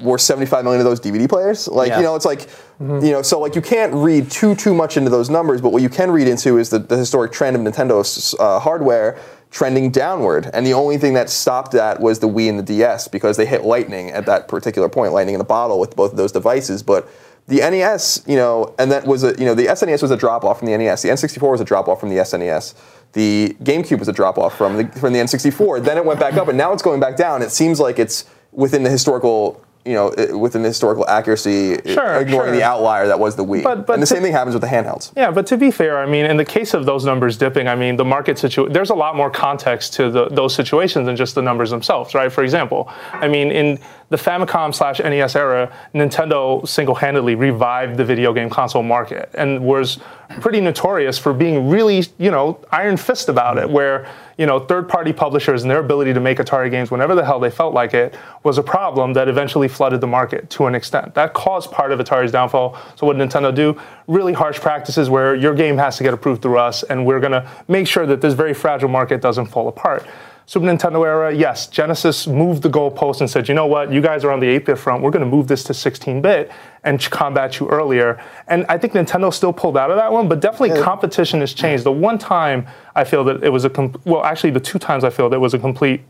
were 0.00 0.16
75 0.18 0.64
million 0.64 0.80
of 0.80 0.86
those 0.86 1.00
DVD 1.00 1.28
players? 1.28 1.68
Like 1.68 1.90
Yeah. 1.90 1.98
you 1.98 2.02
know, 2.02 2.16
it's 2.16 2.24
like 2.24 2.48
you 2.80 3.10
know, 3.10 3.22
so 3.22 3.38
like 3.38 3.54
you 3.54 3.60
can't 3.62 3.92
read 3.92 4.30
too 4.30 4.54
too 4.54 4.74
much 4.74 4.96
into 4.96 5.10
those 5.10 5.28
numbers, 5.28 5.60
but 5.60 5.70
what 5.70 5.82
you 5.82 5.90
can 5.90 6.10
read 6.10 6.28
into 6.28 6.58
is 6.58 6.70
the, 6.70 6.78
the 6.78 6.96
historic 6.96 7.32
trend 7.32 7.56
of 7.56 7.62
Nintendo's 7.62 8.34
uh, 8.38 8.58
hardware 8.58 9.18
trending 9.50 9.90
downward, 9.90 10.50
and 10.52 10.66
the 10.66 10.72
only 10.74 10.98
thing 10.98 11.14
that 11.14 11.30
stopped 11.30 11.72
that 11.72 12.00
was 12.00 12.18
the 12.18 12.28
Wii 12.28 12.48
and 12.48 12.58
the 12.58 12.62
DS 12.62 13.08
because 13.08 13.36
they 13.36 13.46
hit 13.46 13.64
lightning 13.64 14.10
at 14.10 14.26
that 14.26 14.48
particular 14.48 14.88
point, 14.88 15.12
lightning 15.12 15.34
in 15.34 15.40
a 15.40 15.44
bottle 15.44 15.78
with 15.78 15.94
both 15.94 16.12
of 16.12 16.16
those 16.16 16.32
devices, 16.32 16.82
but. 16.82 17.06
The 17.48 17.58
NES, 17.60 18.24
you 18.26 18.34
know, 18.36 18.74
and 18.78 18.90
that 18.90 19.06
was 19.06 19.22
a, 19.22 19.28
you 19.38 19.44
know, 19.44 19.54
the 19.54 19.66
SNES 19.66 20.02
was 20.02 20.10
a 20.10 20.16
drop 20.16 20.44
off 20.44 20.58
from 20.58 20.66
the 20.66 20.76
NES. 20.76 21.02
The 21.02 21.10
N64 21.10 21.50
was 21.52 21.60
a 21.60 21.64
drop 21.64 21.86
off 21.86 22.00
from 22.00 22.08
the 22.08 22.16
SNES. 22.16 22.74
The 23.12 23.56
GameCube 23.62 24.00
was 24.00 24.08
a 24.08 24.12
drop 24.12 24.36
off 24.36 24.56
from 24.58 24.76
the 24.76 24.86
from 24.98 25.12
the 25.12 25.20
N64. 25.20 25.84
Then 25.84 25.96
it 25.96 26.04
went 26.04 26.18
back 26.18 26.34
up, 26.34 26.48
and 26.48 26.58
now 26.58 26.72
it's 26.72 26.82
going 26.82 26.98
back 27.00 27.16
down. 27.16 27.42
It 27.42 27.50
seems 27.52 27.78
like 27.78 27.98
it's 28.00 28.24
within 28.50 28.82
the 28.82 28.90
historical, 28.90 29.62
you 29.84 29.92
know, 29.94 30.12
within 30.36 30.62
the 30.62 30.68
historical 30.68 31.06
accuracy, 31.08 31.78
Sure, 31.86 32.16
ignoring 32.16 32.48
sure. 32.48 32.56
the 32.56 32.62
outlier 32.64 33.06
that 33.06 33.20
was 33.20 33.36
the 33.36 33.44
Wii. 33.44 33.62
But- 33.62 33.86
but 33.86 33.92
and 33.94 34.02
the 34.02 34.06
to- 34.06 34.14
same 34.14 34.22
thing 34.22 34.32
happens 34.32 34.54
with 34.54 34.62
the 34.62 34.68
handhelds. 34.68 35.12
Yeah, 35.16 35.30
but 35.30 35.46
to 35.46 35.56
be 35.56 35.70
fair, 35.70 35.98
I 35.98 36.06
mean, 36.06 36.26
in 36.26 36.36
the 36.36 36.44
case 36.44 36.74
of 36.74 36.84
those 36.86 37.04
numbers 37.04 37.36
dipping, 37.38 37.68
I 37.68 37.74
mean, 37.76 37.96
the 37.96 38.04
market 38.04 38.38
situation, 38.38 38.72
there's 38.72 38.90
a 38.90 38.94
lot 38.94 39.14
more 39.14 39.30
context 39.30 39.94
to 39.94 40.10
the, 40.10 40.26
those 40.28 40.54
situations 40.54 41.06
than 41.06 41.14
just 41.16 41.34
the 41.36 41.42
numbers 41.42 41.70
themselves, 41.70 42.14
right? 42.14 42.32
For 42.32 42.42
example, 42.42 42.88
I 43.12 43.28
mean, 43.28 43.50
in 43.52 43.78
the 44.08 44.16
Famicom 44.16 44.74
slash 44.74 45.00
NES 45.00 45.34
era, 45.34 45.72
Nintendo 45.94 46.66
single-handedly 46.66 47.34
revived 47.34 47.96
the 47.96 48.04
video 48.04 48.32
game 48.32 48.48
console 48.48 48.82
market 48.82 49.30
and 49.34 49.64
was 49.64 49.98
pretty 50.40 50.60
notorious 50.60 51.18
for 51.18 51.32
being 51.32 51.68
really, 51.68 52.04
you 52.18 52.30
know, 52.30 52.58
iron 52.70 52.96
fist 52.96 53.28
about 53.28 53.58
it, 53.58 53.68
where 53.68 54.06
you 54.36 54.44
know, 54.44 54.60
third-party 54.60 55.12
publishers 55.12 55.62
and 55.62 55.70
their 55.70 55.78
ability 55.78 56.12
to 56.12 56.20
make 56.20 56.38
Atari 56.38 56.70
games 56.70 56.90
whenever 56.90 57.14
the 57.14 57.24
hell 57.24 57.40
they 57.40 57.50
felt 57.50 57.72
like 57.72 57.94
it 57.94 58.14
was 58.42 58.58
a 58.58 58.62
problem 58.62 59.14
that 59.14 59.28
eventually 59.28 59.66
flooded 59.66 60.00
the 60.00 60.06
market 60.06 60.50
to 60.50 60.66
an 60.66 60.74
extent. 60.74 61.14
That 61.14 61.32
caused 61.32 61.70
part 61.70 61.90
of 61.90 61.98
Atari's 61.98 62.32
downfall. 62.32 62.76
So 62.96 63.06
what 63.06 63.16
did 63.16 63.28
Nintendo 63.28 63.54
do? 63.54 63.80
Really 64.06 64.34
harsh 64.34 64.60
practices 64.60 65.08
where 65.08 65.34
your 65.34 65.54
game 65.54 65.78
has 65.78 65.96
to 65.96 66.02
get 66.02 66.12
approved 66.12 66.42
through 66.42 66.58
us, 66.58 66.82
and 66.82 67.06
we're 67.06 67.20
going 67.20 67.32
to 67.32 67.50
make 67.66 67.86
sure 67.86 68.06
that 68.06 68.20
this 68.20 68.34
very 68.34 68.52
fragile 68.52 68.90
market 68.90 69.22
doesn't 69.22 69.46
fall 69.46 69.68
apart. 69.68 70.06
Super 70.48 70.66
Nintendo 70.66 71.04
era, 71.04 71.34
yes, 71.34 71.66
Genesis 71.66 72.28
moved 72.28 72.62
the 72.62 72.70
goalpost 72.70 73.20
and 73.20 73.28
said, 73.28 73.48
you 73.48 73.54
know 73.54 73.66
what, 73.66 73.92
you 73.92 74.00
guys 74.00 74.22
are 74.22 74.30
on 74.30 74.38
the 74.38 74.46
8-bit 74.46 74.78
front, 74.78 75.02
we're 75.02 75.10
going 75.10 75.24
to 75.24 75.28
move 75.28 75.48
this 75.48 75.64
to 75.64 75.72
16-bit 75.72 76.52
and 76.84 77.00
combat 77.10 77.58
you 77.58 77.68
earlier. 77.68 78.22
And 78.46 78.64
I 78.68 78.78
think 78.78 78.92
Nintendo 78.92 79.34
still 79.34 79.52
pulled 79.52 79.76
out 79.76 79.90
of 79.90 79.96
that 79.96 80.12
one, 80.12 80.28
but 80.28 80.38
definitely 80.38 80.80
competition 80.80 81.40
has 81.40 81.52
changed. 81.52 81.82
The 81.82 81.90
one 81.90 82.16
time 82.16 82.68
I 82.94 83.02
feel 83.02 83.24
that 83.24 83.42
it 83.42 83.50
was 83.50 83.64
a, 83.64 83.70
com- 83.70 84.00
well, 84.04 84.22
actually 84.22 84.50
the 84.50 84.60
two 84.60 84.78
times 84.78 85.02
I 85.02 85.10
feel 85.10 85.28
that 85.28 85.34
it 85.34 85.40
was 85.40 85.52
a 85.52 85.58
complete 85.58 86.02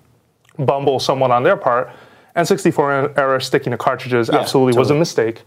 bumble 0.59 1.01
somewhat 1.01 1.31
on 1.31 1.43
their 1.43 1.57
part. 1.57 1.91
N64 2.37 3.17
era 3.17 3.41
sticking 3.41 3.71
to 3.71 3.79
cartridges 3.79 4.29
absolutely 4.29 4.79
was 4.79 4.91
a 4.91 4.95
mistake. 4.95 5.45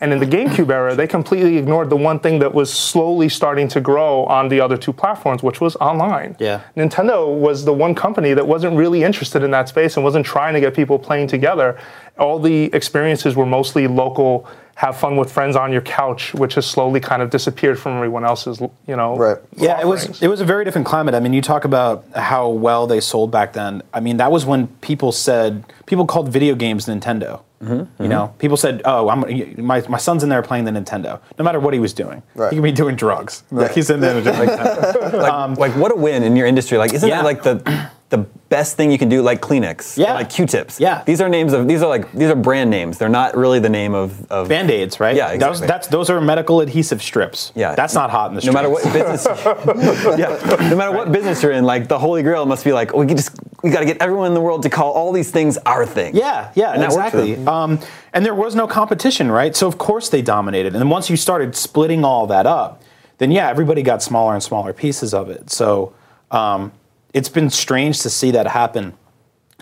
And 0.00 0.12
in 0.12 0.18
the 0.18 0.26
GameCube 0.26 0.70
era, 0.70 0.94
they 0.94 1.06
completely 1.06 1.56
ignored 1.56 1.88
the 1.88 1.96
one 1.96 2.18
thing 2.18 2.40
that 2.40 2.52
was 2.52 2.72
slowly 2.72 3.28
starting 3.28 3.68
to 3.68 3.80
grow 3.80 4.24
on 4.24 4.48
the 4.48 4.60
other 4.60 4.76
two 4.76 4.92
platforms, 4.92 5.42
which 5.42 5.60
was 5.60 5.76
online. 5.76 6.36
Yeah. 6.40 6.62
Nintendo 6.76 7.34
was 7.34 7.64
the 7.64 7.72
one 7.72 7.94
company 7.94 8.34
that 8.34 8.46
wasn't 8.46 8.76
really 8.76 9.04
interested 9.04 9.42
in 9.42 9.52
that 9.52 9.68
space 9.68 9.96
and 9.96 10.04
wasn't 10.04 10.26
trying 10.26 10.52
to 10.54 10.60
get 10.60 10.74
people 10.74 10.98
playing 10.98 11.28
together. 11.28 11.78
All 12.18 12.38
the 12.38 12.64
experiences 12.74 13.36
were 13.36 13.46
mostly 13.46 13.86
local, 13.86 14.48
have 14.74 14.96
fun 14.96 15.16
with 15.16 15.32
friends 15.32 15.54
on 15.54 15.72
your 15.72 15.80
couch, 15.82 16.34
which 16.34 16.54
has 16.54 16.66
slowly 16.66 16.98
kind 16.98 17.22
of 17.22 17.30
disappeared 17.30 17.78
from 17.78 17.96
everyone 17.96 18.24
else's, 18.24 18.60
you 18.88 18.96
know. 18.96 19.16
Right. 19.16 19.38
Yeah, 19.56 19.80
it 19.80 19.86
was 19.86 20.20
it 20.22 20.28
was 20.28 20.40
a 20.40 20.44
very 20.44 20.64
different 20.64 20.86
climate. 20.86 21.14
I 21.14 21.20
mean, 21.20 21.32
you 21.32 21.42
talk 21.42 21.64
about 21.64 22.04
how 22.14 22.48
well 22.48 22.86
they 22.86 23.00
sold 23.00 23.30
back 23.30 23.52
then. 23.52 23.82
I 23.92 24.00
mean, 24.00 24.16
that 24.16 24.32
was 24.32 24.44
when 24.44 24.66
people 24.80 25.12
said 25.12 25.64
people 25.86 26.06
called 26.06 26.28
video 26.28 26.54
games 26.54 26.86
Nintendo. 26.86 27.40
Mm-hmm, 27.62 28.02
You 28.02 28.08
know, 28.10 28.34
people 28.38 28.56
said, 28.58 28.82
"Oh, 28.84 29.08
I'm 29.08 29.20
my, 29.64 29.82
my 29.88 29.96
son's 29.98 30.22
in 30.22 30.28
there 30.28 30.42
playing 30.42 30.64
the 30.66 30.70
Nintendo." 30.70 31.20
No 31.38 31.44
matter 31.44 31.58
what 31.60 31.72
he 31.72 31.80
was 31.80 31.94
doing, 31.94 32.22
Right. 32.34 32.50
he 32.52 32.56
could 32.58 32.62
be 32.64 32.72
doing 32.72 32.94
drugs. 32.94 33.42
Like 33.50 33.72
he's 33.72 33.88
in 33.88 34.00
there. 34.00 34.14
Like 34.20 34.24
that. 34.24 35.54
Like, 35.58 35.74
what 35.76 35.90
a 35.90 35.94
win 35.96 36.22
in 36.22 36.36
your 36.36 36.46
industry. 36.46 36.76
Like, 36.78 36.92
isn't 36.92 37.06
Um, 37.06 37.10
Yeah. 37.10 37.22
that 37.22 37.24
like 37.24 37.42
the 37.42 37.88
the 38.10 38.18
best 38.50 38.76
thing 38.76 38.92
you 38.92 38.98
can 38.98 39.08
do? 39.08 39.22
Like 39.22 39.40
Kleenex, 39.40 39.96
Yeah. 39.96 40.12
like 40.14 40.28
Q-tips. 40.28 40.78
Yeah. 40.78 41.02
these 41.06 41.20
are 41.22 41.28
names 41.28 41.52
of 41.54 41.66
these 41.66 41.82
are 41.82 41.88
like 41.88 42.12
these 42.12 42.28
are 42.30 42.36
brand 42.36 42.68
names. 42.70 42.98
They're 42.98 43.08
not 43.08 43.34
really 43.34 43.60
the 43.60 43.70
name 43.70 43.94
of, 43.94 44.10
of 44.30 44.48
Band 44.48 44.70
aids, 44.70 45.00
right? 45.00 45.16
Yeah, 45.16 45.30
exactly. 45.30 45.66
that's 45.66 45.88
those 45.88 46.10
are 46.10 46.20
medical 46.20 46.60
adhesive 46.60 47.02
strips. 47.02 47.50
Yeah. 47.54 47.74
that's 47.74 47.94
not 47.94 48.10
hot 48.10 48.28
in 48.30 48.36
the 48.36 48.42
No 48.44 48.52
streets. 48.52 48.54
matter 48.54 48.68
what 48.68 48.82
business, 48.92 49.26
yeah, 50.18 50.68
no 50.68 50.76
matter 50.76 50.92
what 50.92 51.10
business 51.12 51.42
you're 51.42 51.52
in, 51.52 51.64
like 51.64 51.88
the 51.88 51.98
Holy 51.98 52.22
Grail 52.22 52.44
must 52.46 52.64
be 52.64 52.72
like, 52.72 52.94
we 52.94 53.06
can 53.06 53.16
just 53.16 53.30
we 53.62 53.70
got 53.70 53.80
to 53.80 53.86
get 53.86 53.96
everyone 54.02 54.26
in 54.26 54.34
the 54.34 54.42
world 54.42 54.62
to 54.64 54.68
call 54.70 54.92
all 54.92 55.10
these 55.10 55.30
things 55.30 55.56
our 55.74 55.86
thing. 55.86 56.16
Yeah, 56.16 56.52
yeah, 56.54 56.72
And 56.72 56.82
that 56.82 56.90
worked 56.90 57.10
for 57.10 57.18
exactly. 57.18 57.46
Um, 57.46 57.80
and 58.12 58.24
there 58.24 58.34
was 58.34 58.54
no 58.54 58.66
competition, 58.66 59.30
right? 59.30 59.54
So 59.54 59.66
of 59.66 59.76
course 59.78 60.08
they 60.08 60.22
dominated. 60.22 60.72
And 60.74 60.80
then 60.80 60.88
once 60.88 61.10
you 61.10 61.16
started 61.16 61.56
splitting 61.56 62.04
all 62.04 62.26
that 62.28 62.46
up, 62.46 62.82
then 63.18 63.30
yeah, 63.30 63.48
everybody 63.48 63.82
got 63.82 64.02
smaller 64.02 64.34
and 64.34 64.42
smaller 64.42 64.72
pieces 64.72 65.12
of 65.12 65.30
it. 65.30 65.50
So 65.50 65.92
um, 66.30 66.72
it's 67.12 67.28
been 67.28 67.50
strange 67.50 68.00
to 68.02 68.10
see 68.10 68.30
that 68.32 68.46
happen. 68.46 68.94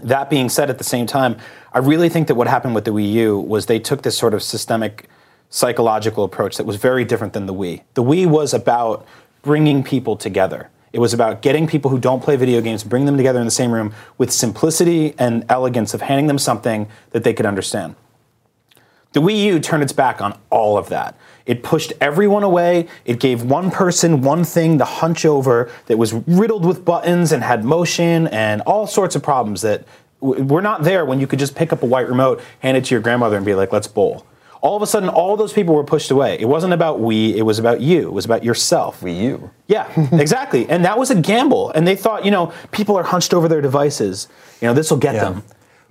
That 0.03 0.31
being 0.31 0.48
said, 0.48 0.70
at 0.70 0.79
the 0.79 0.85
same 0.85 1.07
time, 1.07 1.37
I 1.72 1.79
really 1.79 2.09
think 2.09 2.29
that 2.29 2.35
what 2.35 2.48
happened 2.48 2.75
with 2.75 2.85
the 2.85 2.92
Wii 2.92 3.12
U 3.12 3.38
was 3.38 3.66
they 3.66 3.79
took 3.79 4.03
this 4.03 4.16
sort 4.16 4.35
of 4.35 4.42
systemic 4.42 5.09
psychological 5.51 6.25
approach 6.25 6.57
that 6.57 6.64
was 6.64 6.77
very 6.77 7.05
different 7.05 7.35
than 7.35 7.46
the 7.46 7.55
Wii. 7.55 7.83
The 7.94 8.03
Wii 8.03 8.27
was 8.27 8.55
about 8.55 9.07
bringing 9.42 9.83
people 9.85 10.16
together. 10.16 10.70
It 10.93 10.99
was 10.99 11.15
about 11.15 11.41
getting 11.41 11.67
people 11.67 11.91
who 11.91 11.99
don't 11.99 12.23
play 12.23 12.37
video 12.37 12.61
games, 12.61 12.85
bring 12.85 13.07
them 13.07 13.17
together 13.17 13.39
in 13.39 13.47
the 13.47 13.51
same 13.51 13.73
room 13.73 13.95
with 14.19 14.31
simplicity 14.31 15.15
and 15.19 15.45
elegance 15.49 15.95
of 15.95 16.03
handing 16.03 16.27
them 16.27 16.39
something 16.39 16.87
that 17.11 17.25
they 17.25 17.33
could 17.33 17.47
understand. 17.47 17.95
The 19.13 19.21
Wii 19.21 19.45
U 19.45 19.61
turned 19.61 19.83
its 19.83 19.93
back 19.93 20.21
on 20.21 20.39
all 20.51 20.79
of 20.79 20.89
that. 20.89 21.17
It 21.45 21.63
pushed 21.63 21.93
everyone 22.01 22.43
away. 22.43 22.89
It 23.05 23.21
gave 23.21 23.43
one 23.43 23.71
person 23.71 24.23
one 24.23 24.45
thing 24.45 24.79
to 24.79 24.85
hunch 24.85 25.25
over 25.27 25.71
that 25.87 25.99
was 25.99 26.15
riddled 26.15 26.65
with 26.65 26.85
buttons 26.85 27.33
and 27.33 27.43
had 27.43 27.65
motion 27.65 28.27
and 28.29 28.63
all 28.63 28.87
sorts 28.87 29.15
of 29.15 29.23
problems 29.23 29.61
that 29.63 29.85
w- 30.21 30.45
were 30.45 30.63
not 30.63 30.83
there 30.83 31.05
when 31.05 31.21
you 31.21 31.27
could 31.27 31.39
just 31.39 31.55
pick 31.55 31.73
up 31.73 31.83
a 31.83 31.87
white 31.87 32.09
remote, 32.09 32.41
hand 32.61 32.77
it 32.77 32.85
to 32.87 32.95
your 32.95 33.03
grandmother, 33.03 33.37
and 33.37 33.45
be 33.45 33.55
like, 33.55 33.73
let's 33.73 33.87
bowl. 33.87 34.27
All 34.62 34.77
of 34.77 34.83
a 34.83 34.87
sudden, 34.87 35.09
all 35.09 35.37
those 35.37 35.53
people 35.53 35.75
were 35.75 35.83
pushed 35.85 36.11
away. 36.12 36.38
It 36.38 36.44
wasn't 36.46 36.72
about 36.72 37.01
we, 37.01 37.37
it 37.37 37.42
was 37.42 37.59
about 37.59 37.81
you, 37.81 38.03
it 38.07 38.12
was 38.12 38.25
about 38.25 38.44
yourself. 38.44 39.03
We 39.03 39.12
you. 39.12 39.51
Yeah, 39.66 39.90
exactly. 40.12 40.68
And 40.70 40.85
that 40.85 40.96
was 40.98 41.11
a 41.11 41.16
gamble. 41.20 41.70
And 41.72 41.85
they 41.87 41.96
thought, 41.96 42.25
you 42.25 42.31
know, 42.31 42.53
people 42.70 42.96
are 42.96 43.03
hunched 43.03 43.35
over 43.35 43.48
their 43.48 43.61
devices. 43.61 44.29
You 44.61 44.68
know, 44.68 44.75
this 44.75 44.90
will 44.90 44.98
get 44.98 45.16
Yeah. 45.16 45.25
them. 45.31 45.42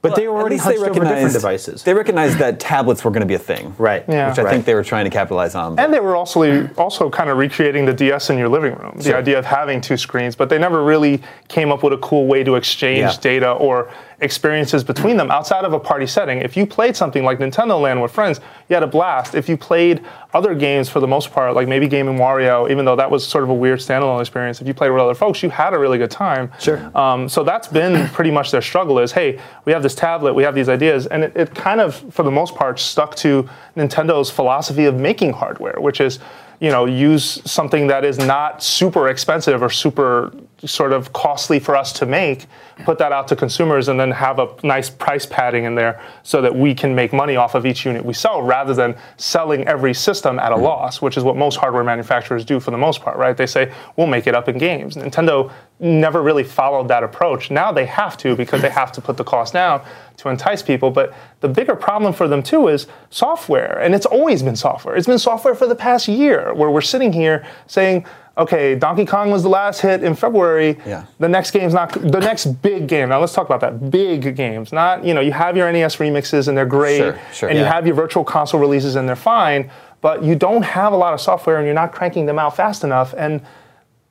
But 0.03 0.15
they 0.15 0.27
were 0.27 0.33
already 0.39 0.55
least 0.55 0.65
they 0.65 0.77
hunched 0.77 0.89
over 0.97 1.03
different 1.05 1.31
devices. 1.33 1.83
They 1.83 1.93
recognized 1.93 2.39
that 2.39 2.59
tablets 2.59 3.03
were 3.05 3.11
going 3.11 3.21
to 3.21 3.27
be 3.27 3.35
a 3.35 3.39
thing, 3.39 3.75
right. 3.77 4.03
Yeah. 4.07 4.29
Which 4.29 4.39
I 4.39 4.43
Right. 4.43 4.51
think 4.51 4.65
they 4.65 4.73
were 4.73 4.83
trying 4.83 5.03
to 5.05 5.11
capitalize 5.11 5.53
on. 5.53 5.77
And 5.77 5.93
they 5.93 5.99
were 5.99 6.15
also 6.15 6.67
also 6.75 7.07
kind 7.11 7.29
of 7.29 7.37
recreating 7.37 7.85
the 7.85 7.93
DS 7.93 8.31
in 8.31 8.39
your 8.39 8.49
living 8.49 8.73
room, 8.73 8.93
the 8.97 9.15
idea 9.15 9.37
of 9.37 9.45
having 9.45 9.79
two 9.79 9.97
screens, 9.97 10.35
but 10.35 10.49
they 10.49 10.57
never 10.57 10.81
really 10.83 11.21
came 11.49 11.71
up 11.71 11.83
with 11.83 11.93
a 11.93 11.97
cool 11.99 12.25
way 12.25 12.43
to 12.43 12.55
exchange 12.55 12.99
Yeah. 13.01 13.15
data 13.21 13.51
or 13.51 13.89
experiences 14.21 14.83
between 14.83 15.17
them 15.17 15.31
outside 15.31 15.65
of 15.65 15.73
a 15.73 15.79
party 15.79 16.05
setting. 16.05 16.39
If 16.39 16.55
you 16.55 16.65
played 16.65 16.95
something 16.95 17.23
like 17.23 17.39
Nintendo 17.39 17.81
Land 17.81 18.01
with 18.01 18.11
friends, 18.11 18.39
you 18.69 18.75
had 18.75 18.83
a 18.83 18.87
blast. 18.87 19.33
If 19.33 19.49
you 19.49 19.57
played 19.57 20.05
other 20.33 20.53
games 20.53 20.87
for 20.89 20.99
the 20.99 21.07
most 21.07 21.31
part, 21.31 21.55
like 21.55 21.67
maybe 21.67 21.87
Game 21.87 22.07
and 22.07 22.19
Wario, 22.19 22.69
even 22.69 22.85
though 22.85 22.95
that 22.95 23.09
was 23.09 23.27
sort 23.27 23.43
of 23.43 23.49
a 23.49 23.53
weird 23.53 23.79
standalone 23.79 24.21
experience, 24.21 24.61
if 24.61 24.67
you 24.67 24.73
played 24.73 24.91
with 24.91 25.01
other 25.01 25.15
folks, 25.15 25.41
you 25.41 25.49
had 25.49 25.73
a 25.73 25.79
really 25.79 25.97
good 25.97 26.11
time. 26.11 26.51
Sure. 26.59 26.95
Um, 26.95 27.27
so 27.27 27.43
that's 27.43 27.67
been 27.67 28.07
pretty 28.13 28.31
much 28.31 28.51
their 28.51 28.61
struggle 28.61 28.99
is, 28.99 29.11
hey, 29.11 29.39
we 29.65 29.73
have 29.73 29.81
this 29.81 29.95
tablet, 29.95 30.33
we 30.33 30.43
have 30.43 30.53
these 30.53 30.69
ideas, 30.69 31.07
and 31.07 31.23
it, 31.23 31.35
it 31.35 31.55
kind 31.55 31.81
of, 31.81 31.95
for 32.13 32.23
the 32.23 32.31
most 32.31 32.55
part, 32.55 32.79
stuck 32.79 33.15
to 33.15 33.49
Nintendo's 33.75 34.29
philosophy 34.29 34.85
of 34.85 34.95
making 34.95 35.33
hardware, 35.33 35.79
which 35.79 35.99
is, 35.99 36.19
you 36.59 36.69
know, 36.69 36.85
use 36.85 37.41
something 37.49 37.87
that 37.87 38.05
is 38.05 38.19
not 38.19 38.61
super 38.61 39.09
expensive 39.09 39.63
or 39.63 39.69
super 39.69 40.31
sort 40.65 40.93
of 40.93 41.11
costly 41.13 41.59
for 41.59 41.75
us 41.75 41.91
to 41.93 42.05
make, 42.05 42.45
put 42.83 42.97
that 42.99 43.11
out 43.11 43.27
to 43.27 43.35
consumers, 43.35 43.87
and 43.87 43.99
then 43.99 44.11
have 44.11 44.39
a 44.39 44.49
nice 44.63 44.89
price 44.89 45.25
padding 45.25 45.63
in 45.63 45.75
there 45.75 46.01
so 46.23 46.41
that 46.41 46.55
we 46.55 46.73
can 46.75 46.93
make 46.93 47.13
money 47.13 47.35
off 47.35 47.55
of 47.55 47.65
each 47.65 47.85
unit 47.85 48.03
we 48.03 48.13
sell 48.13 48.41
rather 48.41 48.73
than 48.73 48.95
selling 49.17 49.67
every 49.67 49.93
system 49.93 50.39
at 50.39 50.51
a 50.51 50.55
mm-hmm. 50.55 50.65
loss, 50.65 51.01
which 51.01 51.17
is 51.17 51.23
what 51.23 51.35
most 51.35 51.55
hardware 51.55 51.83
manufacturers 51.83 52.45
do 52.45 52.59
for 52.59 52.71
the 52.71 52.77
most 52.77 53.01
part, 53.01 53.17
right? 53.17 53.35
They 53.35 53.47
say, 53.47 53.73
we'll 53.95 54.07
make 54.07 54.27
it 54.27 54.35
up 54.35 54.47
in 54.47 54.57
games. 54.57 54.95
Nintendo 54.95 55.51
never 55.79 56.21
really 56.21 56.43
followed 56.43 56.87
that 56.89 57.03
approach. 57.03 57.49
Now 57.49 57.71
they 57.71 57.85
have 57.85 58.15
to 58.17 58.35
because 58.35 58.61
they 58.61 58.69
have 58.69 58.91
to 58.93 59.01
put 59.01 59.17
the 59.17 59.23
cost 59.23 59.53
down 59.53 59.81
to 60.21 60.29
entice 60.29 60.61
people. 60.61 60.91
But 60.91 61.13
the 61.39 61.47
bigger 61.47 61.75
problem 61.75 62.13
for 62.13 62.27
them 62.27 62.43
too 62.43 62.67
is 62.67 62.87
software. 63.09 63.79
And 63.79 63.93
it's 63.93 64.05
always 64.05 64.43
been 64.43 64.55
software. 64.55 64.95
It's 64.95 65.07
been 65.07 65.19
software 65.19 65.55
for 65.55 65.67
the 65.67 65.75
past 65.75 66.07
year 66.07 66.53
where 66.53 66.69
we're 66.69 66.81
sitting 66.81 67.11
here 67.11 67.45
saying, 67.67 68.05
okay, 68.37 68.75
Donkey 68.75 69.05
Kong 69.05 69.31
was 69.31 69.43
the 69.43 69.49
last 69.49 69.81
hit 69.81 70.03
in 70.03 70.15
February. 70.15 70.77
Yeah. 70.85 71.05
The 71.19 71.27
next 71.27 71.51
game's 71.51 71.73
not 71.73 71.91
the 71.91 72.19
next 72.19 72.45
big 72.61 72.87
game. 72.87 73.09
Now 73.09 73.19
let's 73.19 73.33
talk 73.33 73.47
about 73.47 73.61
that. 73.61 73.91
Big 73.91 74.35
games. 74.35 74.71
Not, 74.71 75.03
you 75.03 75.13
know, 75.13 75.21
you 75.21 75.31
have 75.31 75.57
your 75.57 75.71
NES 75.71 75.97
remixes 75.97 76.47
and 76.47 76.57
they're 76.57 76.65
great. 76.65 76.97
Sure, 76.97 77.19
sure. 77.33 77.49
and 77.49 77.57
you 77.57 77.65
have 77.65 77.85
your 77.85 77.95
virtual 77.95 78.23
console 78.23 78.59
releases 78.59 78.95
and 78.95 79.07
they're 79.07 79.15
fine. 79.15 79.69
But 80.01 80.23
you 80.23 80.35
don't 80.35 80.63
have 80.63 80.93
a 80.93 80.95
lot 80.95 81.13
of 81.13 81.21
software 81.21 81.57
and 81.57 81.65
you're 81.65 81.75
not 81.75 81.91
cranking 81.91 82.25
them 82.25 82.39
out 82.39 82.55
fast 82.55 82.83
enough. 82.83 83.13
And 83.17 83.41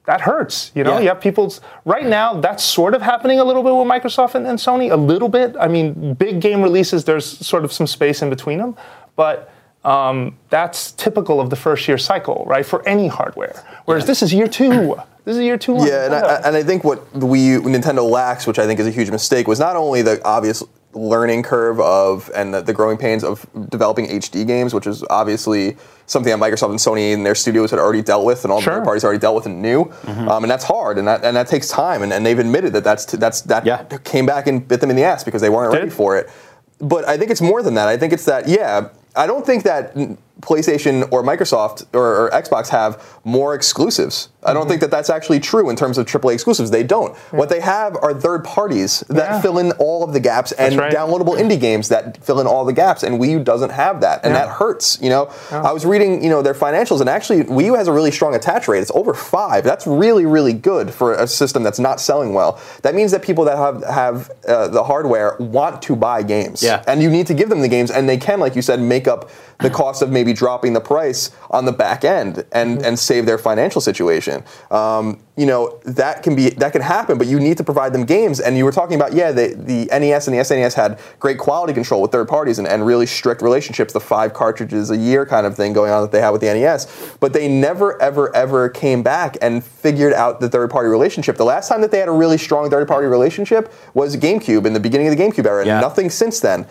that 0.06 0.20
hurts. 0.22 0.72
You 0.74 0.82
know, 0.84 0.94
Yeah. 0.94 1.00
you 1.00 1.08
have 1.08 1.20
people's 1.20 1.60
right 1.84 2.06
now. 2.06 2.40
That's 2.40 2.64
sort 2.64 2.94
of 2.94 3.02
happening 3.02 3.38
a 3.38 3.44
little 3.44 3.62
bit 3.62 3.74
with 3.74 3.86
Microsoft 3.86 4.34
and, 4.34 4.46
and 4.46 4.58
Sony. 4.58 4.90
A 4.90 4.96
little 4.96 5.28
bit. 5.28 5.54
I 5.60 5.68
mean, 5.68 6.14
big 6.14 6.40
game 6.40 6.62
releases. 6.62 7.04
There's 7.04 7.26
sort 7.26 7.64
of 7.64 7.72
some 7.72 7.86
space 7.86 8.22
in 8.22 8.30
between 8.30 8.58
them, 8.58 8.76
but 9.16 9.52
um, 9.84 10.36
that's 10.48 10.92
typical 10.92 11.40
of 11.40 11.50
the 11.50 11.56
first 11.56 11.86
year 11.88 11.98
cycle, 11.98 12.44
right? 12.46 12.66
For 12.66 12.86
any 12.88 13.08
hardware. 13.08 13.62
Whereas 13.84 14.06
this 14.06 14.22
is 14.22 14.32
year 14.32 14.48
two. 14.48 14.96
This 15.22 15.36
is 15.36 15.42
year 15.42 15.58
two. 15.58 15.76
Yeah, 15.86 16.06
and 16.06 16.14
I, 16.14 16.34
and 16.46 16.56
I 16.56 16.62
think 16.62 16.82
what 16.82 17.04
U, 17.14 17.60
Nintendo 17.60 18.08
lacks, 18.10 18.46
which 18.46 18.58
I 18.58 18.66
think 18.66 18.80
is 18.80 18.86
a 18.86 18.90
huge 18.90 19.10
mistake, 19.10 19.46
was 19.46 19.60
not 19.60 19.76
only 19.76 20.00
the 20.00 20.18
obvious 20.24 20.62
learning 20.92 21.42
curve 21.42 21.78
of 21.80 22.30
and 22.34 22.52
the, 22.52 22.60
the 22.62 22.72
growing 22.72 22.96
pains 22.96 23.22
of 23.22 23.46
developing 23.70 24.06
HD 24.08 24.46
games, 24.46 24.74
which 24.74 24.86
is 24.86 25.04
obviously 25.08 25.76
something 26.06 26.30
that 26.36 26.40
Microsoft 26.44 26.70
and 26.70 26.78
Sony 26.80 27.14
and 27.14 27.24
their 27.24 27.36
studios 27.36 27.70
had 27.70 27.78
already 27.78 28.02
dealt 28.02 28.24
with, 28.24 28.44
and 28.44 28.52
all 28.52 28.60
Sure. 28.60 28.74
the 28.74 28.78
third 28.80 28.84
parties 28.84 29.04
already 29.04 29.20
dealt 29.20 29.36
with 29.36 29.46
and 29.46 29.62
knew, 29.62 29.82
um, 30.06 30.42
and 30.42 30.50
that's 30.50 30.64
hard, 30.64 30.98
and 30.98 31.06
that 31.06 31.24
and 31.24 31.36
that 31.36 31.46
takes 31.46 31.68
time, 31.68 32.02
and, 32.02 32.12
and 32.12 32.26
they've 32.26 32.38
admitted 32.38 32.72
that 32.72 32.82
that's 32.84 33.04
that's 33.06 33.42
that 33.42 33.64
Yeah. 33.64 33.84
came 34.04 34.26
back 34.26 34.46
and 34.48 34.66
bit 34.66 34.80
them 34.80 34.90
in 34.90 34.96
the 34.96 35.04
ass 35.04 35.22
because 35.22 35.40
they 35.40 35.48
weren't 35.50 35.72
ready 35.72 35.90
for 35.90 36.16
it. 36.18 36.28
But 36.80 37.06
I 37.06 37.16
think 37.18 37.30
it's 37.30 37.42
more 37.42 37.62
than 37.62 37.74
that. 37.74 37.86
I 37.88 37.96
think 37.96 38.12
it's 38.12 38.24
that 38.24 38.48
yeah. 38.48 38.88
I 39.14 39.26
don't 39.26 39.44
think 39.46 39.64
that 39.64 39.92
PlayStation 40.40 41.08
or 41.12 41.22
Microsoft 41.22 41.86
or, 41.94 42.26
or 42.26 42.30
Xbox 42.30 42.68
have 42.68 43.18
more 43.24 43.54
exclusives. 43.54 44.28
I 44.42 44.54
don't 44.54 44.68
think 44.68 44.80
that 44.80 44.90
that's 44.90 45.10
actually 45.10 45.38
true 45.40 45.68
in 45.68 45.76
terms 45.76 45.98
of 45.98 46.06
AAA 46.06 46.32
exclusives. 46.32 46.70
They 46.70 46.82
don't. 46.82 47.14
What 47.30 47.50
they 47.50 47.60
have 47.60 47.94
are 47.96 48.14
third 48.14 48.42
parties 48.42 49.00
that 49.08 49.16
Yeah. 49.30 49.40
fill 49.42 49.58
in 49.58 49.72
all 49.72 50.02
of 50.02 50.14
the 50.14 50.20
gaps 50.20 50.52
and 50.52 50.76
right. 50.78 50.90
downloadable 50.92 51.36
indie 51.38 51.60
games 51.60 51.90
that 51.90 52.16
fill 52.24 52.40
in 52.40 52.46
all 52.46 52.64
the 52.64 52.72
gaps. 52.72 53.02
And 53.02 53.20
Wii 53.20 53.30
U 53.32 53.40
doesn't 53.40 53.70
have 53.70 54.00
that, 54.00 54.24
and 54.24 54.32
Yeah. 54.34 54.46
that 54.46 54.48
hurts. 54.54 54.98
You 55.02 55.10
know, 55.10 55.28
I 55.50 55.72
was 55.72 55.84
reading 55.84 56.24
you 56.24 56.30
know 56.30 56.40
their 56.40 56.54
financials, 56.54 57.00
and 57.00 57.08
actually 57.10 57.44
Wii 57.44 57.66
U 57.66 57.74
has 57.74 57.86
a 57.86 57.92
really 57.92 58.10
strong 58.10 58.34
attach 58.34 58.66
rate. 58.66 58.80
It's 58.80 58.90
over 58.94 59.12
five. 59.12 59.62
That's 59.64 59.86
really 59.86 60.24
really 60.24 60.54
good 60.54 60.90
for 60.94 61.12
a 61.12 61.26
system 61.26 61.62
that's 61.62 61.78
not 61.78 62.00
selling 62.00 62.32
well. 62.32 62.58
That 62.82 62.94
means 62.94 63.10
that 63.12 63.20
people 63.22 63.44
that 63.44 63.58
have 63.58 63.84
have 63.84 64.30
uh, 64.48 64.68
the 64.68 64.84
hardware 64.84 65.36
want 65.38 65.82
to 65.82 65.94
buy 65.96 66.22
games. 66.22 66.62
Yeah. 66.62 66.82
And 66.86 67.02
you 67.02 67.10
need 67.10 67.26
to 67.26 67.34
give 67.34 67.50
them 67.50 67.60
the 67.60 67.68
games, 67.68 67.90
and 67.90 68.08
they 68.08 68.16
can, 68.16 68.40
like 68.40 68.56
you 68.56 68.62
said, 68.62 68.80
make 68.80 69.06
up 69.06 69.28
the 69.62 69.70
cost 69.70 70.02
of 70.02 70.10
maybe 70.10 70.32
dropping 70.32 70.72
the 70.72 70.80
price 70.80 71.30
on 71.50 71.64
the 71.64 71.72
back 71.72 72.04
end 72.04 72.44
and, 72.52 72.84
and 72.84 72.98
save 72.98 73.26
their 73.26 73.38
financial 73.38 73.80
situation. 73.80 74.42
Um, 74.70 75.20
you 75.40 75.46
know 75.46 75.80
that 75.86 76.22
can 76.22 76.36
be 76.36 76.50
that 76.50 76.72
can 76.72 76.82
happen, 76.82 77.16
but 77.16 77.26
you 77.26 77.40
need 77.40 77.56
to 77.56 77.64
provide 77.64 77.94
them 77.94 78.04
games. 78.04 78.40
And 78.40 78.58
you 78.58 78.64
were 78.66 78.72
talking 78.72 78.96
about 78.96 79.14
yeah, 79.14 79.32
the, 79.32 79.54
the 79.56 79.86
NES 79.86 80.28
and 80.28 80.36
the 80.36 80.42
SNES 80.42 80.74
had 80.74 81.00
great 81.18 81.38
quality 81.38 81.72
control 81.72 82.02
with 82.02 82.12
third 82.12 82.28
parties 82.28 82.58
and, 82.58 82.68
and 82.68 82.84
really 82.84 83.06
strict 83.06 83.40
relationships, 83.40 83.94
the 83.94 84.00
five 84.00 84.34
cartridges 84.34 84.90
a 84.90 84.96
year 84.98 85.24
kind 85.24 85.46
of 85.46 85.56
thing 85.56 85.72
going 85.72 85.90
on 85.90 86.02
that 86.02 86.12
they 86.12 86.20
had 86.20 86.28
with 86.28 86.42
the 86.42 86.52
NES. 86.52 87.16
But 87.20 87.32
they 87.32 87.48
never 87.48 88.00
ever 88.02 88.34
ever 88.36 88.68
came 88.68 89.02
back 89.02 89.38
and 89.40 89.64
figured 89.64 90.12
out 90.12 90.40
the 90.40 90.48
third 90.50 90.70
party 90.70 90.90
relationship. 90.90 91.36
The 91.36 91.44
last 91.44 91.70
time 91.70 91.80
that 91.80 91.90
they 91.90 92.00
had 92.00 92.08
a 92.08 92.12
really 92.12 92.36
strong 92.36 92.68
third 92.68 92.86
party 92.86 93.06
relationship 93.06 93.72
was 93.94 94.18
GameCube 94.18 94.66
in 94.66 94.74
the 94.74 94.80
beginning 94.80 95.08
of 95.08 95.16
the 95.16 95.22
GameCube 95.22 95.46
era. 95.46 95.64
Yeah. 95.64 95.80
Nothing 95.80 96.10
since 96.10 96.40
then. 96.40 96.66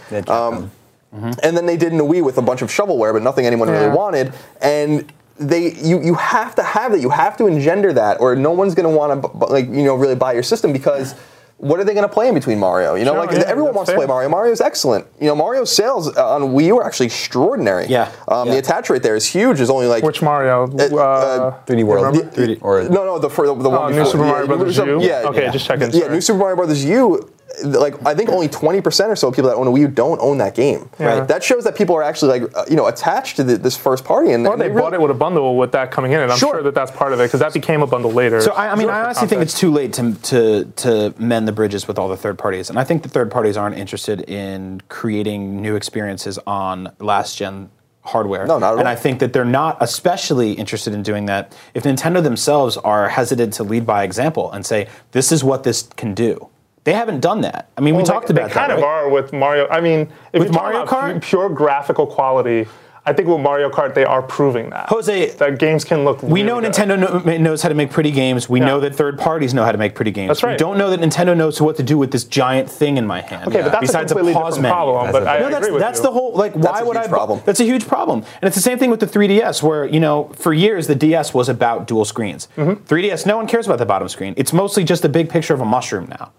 Um, 1.12 1.34
and 1.44 1.58
then 1.58 1.66
they 1.66 1.78
did 1.78 1.92
in 1.92 1.98
the 1.98 2.04
Wii 2.06 2.24
with 2.24 2.38
a 2.38 2.42
bunch 2.42 2.62
of 2.62 2.70
shovelware, 2.70 3.14
but 3.14 3.24
nothing 3.24 3.46
anyone 3.46 3.70
really 3.70 3.90
wanted. 3.90 4.32
And 4.62 5.12
they, 5.40 5.74
you, 5.74 6.02
you 6.02 6.14
have 6.16 6.54
to 6.56 6.64
have 6.64 6.92
that. 6.92 7.00
You 7.02 7.10
have 7.10 7.36
to 7.38 7.48
engender 7.48 7.94
that, 7.94 8.20
or 8.20 8.36
no 8.36 8.52
one's 8.52 8.76
going 8.76 8.90
to 8.92 8.96
want 8.96 9.22
to, 9.22 9.28
like, 9.48 9.66
you 9.68 9.84
know, 9.84 9.96
really 9.96 10.16
buy 10.16 10.34
your 10.34 10.44
system 10.44 10.72
because. 10.74 11.16
What 11.62 11.78
are 11.78 11.84
they 11.84 11.94
going 11.94 12.08
to 12.08 12.14
play 12.14 12.30
in 12.30 12.34
between 12.34 12.58
Mario? 12.58 12.96
You 12.96 13.04
know, 13.04 13.12
Sure, 13.12 13.20
like 13.26 13.32
yeah, 13.32 13.40
everyone 13.46 13.72
that's 13.74 13.76
wants 13.76 13.90
to 13.92 13.98
play 13.98 14.06
Mario. 14.06 14.30
Mario's 14.30 14.62
excellent. 14.62 15.06
You 15.20 15.28
know, 15.28 15.36
Mario's 15.36 15.70
sales 15.70 16.08
uh, 16.16 16.36
on 16.36 16.42
Wii 16.54 16.68
U 16.68 16.78
are 16.80 16.86
actually 16.86 17.08
extraordinary. 17.08 17.86
Yeah, 17.88 18.10
Um, 18.30 18.48
yeah. 18.48 18.54
The 18.54 18.60
attach 18.60 18.90
rate 18.90 19.04
there 19.04 19.18
is 19.18 19.26
huge. 19.28 19.60
It's 19.60 19.70
only 19.70 19.86
like 19.88 20.02
Which 20.02 20.22
Mario? 20.22 20.68
uh, 20.72 20.96
Uh, 20.96 21.64
3D 21.66 21.84
World. 21.84 22.06
remember? 22.16 22.32
3D. 22.34 22.60
Or 22.62 22.84
no, 22.84 23.04
no, 23.04 23.20
the 23.20 23.30
for 23.30 23.46
the, 23.46 23.54
the 23.56 23.70
Oh, 23.70 23.78
one 23.82 23.92
New 23.92 23.98
before. 23.98 24.12
Super 24.14 24.24
Yeah, 24.24 24.32
Mario 24.32 24.48
Brothers 24.48 24.76
so- 24.78 24.86
U? 24.86 25.02
Yeah, 25.02 25.24
Okay, 25.26 25.50
just 25.52 25.66
checking, 25.66 25.92
Yeah. 25.92 26.08
New 26.08 26.22
Super 26.22 26.40
Mario 26.40 26.56
Brothers 26.56 26.86
U. 26.86 27.30
Like 27.64 27.96
I 28.06 28.14
think 28.16 28.30
only 28.30 28.48
twenty 28.48 28.80
percent 28.80 29.12
or 29.12 29.16
so 29.16 29.28
of 29.30 29.34
people 29.36 29.50
that 29.50 29.56
own 29.58 29.68
a 29.68 29.72
Wii 29.72 29.80
U 29.82 29.88
don't 29.88 30.20
own 30.22 30.38
that 30.38 30.56
game. 30.56 30.90
Right. 31.00 31.28
That 31.28 31.44
shows 31.44 31.64
that 31.66 31.76
people 31.76 31.96
are 31.96 32.04
actually 32.04 32.40
like 32.40 32.56
uh, 32.58 32.66
you 32.70 32.76
know 32.76 32.88
attached 32.88 33.36
to 33.38 33.44
the, 33.44 33.58
this 33.58 33.76
first 33.76 34.06
party 34.06 34.32
and 34.32 34.46
Or 34.48 34.54
and 34.54 34.62
they 34.62 34.70
really- 34.70 34.82
bought 34.82 34.94
it 34.94 35.02
with 35.02 35.12
a 35.12 35.16
bundle 35.16 35.58
with 35.58 35.72
that 35.74 35.92
coming 35.92 36.12
in, 36.14 36.20
and 36.22 36.32
I'm 36.32 36.38
Sure. 36.38 36.56
sure, 36.56 36.64
that 36.64 36.76
that's 36.76 36.92
part 36.92 37.12
of 37.12 37.20
it 37.20 37.24
because 37.24 37.40
that 37.42 37.54
became 37.54 37.82
a 37.82 37.88
bundle 37.88 38.12
later. 38.12 38.40
So 38.42 38.52
I, 38.54 38.72
I 38.72 38.76
mean, 38.76 38.88
Sure, 38.88 38.92
I 38.92 39.00
for 39.00 39.06
honestly 39.06 39.28
think 39.28 39.42
it's 39.42 39.60
too 39.60 39.72
late 39.72 39.94
to, 39.94 40.14
to 40.14 40.66
to 40.84 41.14
mend 41.18 41.48
the 41.48 41.52
bridges 41.52 41.88
with 41.88 41.98
all 42.00 42.08
the 42.08 42.18
third 42.18 42.38
parties, 42.38 42.70
and 42.70 42.80
I 42.80 42.84
think 42.84 43.04
the 43.04 43.10
third 43.10 43.30
parties 43.32 43.58
aren't 43.58 43.78
interested 43.78 44.22
in 44.30 44.82
creating 44.88 45.62
new 45.62 45.76
experiences 45.76 46.40
on 46.48 46.92
last 47.00 47.38
gen 47.38 47.70
hardware. 48.04 48.46
No, 48.48 48.58
not 48.60 48.74
at 48.74 48.80
And 48.80 48.88
all. 48.88 48.94
I 48.94 48.96
think 48.96 49.20
that 49.20 49.34
they're 49.34 49.44
not 49.44 49.78
especially 49.82 50.54
interested 50.54 50.94
in 50.94 51.04
doing 51.04 51.26
that 51.26 51.54
if 51.74 51.84
Nintendo 51.84 52.24
themselves 52.24 52.78
are 52.78 53.10
hesitant 53.10 53.54
to 53.56 53.64
lead 53.64 53.86
by 53.86 54.04
example 54.04 54.52
and 54.52 54.66
say 54.66 54.88
this 55.12 55.32
is 55.32 55.44
what 55.44 55.64
this 55.64 55.84
can 55.98 56.14
do. 56.14 56.50
They 56.86 56.94
haven't 56.94 57.20
done 57.20 57.42
that. 57.42 57.70
I 57.78 57.82
mean, 57.82 57.94
we 57.94 57.98
Well, 57.98 58.06
they- 58.06 58.14
talked 58.14 58.30
about 58.30 58.48
They 58.50 58.54
kind 58.54 58.72
that. 58.72 58.78
of 58.78 58.84
right? 58.84 58.90
are 59.06 59.10
with 59.10 59.34
Mario. 59.34 59.68
I 59.70 59.82
mean, 59.82 60.08
if 60.34 60.40
With 60.40 60.54
you're 60.54 60.62
Mario 60.62 60.86
Kart? 60.86 61.14
pu- 61.16 61.20
pure 61.20 61.50
graphical 61.50 62.08
quality, 62.08 62.68
I 63.06 63.14
think 63.14 63.28
with 63.28 63.40
Mario 63.40 63.70
Kart 63.70 63.96
they 63.96 64.06
are 64.06 64.22
proving 64.22 64.70
that. 64.70 64.88
Jose, 64.90 65.32
that 65.32 65.58
games 65.58 65.84
can 65.84 66.04
look. 66.06 66.22
We 66.22 66.30
really 66.30 66.44
know 66.44 66.62
good. 66.62 66.72
Nintendo 66.74 67.40
knows 67.40 67.62
how 67.64 67.70
to 67.70 67.76
make 67.76 67.90
pretty 67.90 68.12
games. 68.12 68.48
We 68.50 68.60
Yeah. 68.60 68.68
know 68.68 68.80
that 68.82 68.94
third 68.94 69.18
parties 69.18 69.54
know 69.54 69.64
how 69.64 69.72
to 69.72 69.78
make 69.80 69.96
pretty 69.96 70.12
games. 70.12 70.28
That's 70.28 70.44
right. 70.44 70.52
We 70.52 70.58
don't 70.58 70.78
know 70.78 70.90
that 70.92 71.00
Nintendo 71.02 71.36
knows 71.36 71.60
what 71.60 71.76
to 71.78 71.84
do 71.84 71.98
with 71.98 72.12
this 72.12 72.24
giant 72.24 72.70
thing 72.70 72.98
in 72.98 73.08
my 73.08 73.22
hand. 73.22 73.48
Okay, 73.48 73.62
but 73.64 73.72
that's 73.72 73.82
besides 73.82 74.12
a 74.12 74.16
completely 74.16 74.40
pause 74.40 74.56
different 74.56 74.62
menu. 74.64 74.74
problem. 74.76 75.04
That's 75.06 75.12
but 75.14 75.24
a- 75.24 75.30
I 75.32 75.40
No, 75.40 75.46
agree 75.46 75.54
that's 75.60 75.70
with 75.72 75.82
that's 75.82 76.00
you. 76.00 76.04
the 76.04 76.12
whole 76.12 76.32
like. 76.34 76.54
That's 76.54 76.66
why 76.68 76.80
a 76.82 76.86
would 76.86 76.98
huge 76.98 77.06
I? 77.06 77.08
bu- 77.08 77.14
problem. 77.16 77.42
That's 77.46 77.60
a 77.60 77.64
huge 77.66 77.88
problem, 77.88 78.20
and 78.42 78.48
it's 78.48 78.56
the 78.56 78.62
same 78.62 78.78
thing 78.78 78.92
with 78.92 79.00
the 79.00 79.08
3DS, 79.08 79.64
where 79.64 79.86
you 79.86 80.00
know 80.00 80.30
for 80.36 80.54
years 80.54 80.86
the 80.88 80.96
DS 80.96 81.34
was 81.34 81.50
about 81.50 81.88
dual 81.88 82.06
screens. 82.06 82.48
Mm-hmm. 82.58 82.84
3DS, 82.86 83.26
no 83.26 83.38
one 83.38 83.48
cares 83.48 83.66
about 83.66 83.80
the 83.80 83.86
bottom 83.88 84.08
screen. 84.08 84.34
It's 84.38 84.54
mostly 84.54 84.84
just 84.84 85.04
a 85.04 85.10
big 85.10 85.30
picture 85.30 85.54
of 85.56 85.62
a 85.62 85.66
mushroom 85.66 86.08
now, 86.20 86.30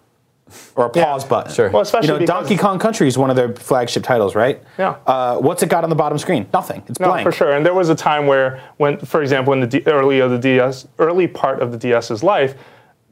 or 0.76 0.86
a 0.86 0.90
pause 0.90 1.24
button. 1.24 1.52
Sure. 1.52 1.70
Well, 1.70 1.82
especially 1.82 2.14
you 2.14 2.20
know, 2.20 2.26
Donkey 2.26 2.56
Kong 2.56 2.78
Country 2.78 3.06
is 3.08 3.16
one 3.18 3.30
of 3.30 3.36
their 3.36 3.54
flagship 3.54 4.02
titles, 4.02 4.34
right? 4.34 4.62
Yeah. 4.78 4.96
Uh, 5.06 5.36
what's 5.38 5.62
it 5.62 5.68
got 5.68 5.84
on 5.84 5.90
the 5.90 5.96
bottom 5.96 6.18
screen? 6.18 6.46
Nothing. 6.52 6.82
It's 6.88 6.98
No, 7.00 7.08
blank. 7.08 7.24
for 7.24 7.32
sure. 7.32 7.52
And 7.52 7.64
there 7.64 7.74
was 7.74 7.88
a 7.88 7.94
time 7.94 8.26
where, 8.26 8.60
when, 8.78 8.98
for 8.98 9.22
example, 9.22 9.52
in 9.52 9.60
the 9.60 9.66
D- 9.66 9.82
early 9.86 10.20
of 10.20 10.30
the 10.30 10.38
DS, 10.38 10.86
early 10.98 11.26
part 11.28 11.60
of 11.60 11.72
the 11.72 11.78
DS's 11.78 12.22
life, 12.22 12.54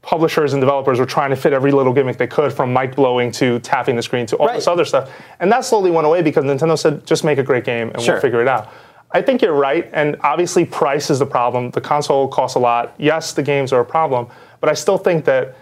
publishers 0.02 0.52
and 0.52 0.60
developers 0.62 0.98
were 0.98 1.06
trying 1.06 1.30
to 1.30 1.36
fit 1.36 1.52
every 1.52 1.72
little 1.72 1.92
gimmick 1.92 2.16
they 2.16 2.26
could, 2.26 2.52
from 2.52 2.72
mic 2.72 2.94
blowing 2.94 3.30
to 3.32 3.58
tapping 3.60 3.96
the 3.96 4.02
screen 4.02 4.26
to 4.26 4.36
all 4.36 4.48
this 4.52 4.66
other 4.66 4.84
stuff. 4.84 5.10
And 5.40 5.50
that 5.52 5.64
slowly 5.64 5.90
went 5.90 6.06
away 6.06 6.22
because 6.22 6.44
Nintendo 6.44 6.78
said, 6.78 7.04
"Just 7.06 7.24
make 7.24 7.38
a 7.38 7.42
great 7.42 7.64
game, 7.64 7.90
and 7.92 8.00
Sure. 8.00 8.14
we'll 8.14 8.22
figure 8.22 8.40
it 8.40 8.48
out." 8.48 8.68
I 9.10 9.22
think 9.22 9.40
you're 9.42 9.54
right, 9.54 9.88
and 9.92 10.16
obviously 10.22 10.64
price 10.66 11.08
is 11.10 11.18
the 11.18 11.26
problem. 11.26 11.70
The 11.70 11.80
console 11.80 12.28
costs 12.28 12.56
a 12.56 12.58
lot. 12.58 12.92
Yes, 12.98 13.32
the 13.32 13.42
games 13.42 13.72
are 13.72 13.80
a 13.80 13.84
problem, 13.84 14.28
but 14.60 14.68
I 14.70 14.74
still 14.74 14.98
think 14.98 15.24
that 15.24 15.56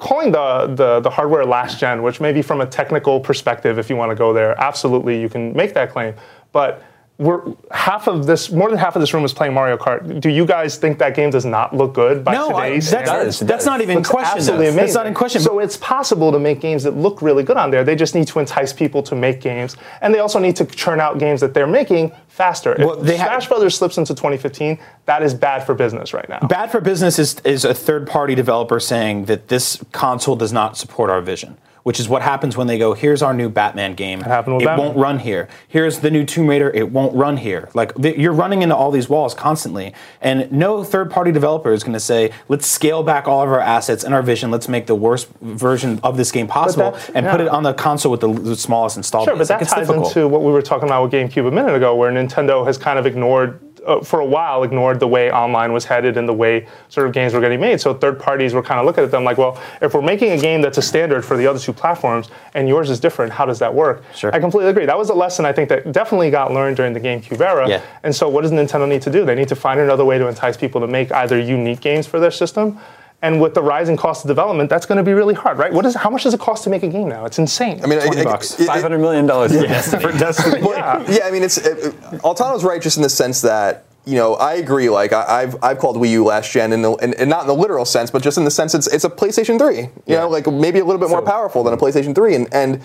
calling 0.00 0.32
the, 0.32 0.66
the, 0.74 1.00
the 1.00 1.10
hardware 1.10 1.44
last 1.44 1.78
gen, 1.78 2.02
which 2.02 2.20
maybe 2.20 2.42
from 2.42 2.60
a 2.60 2.66
technical 2.66 3.20
perspective, 3.20 3.78
if 3.78 3.88
you 3.88 3.96
want 3.96 4.10
to 4.10 4.16
go 4.16 4.32
there, 4.32 4.58
absolutely 4.60 5.20
you 5.20 5.28
can 5.28 5.52
make 5.52 5.74
that 5.74 5.90
claim. 5.90 6.14
But 6.52 6.82
we're 7.20 7.42
half 7.70 8.08
of 8.08 8.24
this, 8.24 8.50
more 8.50 8.70
than 8.70 8.78
half 8.78 8.96
of 8.96 9.00
this 9.00 9.12
room 9.12 9.26
is 9.26 9.32
playing 9.34 9.52
Mario 9.52 9.76
Kart. 9.76 10.20
Do 10.20 10.30
you 10.30 10.46
guys 10.46 10.78
think 10.78 10.98
that 11.00 11.14
game 11.14 11.28
does 11.28 11.44
not 11.44 11.76
look 11.76 11.92
good 11.92 12.24
by 12.24 12.32
No, 12.32 12.54
I- 12.56 12.68
today's 12.70 12.90
that's, 12.90 13.08
standards? 13.08 13.42
It 13.42 13.44
that's 13.44 13.64
does. 13.64 13.66
not 13.66 13.82
even 13.82 13.98
in 13.98 14.04
question. 14.04 14.38
absolutely 14.38 14.66
though. 14.66 14.72
amazing. 14.72 14.86
That's 14.86 14.94
not 14.94 15.06
in 15.06 15.12
question. 15.12 15.40
So 15.42 15.58
it's 15.58 15.76
possible 15.76 16.32
to 16.32 16.38
make 16.38 16.60
games 16.60 16.82
that 16.84 16.96
look 16.96 17.20
really 17.20 17.42
good 17.42 17.58
on 17.58 17.70
there. 17.70 17.84
They 17.84 17.94
just 17.94 18.14
need 18.14 18.26
to 18.28 18.38
entice 18.38 18.72
people 18.72 19.02
to 19.02 19.14
make 19.14 19.42
games, 19.42 19.76
and 20.00 20.14
they 20.14 20.18
also 20.20 20.38
need 20.38 20.56
to 20.56 20.64
churn 20.64 20.98
out 20.98 21.18
games 21.18 21.42
that 21.42 21.52
they're 21.52 21.66
making 21.66 22.12
faster. 22.28 22.74
Well, 22.78 23.00
if 23.00 23.06
they 23.06 23.18
ha- 23.18 23.26
Smash 23.26 23.48
Brothers 23.48 23.76
slips 23.76 23.98
into 23.98 24.14
2015, 24.14 24.78
that 25.04 25.22
is 25.22 25.34
bad 25.34 25.64
for 25.66 25.74
business 25.74 26.14
right 26.14 26.28
now. 26.28 26.38
Bad 26.48 26.72
for 26.72 26.80
business 26.80 27.18
is, 27.18 27.38
is 27.44 27.66
a 27.66 27.74
third 27.74 28.06
party 28.06 28.34
developer 28.34 28.80
saying 28.80 29.26
that 29.26 29.48
this 29.48 29.84
console 29.92 30.36
does 30.36 30.54
not 30.54 30.78
support 30.78 31.10
our 31.10 31.20
vision. 31.20 31.58
Which 31.82 31.98
is 32.00 32.08
what 32.08 32.22
happens 32.22 32.56
when 32.56 32.66
they 32.66 32.78
go, 32.78 32.94
here's 32.94 33.22
our 33.22 33.32
new 33.34 33.48
Batman 33.48 33.94
game. 33.94 34.20
It 34.20 34.26
happened 34.26 34.56
with 34.56 34.62
it 34.62 34.66
Batman. 34.66 34.86
won't 34.86 34.98
run 34.98 35.18
here. 35.18 35.48
Here's 35.68 36.00
the 36.00 36.10
new 36.10 36.24
Tomb 36.24 36.46
Raider. 36.48 36.70
It 36.70 36.90
won't 36.90 37.14
run 37.14 37.36
here. 37.36 37.68
Like 37.74 37.92
you're 37.98 38.32
running 38.32 38.62
into 38.62 38.76
all 38.76 38.90
these 38.90 39.08
walls 39.08 39.34
constantly, 39.34 39.94
and 40.20 40.50
no 40.52 40.84
third-party 40.84 41.32
developer 41.32 41.72
is 41.72 41.82
going 41.82 41.92
to 41.94 42.00
say, 42.00 42.32
let's 42.48 42.66
scale 42.66 43.02
back 43.02 43.26
all 43.28 43.42
of 43.42 43.48
our 43.48 43.60
assets 43.60 44.04
and 44.04 44.14
our 44.14 44.22
vision. 44.22 44.50
Let's 44.50 44.68
make 44.68 44.86
the 44.86 44.94
worst 44.94 45.28
version 45.40 46.00
of 46.02 46.16
this 46.16 46.30
game 46.32 46.46
possible 46.46 46.96
and 47.14 47.26
put 47.26 47.40
it 47.40 47.48
on 47.48 47.62
the 47.62 47.72
console 47.74 48.10
with 48.12 48.20
the, 48.20 48.32
the 48.32 48.56
smallest 48.56 48.96
install 48.96 49.24
Sure, 49.24 49.36
base. 49.36 49.48
but 49.48 49.54
Like, 49.54 49.60
that 49.60 49.62
it's 49.64 49.72
ties 49.72 49.86
difficult. 49.88 50.08
into 50.16 50.28
what 50.28 50.42
we 50.42 50.52
were 50.52 50.62
talking 50.62 50.88
about 50.88 51.02
with 51.02 51.12
GameCube 51.12 51.46
a 51.46 51.50
minute 51.50 51.74
ago, 51.74 51.94
where 51.94 52.10
Nintendo 52.10 52.64
has 52.66 52.76
kind 52.78 52.98
of 52.98 53.06
ignored, 53.06 53.60
uh, 53.86 54.00
for 54.00 54.20
a 54.20 54.24
while, 54.24 54.62
ignored 54.62 55.00
the 55.00 55.08
way 55.08 55.30
online 55.30 55.72
was 55.72 55.84
headed 55.84 56.16
and 56.16 56.28
the 56.28 56.32
way 56.32 56.66
sort 56.88 57.06
of 57.06 57.12
games 57.12 57.32
were 57.32 57.40
getting 57.40 57.60
made. 57.60 57.80
So 57.80 57.94
third 57.94 58.18
parties 58.18 58.54
were 58.54 58.62
kind 58.62 58.80
of 58.80 58.86
looking 58.86 59.04
at 59.04 59.10
them 59.10 59.24
like, 59.24 59.38
well, 59.38 59.60
if 59.80 59.94
we're 59.94 60.02
making 60.02 60.32
a 60.32 60.38
game 60.38 60.60
that's 60.62 60.78
a 60.78 60.82
standard 60.82 61.24
for 61.24 61.36
the 61.36 61.46
other 61.46 61.58
two 61.58 61.72
platforms 61.72 62.28
and 62.54 62.68
yours 62.68 62.90
is 62.90 63.00
different, 63.00 63.32
how 63.32 63.46
does 63.46 63.58
that 63.58 63.72
work? 63.72 64.02
Sure. 64.14 64.34
I 64.34 64.40
completely 64.40 64.70
agree. 64.70 64.86
That 64.86 64.98
was 64.98 65.10
a 65.10 65.14
lesson 65.14 65.44
I 65.44 65.52
think 65.52 65.68
that 65.68 65.92
definitely 65.92 66.30
got 66.30 66.52
learned 66.52 66.76
during 66.76 66.92
the 66.92 67.00
GameCube 67.00 67.40
era. 67.40 67.68
Yeah. 67.68 67.82
And 68.02 68.14
so 68.14 68.28
what 68.28 68.42
does 68.42 68.52
Nintendo 68.52 68.88
need 68.88 69.02
to 69.02 69.10
do? 69.10 69.24
They 69.24 69.34
need 69.34 69.48
to 69.48 69.56
find 69.56 69.80
another 69.80 70.04
way 70.04 70.18
to 70.18 70.26
entice 70.26 70.56
people 70.56 70.80
to 70.80 70.86
make 70.86 71.12
either 71.12 71.38
unique 71.38 71.80
games 71.80 72.06
for 72.06 72.20
their 72.20 72.30
system. 72.30 72.78
And 73.22 73.38
with 73.40 73.52
the 73.52 73.62
rising 73.62 73.98
cost 73.98 74.24
of 74.24 74.28
development, 74.28 74.70
that's 74.70 74.86
going 74.86 74.96
to 74.96 75.04
be 75.04 75.12
really 75.12 75.34
hard, 75.34 75.58
right? 75.58 75.70
What 75.70 75.84
is 75.84 75.94
how 75.94 76.08
much 76.08 76.22
does 76.22 76.32
it 76.32 76.40
cost 76.40 76.64
to 76.64 76.70
make 76.70 76.82
a 76.82 76.88
game 76.88 77.06
now? 77.08 77.26
It's 77.26 77.38
insane. 77.38 77.78
I 77.84 77.86
mean, 77.86 78.00
20 78.00 78.20
it- 78.20 78.24
bucks. 78.24 78.54
it- 78.54 78.62
it- 78.62 78.66
Five 78.66 78.80
hundred 78.80 79.00
million 79.00 79.26
dollars. 79.26 79.52
Yes. 79.52 79.90
for 80.02 80.10
Destiny. 80.12 80.62
yeah. 80.62 81.04
yeah, 81.06 81.26
I 81.26 81.30
mean, 81.30 81.42
it's 81.42 81.58
it, 81.58 81.78
it- 81.78 81.94
Altano's 82.22 82.64
right 82.64 82.80
just 82.80 82.96
in 82.96 83.02
the 83.02 83.10
sense 83.10 83.42
that 83.42 83.84
you 84.06 84.14
know 84.14 84.36
I 84.36 84.54
agree. 84.54 84.88
Like 84.88 85.12
I, 85.12 85.42
I've 85.42 85.62
I've 85.62 85.78
called 85.78 85.96
Wii 85.98 86.10
U 86.12 86.24
last 86.24 86.50
gen, 86.50 86.72
in 86.72 86.80
the, 86.80 86.92
and, 86.92 87.14
and 87.16 87.28
not 87.28 87.42
in 87.42 87.46
the 87.48 87.54
literal 87.54 87.84
sense, 87.84 88.10
but 88.10 88.22
just 88.22 88.38
in 88.38 88.44
the 88.44 88.50
sense 88.50 88.74
it's 88.74 88.86
it's 88.86 89.04
a 89.04 89.10
PlayStation 89.10 89.58
Three. 89.58 89.90
You 90.06 90.16
know, 90.16 90.28
like 90.30 90.46
maybe 90.46 90.78
a 90.78 90.84
little 90.86 91.00
bit 91.00 91.10
more 91.10 91.20
powerful 91.20 91.62
than 91.62 91.74
a 91.74 91.76
PlayStation 91.76 92.14
Three, 92.14 92.34
and 92.34 92.48
and 92.54 92.80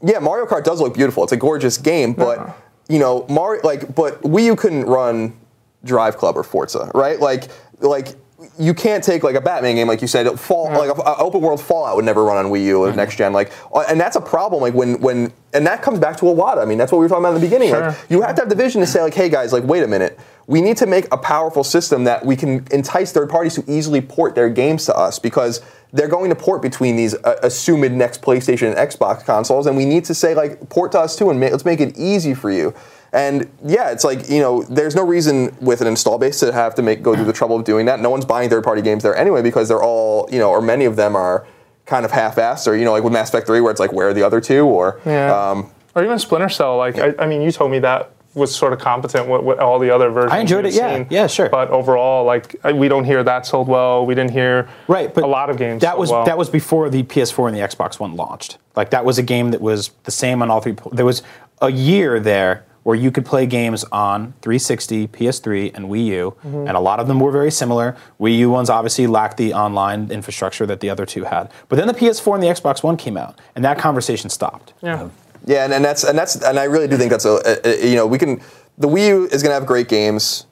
yeah, 0.00 0.20
Mario 0.20 0.46
Kart 0.46 0.62
does 0.62 0.80
look 0.80 0.94
beautiful. 0.94 1.24
It's 1.24 1.32
a 1.32 1.36
gorgeous 1.36 1.76
game, 1.76 2.12
but 2.12 2.38
uh-huh. 2.38 2.52
you 2.88 3.00
know, 3.00 3.26
Mario 3.28 3.60
like 3.64 3.96
but 3.96 4.22
Wii 4.22 4.44
U 4.44 4.54
couldn't 4.54 4.84
run 4.84 5.36
Drive 5.82 6.16
Club 6.18 6.36
or 6.36 6.44
Forza, 6.44 6.92
right? 6.94 7.18
Like 7.18 7.48
like. 7.80 8.14
You 8.58 8.74
can't 8.74 9.02
take 9.02 9.22
like 9.22 9.34
a 9.34 9.40
Batman 9.40 9.74
game, 9.76 9.88
like 9.88 10.02
you 10.02 10.08
said. 10.08 10.38
Fall 10.38 10.70
like 10.70 10.90
a, 10.90 11.00
a 11.00 11.16
open 11.18 11.40
world 11.40 11.60
Fallout 11.60 11.96
would 11.96 12.04
never 12.04 12.24
run 12.24 12.44
on 12.44 12.50
Wii 12.52 12.64
U 12.66 12.84
or 12.84 12.92
next 12.92 13.16
gen. 13.16 13.32
Like, 13.32 13.52
uh, 13.74 13.84
and 13.88 14.00
that's 14.00 14.16
a 14.16 14.20
problem. 14.20 14.62
Like 14.62 14.74
when 14.74 15.00
when 15.00 15.32
and 15.52 15.66
that 15.66 15.82
comes 15.82 15.98
back 15.98 16.16
to 16.18 16.24
Iwata. 16.24 16.62
I 16.62 16.64
mean, 16.64 16.78
that's 16.78 16.92
what 16.92 16.98
we 16.98 17.04
were 17.04 17.08
talking 17.08 17.24
about 17.24 17.34
in 17.34 17.40
the 17.40 17.46
beginning. 17.46 17.70
Like, 17.72 17.96
you 18.08 18.22
have 18.22 18.34
to 18.36 18.42
have 18.42 18.48
the 18.48 18.54
vision 18.54 18.80
to 18.80 18.86
say 18.86 19.02
like, 19.02 19.14
hey 19.14 19.28
guys, 19.28 19.52
like 19.52 19.64
wait 19.64 19.82
a 19.82 19.88
minute, 19.88 20.18
we 20.46 20.60
need 20.60 20.76
to 20.78 20.86
make 20.86 21.06
a 21.12 21.18
powerful 21.18 21.64
system 21.64 22.04
that 22.04 22.24
we 22.24 22.36
can 22.36 22.66
entice 22.70 23.12
third 23.12 23.28
parties 23.30 23.54
to 23.56 23.64
easily 23.70 24.00
port 24.00 24.34
their 24.34 24.48
games 24.48 24.86
to 24.86 24.96
us 24.96 25.18
because 25.18 25.60
they're 25.92 26.08
going 26.08 26.30
to 26.30 26.36
port 26.36 26.62
between 26.62 26.96
these 26.96 27.14
uh, 27.14 27.38
assumed 27.42 27.92
next 27.92 28.22
PlayStation 28.22 28.74
and 28.74 28.90
Xbox 28.90 29.24
consoles, 29.24 29.66
and 29.66 29.76
we 29.76 29.84
need 29.84 30.04
to 30.06 30.14
say 30.14 30.34
like 30.34 30.68
port 30.70 30.92
to 30.92 31.00
us 31.00 31.16
too, 31.16 31.30
and 31.30 31.38
ma- 31.38 31.46
let's 31.46 31.64
make 31.64 31.80
it 31.80 31.96
easy 31.98 32.34
for 32.34 32.50
you. 32.50 32.74
And 33.12 33.50
yeah, 33.64 33.90
it's 33.90 34.04
like 34.04 34.28
you 34.30 34.40
know, 34.40 34.62
there's 34.62 34.94
no 34.94 35.04
reason 35.04 35.54
with 35.60 35.80
an 35.82 35.86
install 35.86 36.18
base 36.18 36.40
to 36.40 36.52
have 36.52 36.74
to 36.76 36.82
make 36.82 37.02
go 37.02 37.14
through 37.14 37.26
the 37.26 37.32
trouble 37.32 37.56
of 37.56 37.64
doing 37.64 37.86
that. 37.86 38.00
No 38.00 38.08
one's 38.10 38.24
buying 38.24 38.48
third 38.48 38.64
party 38.64 38.80
games 38.82 39.02
there 39.02 39.14
anyway 39.14 39.42
because 39.42 39.68
they're 39.68 39.82
all 39.82 40.28
you 40.32 40.38
know, 40.38 40.50
or 40.50 40.62
many 40.62 40.84
of 40.86 40.96
them 40.96 41.14
are 41.14 41.46
kind 41.84 42.04
of 42.04 42.10
half-assed, 42.12 42.66
or 42.66 42.74
you 42.76 42.84
know, 42.84 42.92
like 42.92 43.02
with 43.04 43.12
Mass 43.12 43.28
Effect 43.28 43.46
3, 43.46 43.60
where 43.60 43.70
it's 43.70 43.80
like 43.80 43.92
where 43.92 44.08
are 44.08 44.14
the 44.14 44.22
other 44.22 44.40
two, 44.40 44.64
or 44.64 45.00
Yeah. 45.04 45.50
um, 45.50 45.70
or 45.94 46.04
even 46.04 46.18
Splinter 46.18 46.48
Cell. 46.48 46.78
Like, 46.78 46.96
I, 46.96 47.12
I 47.18 47.26
mean, 47.26 47.42
you 47.42 47.50
told 47.52 47.70
me 47.70 47.80
that 47.80 48.12
was 48.34 48.54
sort 48.54 48.72
of 48.72 48.78
competent 48.78 49.28
with, 49.28 49.42
with 49.42 49.58
all 49.58 49.78
the 49.78 49.90
other 49.90 50.08
versions. 50.08 50.32
I 50.32 50.38
enjoyed 50.38 50.64
it, 50.64 50.72
yeah. 50.72 50.94
seen. 50.94 51.06
Yeah, 51.10 51.26
sure. 51.26 51.50
But 51.50 51.68
overall, 51.68 52.24
like, 52.24 52.56
I- 52.64 52.72
we 52.72 52.88
don't 52.88 53.04
hear 53.04 53.22
that 53.24 53.44
sold 53.44 53.68
well. 53.68 54.06
We 54.06 54.14
didn't 54.14 54.30
hear 54.30 54.70
Right, 54.88 55.12
but 55.12 55.22
a 55.24 55.26
lot 55.26 55.50
of 55.50 55.58
games. 55.58 55.82
That 55.82 55.90
sold 55.90 56.00
was 56.00 56.10
well. 56.12 56.24
that 56.24 56.38
was 56.38 56.48
before 56.48 56.88
the 56.88 57.02
PS4 57.02 57.48
and 57.48 57.56
the 57.56 57.60
Xbox 57.60 57.98
One 58.00 58.16
launched. 58.16 58.56
Like 58.74 58.88
that 58.90 59.04
was 59.04 59.18
a 59.18 59.22
game 59.22 59.50
that 59.50 59.60
was 59.60 59.90
the 60.04 60.10
same 60.12 60.40
on 60.40 60.50
all 60.50 60.60
three. 60.62 60.76
There 60.92 61.04
was 61.04 61.22
a 61.60 61.70
year 61.70 62.18
there 62.20 62.64
where 62.82 62.96
you 62.96 63.10
could 63.10 63.24
play 63.24 63.46
games 63.46 63.84
on 63.92 64.32
360, 64.42 65.06
PS3, 65.08 65.72
and 65.74 65.86
Wii 65.86 66.06
U, 66.06 66.34
Mm-hmm. 66.44 66.66
and 66.68 66.76
a 66.76 66.80
lot 66.80 66.98
of 67.00 67.06
them 67.08 67.20
were 67.20 67.30
very 67.30 67.50
similar. 67.50 67.96
Wii 68.20 68.38
U 68.38 68.50
ones 68.50 68.68
obviously 68.70 69.06
lacked 69.06 69.36
the 69.36 69.54
online 69.54 70.10
infrastructure 70.10 70.66
that 70.66 70.80
the 70.80 70.90
other 70.90 71.06
two 71.06 71.24
had. 71.24 71.50
But 71.68 71.76
then 71.76 71.86
the 71.86 71.94
PS4 71.94 72.34
and 72.34 72.42
the 72.42 72.48
Xbox 72.48 72.82
One 72.82 72.96
came 72.96 73.16
out, 73.16 73.40
and 73.54 73.64
that 73.64 73.78
conversation 73.78 74.30
stopped. 74.30 74.72
yeah. 74.82 75.08
Yeah, 75.44 75.64
and, 75.64 75.72
and 75.72 75.84
that's 75.84 76.04
and 76.04 76.16
that's 76.16 76.36
and 76.40 76.56
I 76.56 76.64
really 76.64 76.86
do 76.86 76.96
think 76.96 77.10
that's 77.10 77.24
a, 77.24 77.40
a, 77.44 77.68
a- 77.84 77.88
you 77.90 77.96
know 77.96 78.06
we 78.06 78.16
can 78.16 78.40
the 78.78 78.86
Wii 78.86 79.08
U 79.08 79.24
is 79.24 79.42
going 79.42 79.50
to 79.50 79.54
have 79.54 79.66
great 79.66 79.88
games. 79.88 80.46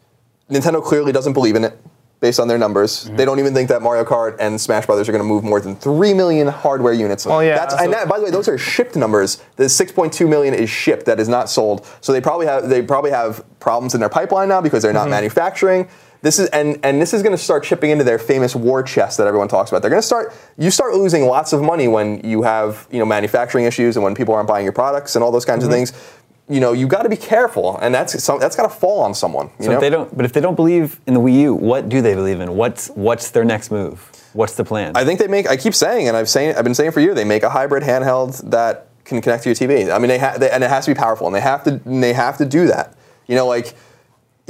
Nintendo 0.51 0.83
clearly 0.83 1.13
doesn't 1.13 1.33
believe 1.33 1.55
in 1.55 1.63
it 1.65 1.79
based 2.21 2.39
on 2.39 2.49
their 2.49 2.59
numbers. 2.59 3.05
Mm-hmm. 3.07 3.17
They 3.17 3.25
don't 3.25 3.39
even 3.39 3.55
think 3.55 3.69
that 3.71 3.83
Mario 3.83 4.05
Kart 4.05 4.37
and 4.39 4.61
Smash 4.61 4.87
Brothers 4.87 5.09
are 5.09 5.13
going 5.13 5.23
to 5.23 5.29
move 5.29 5.43
more 5.43 5.61
than 5.61 5.75
three 5.77 6.13
million 6.15 6.47
hardware 6.47 6.93
units. 6.93 7.25
Well, 7.27 7.43
yeah, 7.43 7.57
That's, 7.57 7.75
so- 7.77 7.83
and 7.83 7.93
that, 7.93 8.09
by 8.09 8.19
the 8.19 8.25
way, 8.25 8.31
those 8.31 8.47
are 8.49 8.59
shipped 8.59 8.95
numbers. 8.97 9.43
The 9.57 9.65
6.2 9.65 10.29
million 10.29 10.53
is 10.55 10.69
shipped. 10.71 11.07
That 11.07 11.19
is 11.19 11.29
not 11.29 11.49
sold. 11.51 11.87
So 12.01 12.13
they 12.13 12.21
probably 12.21 12.47
have 12.47 12.69
they 12.69 12.83
probably 12.83 13.11
have 13.11 13.45
problems 13.59 13.95
in 13.95 14.01
their 14.01 14.09
pipeline 14.11 14.49
now 14.49 14.61
because 14.61 14.83
they're 14.83 14.93
not 14.93 15.01
Mm-hmm. 15.03 15.11
manufacturing. 15.11 15.89
This 16.23 16.39
is 16.39 16.51
and 16.51 16.79
and 16.83 17.01
this 17.01 17.15
is 17.15 17.23
going 17.23 17.35
to 17.35 17.43
start 17.43 17.65
chipping 17.65 17.89
into 17.91 18.05
their 18.05 18.19
famous 18.19 18.55
war 18.55 18.83
chest 18.83 19.17
that 19.17 19.27
everyone 19.27 19.49
talks 19.49 19.71
about. 19.71 19.81
They're 19.81 19.91
going 19.91 20.03
to 20.03 20.07
start 20.07 20.35
you 20.59 20.71
start 20.71 20.93
losing 20.95 21.25
lots 21.25 21.55
of 21.55 21.63
money 21.63 21.89
when 21.89 22.21
you 22.23 22.43
have 22.43 22.87
you 22.91 22.99
know 22.99 23.07
manufacturing 23.07 23.65
issues 23.65 23.97
and 23.97 24.05
when 24.05 24.15
people 24.15 24.35
aren't 24.35 24.47
buying 24.47 24.65
your 24.65 24.75
products 24.75 25.15
and 25.17 25.25
all 25.25 25.31
those 25.33 25.47
kinds 25.47 25.65
Mm-hmm. 25.65 25.73
of 25.73 25.89
things. 25.89 26.17
You 26.51 26.59
know 26.61 26.73
you 26.73 26.89
got 26.89 27.03
to 27.05 27.09
be 27.09 27.17
careful, 27.17 27.79
and 27.79 27.95
that's 27.95 28.23
some, 28.23 28.41
that's 28.41 28.57
got 28.57 28.65
to 28.65 28.69
fall 28.69 29.01
on 29.03 29.15
someone. 29.15 29.51
You 29.61 29.67
So 29.67 29.71
know? 29.71 29.75
if 29.77 29.81
they 29.81 29.91
don't, 29.91 30.17
but 30.17 30.25
if 30.25 30.33
they 30.33 30.41
don't 30.41 30.57
believe 30.57 30.99
in 31.07 31.15
the 31.15 31.21
Wii 31.21 31.41
U, 31.43 31.55
what 31.55 31.89
do 31.89 32.03
they 32.03 32.15
believe 32.15 32.41
in? 32.41 32.57
What's 32.57 32.89
what's 32.89 33.31
their 33.31 33.45
next 33.45 33.71
move? 33.71 34.11
What's 34.33 34.55
the 34.57 34.65
plan? 34.65 34.93
I 34.97 35.05
think 35.05 35.21
they 35.21 35.29
make. 35.29 35.49
I 35.49 35.57
keep 35.57 35.75
saying, 35.75 36.09
and 36.09 36.17
I've 36.17 36.29
saying, 36.29 36.57
I've 36.57 36.65
been 36.65 36.75
saying 36.75 36.91
for 36.91 37.01
year, 37.01 37.15
they 37.15 37.25
make 37.25 37.45
a 37.45 37.51
hybrid 37.51 37.83
handheld 37.85 38.51
that 38.51 38.89
can 39.05 39.21
connect 39.21 39.45
to 39.45 39.49
your 39.51 39.57
TV. 39.57 39.93
I 39.95 39.99
mean, 39.99 40.09
they, 40.09 40.19
ha- 40.19 40.37
they 40.39 40.51
and 40.51 40.63
it 40.65 40.71
has 40.71 40.85
to 40.87 40.91
be 40.95 40.99
powerful, 40.99 41.27
and 41.29 41.35
they 41.37 41.41
have 41.41 41.63
to. 41.65 41.81
And 41.85 42.03
they 42.03 42.13
have 42.13 42.37
to 42.39 42.45
do 42.45 42.67
that. 42.67 42.95
You 43.29 43.37
know, 43.37 43.47
like 43.47 43.75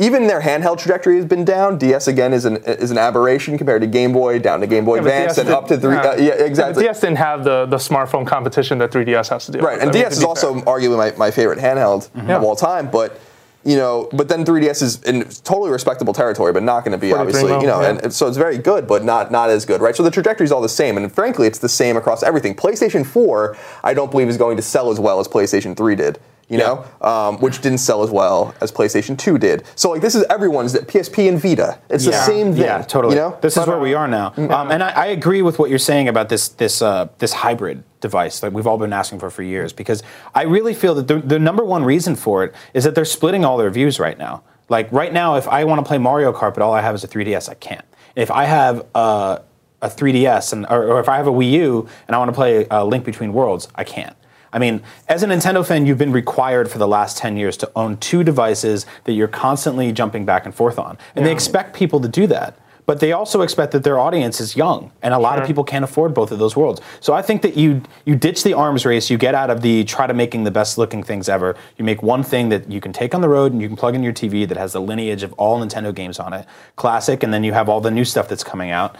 even 0.01 0.27
their 0.27 0.41
handheld 0.41 0.79
trajectory 0.79 1.17
has 1.17 1.27
been 1.27 1.45
down. 1.45 1.77
DS 1.79 2.09
again 2.09 2.33
is 2.33 2.45
an 2.47 2.57
is 2.57 2.91
an 2.91 2.99
aberration 2.99 3.57
compared 3.59 3.83
to 3.83 3.87
Game 3.87 4.13
Boy, 4.13 4.39
down 4.39 4.61
to 4.61 4.67
Game 4.67 4.85
Boy 4.85 4.95
Yeah, 4.97 5.01
Advance, 5.03 5.39
and 5.39 5.49
up 5.51 5.69
to 5.69 5.79
three. 5.79 5.95
yeah. 5.95 6.01
Uh, 6.01 6.15
yeah, 6.17 6.25
Yeah, 6.25 6.45
exactly. 6.45 6.83
DS 6.85 7.01
didn't 7.01 7.19
have 7.19 7.45
the, 7.45 7.67
the 7.67 7.77
smartphone 7.77 8.27
competition 8.27 8.79
that 8.79 8.91
3DS 8.91 9.29
has 9.29 9.47
to 9.47 9.53
do. 9.53 9.61
Right, 9.61 9.79
and 9.79 9.91
I 9.91 9.93
DS 9.93 10.15
to 10.15 10.19
is 10.19 10.25
also 10.25 10.55
fair. 10.55 10.65
arguably 10.65 10.97
my, 10.97 11.13
my 11.19 11.31
favorite 11.31 11.59
handheld 11.59 12.09
Yeah. 12.17 12.37
of 12.39 12.43
all 12.43 12.57
time. 12.57 12.91
But 12.91 13.21
you 13.63 13.77
know, 13.77 14.09
but 14.15 14.31
then 14.31 14.43
3DS 14.47 14.83
is 14.83 15.03
in 15.03 15.23
totally 15.45 15.71
respectable 15.71 16.15
territory, 16.15 16.51
but 16.55 16.63
not 16.63 16.83
going 16.83 16.93
to 16.93 16.99
be 16.99 17.13
obviously, 17.13 17.53
you 17.53 17.67
know, 17.67 17.83
yeah. 17.83 17.99
and 18.03 18.11
so 18.11 18.27
it's 18.27 18.39
very 18.39 18.57
good, 18.57 18.87
but 18.87 19.05
not 19.05 19.31
not 19.31 19.51
as 19.51 19.67
good, 19.67 19.83
right? 19.83 19.95
So 19.95 20.03
the 20.03 20.11
trajectory 20.11 20.47
is 20.47 20.53
all 20.53 20.63
the 20.63 20.69
same, 20.71 20.97
and 20.97 21.13
frankly, 21.13 21.47
it's 21.47 21.59
the 21.59 21.69
same 21.69 21.99
across 21.99 22.23
everything. 22.23 22.55
PlayStation 22.55 23.05
4, 23.05 23.55
I 23.85 23.93
don't 23.93 24.11
believe 24.11 24.31
is 24.31 24.39
going 24.39 24.57
to 24.57 24.63
sell 24.63 24.91
as 24.91 24.99
well 24.99 25.21
as 25.21 25.29
PlayStation 25.29 25.77
3 25.77 25.95
did. 25.95 26.19
You 26.51 26.59
know, 26.59 26.85
um, 27.01 27.39
which 27.39 27.61
didn't 27.61 27.79
sell 27.79 28.03
as 28.03 28.11
well 28.11 28.55
as 28.61 28.73
PlayStation 28.73 29.17
2 29.17 29.39
did. 29.39 29.65
So 29.77 29.91
like 29.91 30.03
this 30.03 30.17
is 30.17 30.25
everyone's 30.29 30.75
PSP 30.75 31.29
and 31.29 31.41
Vita. 31.41 31.79
It's 31.89 32.05
the 32.05 32.13
same 32.13 32.53
thing. 32.53 32.63
Yeah, 32.63 32.83
totally. 32.83 33.15
You 33.15 33.21
know, 33.21 33.39
this 33.41 33.57
is 33.57 33.67
where 33.67 33.79
we 33.79 33.95
are 33.95 34.09
now, 34.09 34.35
um, 34.37 34.73
and 34.73 34.83
I, 34.83 34.91
I 34.91 35.07
agree 35.07 35.43
with 35.43 35.61
what 35.61 35.71
you're 35.71 35.79
saying 35.79 36.09
about 36.09 36.29
this 36.29 36.49
this 36.49 36.83
uh, 36.83 37.09
this 37.19 37.33
hybrid 37.33 37.85
device 38.01 38.41
that 38.41 38.53
we've 38.53 38.67
all 38.67 38.79
been 38.79 38.93
asking 38.93 39.21
for 39.21 39.31
for 39.31 39.45
years. 39.45 39.73
Because 39.73 40.03
I 40.35 40.43
really 40.43 40.75
feel 40.75 40.95
that 40.97 41.07
the, 41.07 41.21
the 41.21 41.39
number 41.39 41.65
one 41.65 41.85
reason 41.85 42.17
for 42.17 42.43
it 42.45 42.55
is 42.75 42.83
that 42.83 42.97
they're 42.97 43.05
splitting 43.05 43.45
all 43.45 43.57
their 43.57 43.71
views 43.71 44.01
right 44.01 44.19
now. 44.19 44.43
Like 44.69 44.91
right 44.93 45.13
now, 45.13 45.37
if 45.37 45.47
I 45.47 45.65
want 45.65 45.85
to 45.85 45.87
play 45.87 45.99
Mario 45.99 46.33
Kart, 46.33 46.55
but 46.55 46.63
all 46.63 46.73
I 46.73 46.81
have 46.81 46.95
is 46.95 47.05
a 47.05 47.09
3DS, 47.09 47.49
I 47.49 47.55
can't. 47.55 47.85
If 48.17 48.31
I 48.31 48.45
have 48.45 48.87
uh, 48.95 49.39
a 49.83 49.89
3DS 49.89 50.53
and 50.53 50.67
or, 50.67 50.85
or 50.85 51.01
if 51.01 51.09
I 51.09 51.17
have 51.17 51.27
a 51.27 51.33
Wii 51.33 51.51
U 51.53 51.89
and 52.07 52.15
I 52.15 52.19
want 52.19 52.29
to 52.29 52.35
play 52.35 52.69
uh, 52.69 52.85
Link 52.85 53.05
Between 53.05 53.33
Worlds, 53.33 53.69
I 53.75 53.85
can't. 53.85 54.17
I 54.53 54.59
mean, 54.59 54.83
as 55.09 55.23
a 55.23 55.27
Nintendo 55.27 55.67
fan, 55.67 55.87
you've 55.87 55.99
been 55.99 56.13
required 56.13 56.71
for 56.71 56.79
the 56.79 56.89
last 56.89 57.19
10 57.19 57.37
years 57.37 57.57
to 57.59 57.71
own 57.77 57.97
two 57.99 58.25
devices 58.25 58.87
that 59.05 59.13
you're 59.13 59.29
constantly 59.29 59.93
jumping 59.93 60.25
back 60.25 60.45
and 60.45 60.55
forth 60.55 60.79
on. 60.79 60.99
And 61.15 61.25
they 61.25 61.33
expect 61.33 61.75
people 61.75 62.01
to 62.01 62.09
do 62.09 62.27
that. 62.29 62.59
But 62.91 62.99
they 62.99 63.13
also 63.13 63.43
expect 63.43 63.71
that 63.71 63.85
their 63.85 64.01
audience 64.01 64.41
is 64.41 64.57
young, 64.57 64.91
and 65.01 65.15
a 65.15 65.19
lot 65.19 65.39
of 65.39 65.47
people 65.47 65.63
can't 65.63 65.85
afford 65.85 66.13
both 66.13 66.33
of 66.33 66.41
those 66.41 66.57
worlds. 66.57 66.81
So 66.99 67.13
I 67.13 67.23
think 67.23 67.43
that 67.43 67.57
you 67.57 67.83
you 68.05 68.17
ditch 68.17 68.43
the 68.43 68.53
arms 68.55 68.85
race, 68.85 69.09
you 69.11 69.17
get 69.17 69.33
out 69.33 69.49
of 69.49 69.63
the 69.63 69.85
try 69.85 70.09
to 70.09 70.15
making 70.15 70.43
the 70.43 70.51
best 70.51 70.77
looking 70.77 71.05
things 71.05 71.29
ever. 71.29 71.55
You 71.79 71.85
make 71.85 72.03
one 72.03 72.25
thing 72.25 72.49
that 72.49 72.69
you 72.69 72.81
can 72.81 72.93
take 72.93 73.15
on 73.15 73.21
the 73.21 73.29
road 73.29 73.53
and 73.53 73.63
you 73.63 73.69
can 73.69 73.77
plug 73.77 73.95
in 73.95 74.03
your 74.03 74.13
TV 74.13 74.49
that 74.49 74.57
has 74.57 74.73
the 74.73 74.81
lineage 74.81 75.23
of 75.23 75.33
all 75.35 75.61
Nintendo 75.61 75.95
games 75.95 76.19
on 76.19 76.33
it, 76.33 76.47
classic, 76.75 77.23
and 77.23 77.33
then 77.33 77.45
you 77.45 77.53
have 77.53 77.69
all 77.69 77.81
the 77.81 77.93
new 77.93 78.05
stuff 78.05 78.29
that's 78.29 78.43
coming 78.43 78.73
out. 78.73 78.97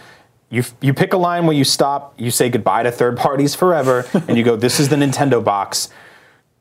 You, 0.51 0.65
you 0.81 0.93
pick 0.93 1.13
a 1.13 1.17
line 1.17 1.45
where 1.45 1.55
you 1.55 1.63
stop, 1.63 2.13
you 2.19 2.29
say 2.29 2.49
goodbye 2.49 2.83
to 2.83 2.91
third 2.91 3.17
parties 3.17 3.55
forever, 3.55 4.05
and 4.27 4.37
you 4.37 4.43
go, 4.43 4.55
this 4.55 4.79
is 4.79 4.89
the 4.89 4.97
Nintendo 4.97 5.43
box. 5.43 5.89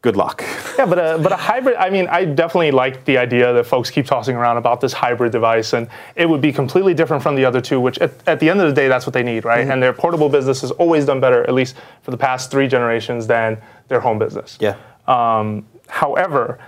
Good 0.00 0.16
luck. 0.16 0.42
Yeah, 0.78 0.86
but 0.86 0.98
a, 0.98 1.18
but 1.18 1.32
a 1.32 1.36
hybrid, 1.36 1.76
I 1.76 1.90
mean, 1.90 2.06
I 2.08 2.24
definitely 2.24 2.70
like 2.70 3.04
the 3.04 3.18
idea 3.18 3.52
that 3.52 3.66
folks 3.66 3.90
keep 3.90 4.06
tossing 4.06 4.36
around 4.36 4.56
about 4.56 4.80
this 4.80 4.94
hybrid 4.94 5.32
device, 5.32 5.72
and 5.74 5.88
it 6.14 6.26
would 6.26 6.40
be 6.40 6.52
completely 6.52 6.94
different 6.94 7.22
from 7.22 7.34
the 7.34 7.44
other 7.44 7.60
two, 7.60 7.80
which 7.80 7.98
at, 7.98 8.12
at 8.26 8.40
the 8.40 8.48
end 8.48 8.60
of 8.60 8.68
the 8.68 8.74
day, 8.74 8.88
that's 8.88 9.04
what 9.04 9.12
they 9.12 9.24
need, 9.24 9.44
right? 9.44 9.68
And 9.68 9.82
their 9.82 9.92
portable 9.92 10.30
business 10.30 10.62
has 10.62 10.70
always 10.70 11.04
done 11.04 11.20
better, 11.20 11.42
at 11.42 11.52
least 11.52 11.76
for 12.02 12.12
the 12.12 12.16
past 12.16 12.50
three 12.50 12.68
generations, 12.68 13.26
than 13.26 13.60
their 13.88 14.00
home 14.00 14.18
business. 14.18 14.56
Yeah. 14.60 14.76
Um, 15.06 15.66
however, 15.88 16.60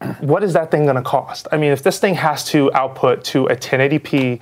what 0.20 0.42
is 0.42 0.52
that 0.54 0.72
thing 0.72 0.82
going 0.84 0.96
to 0.96 1.02
cost? 1.02 1.46
I 1.52 1.56
mean, 1.56 1.70
if 1.70 1.82
this 1.84 2.00
thing 2.00 2.16
has 2.16 2.44
to 2.50 2.70
output 2.74 3.24
to 3.26 3.46
a 3.46 3.56
1080p 3.56 4.40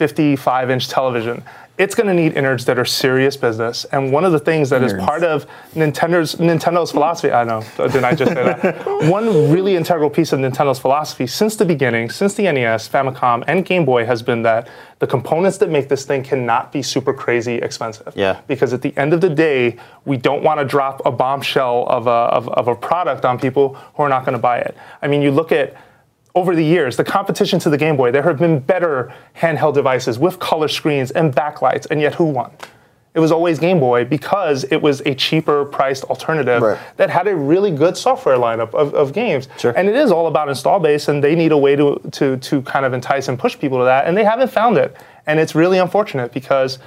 55 0.00 0.70
inch 0.70 0.88
television. 0.88 1.42
It's 1.80 1.94
going 1.94 2.08
to 2.08 2.14
need 2.14 2.36
innards 2.36 2.66
that 2.66 2.78
are 2.78 2.84
serious 2.84 3.38
business. 3.38 3.86
And 3.86 4.12
one 4.12 4.26
of 4.26 4.32
the 4.32 4.38
things 4.38 4.68
that 4.68 4.82
is 4.82 4.92
Innards. 4.92 5.06
part 5.06 5.24
of 5.24 5.46
Nintendo's 5.74 6.34
Nintendo's 6.34 6.92
philosophy, 6.92 7.32
I 7.32 7.42
know, 7.44 7.64
didn't 7.78 8.04
I 8.04 8.14
just 8.14 8.34
say 8.34 8.44
that? 8.44 8.86
one 9.10 9.50
really 9.50 9.76
integral 9.76 10.10
piece 10.10 10.34
of 10.34 10.40
Nintendo's 10.40 10.78
philosophy 10.78 11.26
since 11.26 11.56
the 11.56 11.64
beginning, 11.64 12.10
since 12.10 12.34
the 12.34 12.42
NES, 12.52 12.86
Famicom, 12.86 13.44
and 13.46 13.64
Game 13.64 13.86
Boy 13.86 14.04
has 14.04 14.22
been 14.22 14.42
that 14.42 14.68
the 14.98 15.06
components 15.06 15.56
that 15.56 15.70
make 15.70 15.88
this 15.88 16.04
thing 16.04 16.22
cannot 16.22 16.70
be 16.70 16.82
super 16.82 17.14
crazy 17.14 17.54
expensive. 17.54 18.12
Yeah. 18.14 18.42
Because 18.46 18.74
at 18.74 18.82
the 18.82 18.94
end 18.98 19.14
of 19.14 19.22
the 19.22 19.30
day, 19.30 19.78
we 20.04 20.18
don't 20.18 20.42
want 20.42 20.60
to 20.60 20.66
drop 20.66 21.00
a 21.06 21.10
bombshell 21.10 21.86
of 21.88 22.06
a, 22.06 22.10
of, 22.10 22.46
of 22.50 22.68
a 22.68 22.74
product 22.74 23.24
on 23.24 23.38
people 23.38 23.76
who 23.94 24.02
are 24.02 24.10
not 24.10 24.26
going 24.26 24.36
to 24.36 24.42
buy 24.42 24.58
it. 24.58 24.76
I 25.00 25.08
mean, 25.08 25.22
you 25.22 25.30
look 25.30 25.50
at 25.50 25.74
over 26.34 26.54
the 26.54 26.64
years, 26.64 26.96
the 26.96 27.04
competition 27.04 27.58
to 27.60 27.70
the 27.70 27.76
Game 27.78 27.96
Boy, 27.96 28.10
there 28.12 28.22
have 28.22 28.38
been 28.38 28.60
better 28.60 29.12
handheld 29.36 29.74
devices 29.74 30.18
with 30.18 30.38
color 30.38 30.68
screens 30.68 31.10
and 31.10 31.34
backlights, 31.34 31.86
and 31.90 32.00
yet 32.00 32.14
who 32.14 32.24
won? 32.24 32.52
It 33.12 33.18
was 33.18 33.32
always 33.32 33.58
Game 33.58 33.80
Boy 33.80 34.04
because 34.04 34.62
it 34.64 34.76
was 34.76 35.00
a 35.00 35.14
cheaper 35.16 35.64
priced 35.64 36.04
alternative 36.04 36.62
Right. 36.62 36.78
that 36.96 37.10
had 37.10 37.26
a 37.26 37.34
really 37.34 37.72
good 37.72 37.96
software 37.96 38.36
lineup 38.36 38.72
of, 38.72 38.94
of 38.94 39.12
games. 39.12 39.48
Sure. 39.58 39.72
And 39.76 39.88
it 39.88 39.96
is 39.96 40.12
all 40.12 40.28
about 40.28 40.48
install 40.48 40.78
base, 40.78 41.08
and 41.08 41.22
they 41.22 41.34
need 41.34 41.50
a 41.50 41.58
way 41.58 41.74
to, 41.74 42.00
to, 42.12 42.36
to 42.36 42.62
kind 42.62 42.86
of 42.86 42.92
entice 42.92 43.26
and 43.26 43.36
push 43.36 43.58
people 43.58 43.78
to 43.78 43.84
that, 43.84 44.06
and 44.06 44.16
they 44.16 44.22
haven't 44.22 44.52
found 44.52 44.76
it. 44.78 44.96
And 45.26 45.40
it's 45.40 45.56
really 45.56 45.78
unfortunate 45.78 46.32
because 46.32 46.78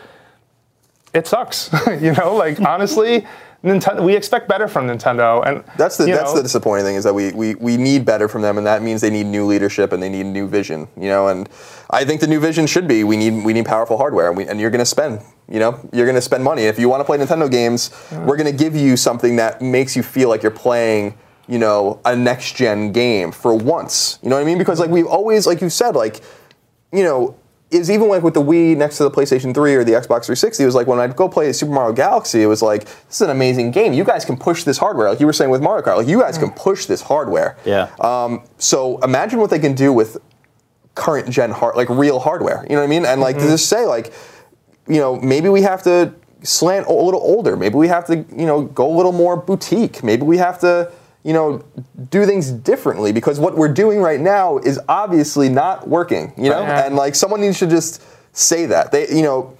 it 1.13 1.27
sucks. 1.27 1.69
you 2.01 2.13
know, 2.13 2.35
like 2.35 2.61
honestly, 2.61 3.27
Nintendo, 3.63 4.03
we 4.03 4.13
expect 4.13 4.49
better 4.49 4.67
from 4.67 4.87
Nintendo, 4.87 5.41
and 5.47 5.63
That's 5.77 5.95
the 5.95 6.05
that's 6.05 6.31
know, 6.31 6.37
the 6.37 6.43
disappointing 6.43 6.85
thing 6.85 6.95
is 6.95 7.05
that 7.05 7.13
we, 7.13 7.31
we 7.31 7.55
we 7.55 7.77
need 7.77 8.03
better 8.03 8.27
from 8.27 8.41
them, 8.41 8.57
and 8.57 8.67
that 8.67 8.81
means 8.81 8.99
they 8.99 9.09
need 9.09 9.25
new 9.25 9.45
leadership 9.45 9.93
and 9.93 10.03
they 10.03 10.09
need 10.09 10.25
new 10.25 10.49
vision. 10.49 10.89
You 10.97 11.07
know, 11.07 11.29
and 11.29 11.47
I 11.89 12.03
think 12.03 12.19
the 12.19 12.27
new 12.27 12.41
vision 12.41 12.67
should 12.67 12.89
be 12.89 13.05
we 13.05 13.15
need 13.15 13.45
we 13.45 13.53
need 13.53 13.65
powerful 13.65 13.97
hardware, 13.97 14.27
and, 14.27 14.35
we, 14.35 14.45
and 14.47 14.59
you're 14.59 14.69
going 14.69 14.79
to 14.79 14.85
spend. 14.85 15.21
You 15.47 15.59
know, 15.59 15.89
you're 15.93 16.05
going 16.05 16.15
to 16.15 16.21
spend 16.21 16.43
money 16.43 16.63
if 16.63 16.77
you 16.77 16.89
want 16.89 17.01
to 17.01 17.05
play 17.05 17.17
Nintendo 17.17 17.49
games. 17.49 17.89
We're 18.11 18.35
going 18.37 18.51
to 18.51 18.57
give 18.57 18.75
you 18.75 18.97
something 18.97 19.37
that 19.37 19.61
makes 19.61 19.95
you 19.95 20.03
feel 20.03 20.27
like 20.27 20.43
you're 20.43 20.51
playing. 20.51 21.17
You 21.47 21.59
know, 21.59 21.99
a 22.05 22.15
next 22.15 22.55
gen 22.55 22.93
game 22.93 23.33
for 23.33 23.53
once. 23.53 24.17
You 24.23 24.29
know 24.29 24.37
what 24.37 24.43
I 24.43 24.45
mean? 24.45 24.57
Because 24.57 24.79
like 24.79 24.89
we've 24.89 25.05
always, 25.05 25.45
like 25.45 25.61
you 25.61 25.69
said, 25.69 25.95
like 25.95 26.21
you 26.93 27.03
know, 27.03 27.35
is 27.73 27.89
even 27.91 28.07
like 28.07 28.23
with 28.23 28.33
the 28.33 28.41
Wii 28.41 28.77
next 28.77 28.97
to 28.97 29.03
the 29.03 29.11
PlayStation 29.11 29.53
3 29.53 29.75
or 29.75 29.83
the 29.83 29.93
Xbox 29.93 30.25
360, 30.25 30.63
it 30.63 30.65
was 30.65 30.75
like 30.75 30.87
when 30.87 30.99
I'd 30.99 31.15
go 31.15 31.27
play 31.27 31.51
Super 31.53 31.71
Mario 31.73 31.93
Galaxy, 31.93 32.41
it 32.41 32.47
was 32.47 32.61
like, 32.61 32.85
this 32.85 33.15
is 33.15 33.21
an 33.21 33.29
amazing 33.29 33.71
game. 33.71 33.93
You 33.93 34.03
guys 34.03 34.25
can 34.25 34.37
push 34.37 34.63
this 34.63 34.77
hardware. 34.77 35.09
Like 35.09 35.19
you 35.19 35.25
were 35.25 35.33
saying 35.33 35.49
with 35.49 35.61
Mario 35.61 35.85
Kart, 35.85 35.97
like 35.97 36.07
you 36.07 36.19
guys 36.19 36.37
can 36.37 36.51
push 36.51 36.85
this 36.85 37.01
hardware. 37.01 37.57
Yeah. 37.65 37.93
Um, 37.99 38.43
so 38.57 38.99
imagine 38.99 39.39
what 39.39 39.49
they 39.49 39.59
can 39.59 39.73
do 39.73 39.91
with 39.91 40.17
current 40.95 41.29
gen 41.29 41.51
hard, 41.51 41.75
like 41.75 41.89
real 41.89 42.19
hardware. 42.19 42.63
You 42.69 42.75
know 42.75 42.81
what 42.81 42.87
I 42.87 42.89
mean? 42.89 43.05
And 43.05 43.21
like 43.21 43.37
to 43.37 43.43
just 43.43 43.67
say 43.67 43.85
like, 43.85 44.13
you 44.87 44.99
know, 44.99 45.19
maybe 45.19 45.49
we 45.49 45.61
have 45.61 45.83
to 45.83 46.13
slant 46.43 46.87
a 46.87 46.93
little 46.93 47.21
older. 47.21 47.55
Maybe 47.55 47.75
we 47.75 47.87
have 47.87 48.05
to, 48.07 48.17
you 48.17 48.45
know, 48.45 48.63
go 48.63 48.93
a 48.93 48.95
little 48.95 49.11
more 49.11 49.37
boutique. 49.37 50.03
Maybe 50.03 50.23
we 50.23 50.37
have 50.37 50.59
to, 50.59 50.91
you 51.23 51.33
know, 51.33 51.63
do 52.09 52.25
things 52.25 52.51
differently 52.51 53.11
because 53.13 53.39
what 53.39 53.55
we're 53.57 53.71
doing 53.73 53.99
right 54.01 54.19
now 54.19 54.57
is 54.59 54.79
obviously 54.89 55.49
not 55.49 55.87
working. 55.87 56.33
You 56.37 56.49
know, 56.49 56.61
Right. 56.61 56.85
and 56.85 56.95
like 56.95 57.15
someone 57.15 57.41
needs 57.41 57.59
to 57.59 57.67
just 57.67 58.01
say 58.33 58.65
that 58.65 58.91
they, 58.91 59.07
you 59.09 59.21
know, 59.21 59.53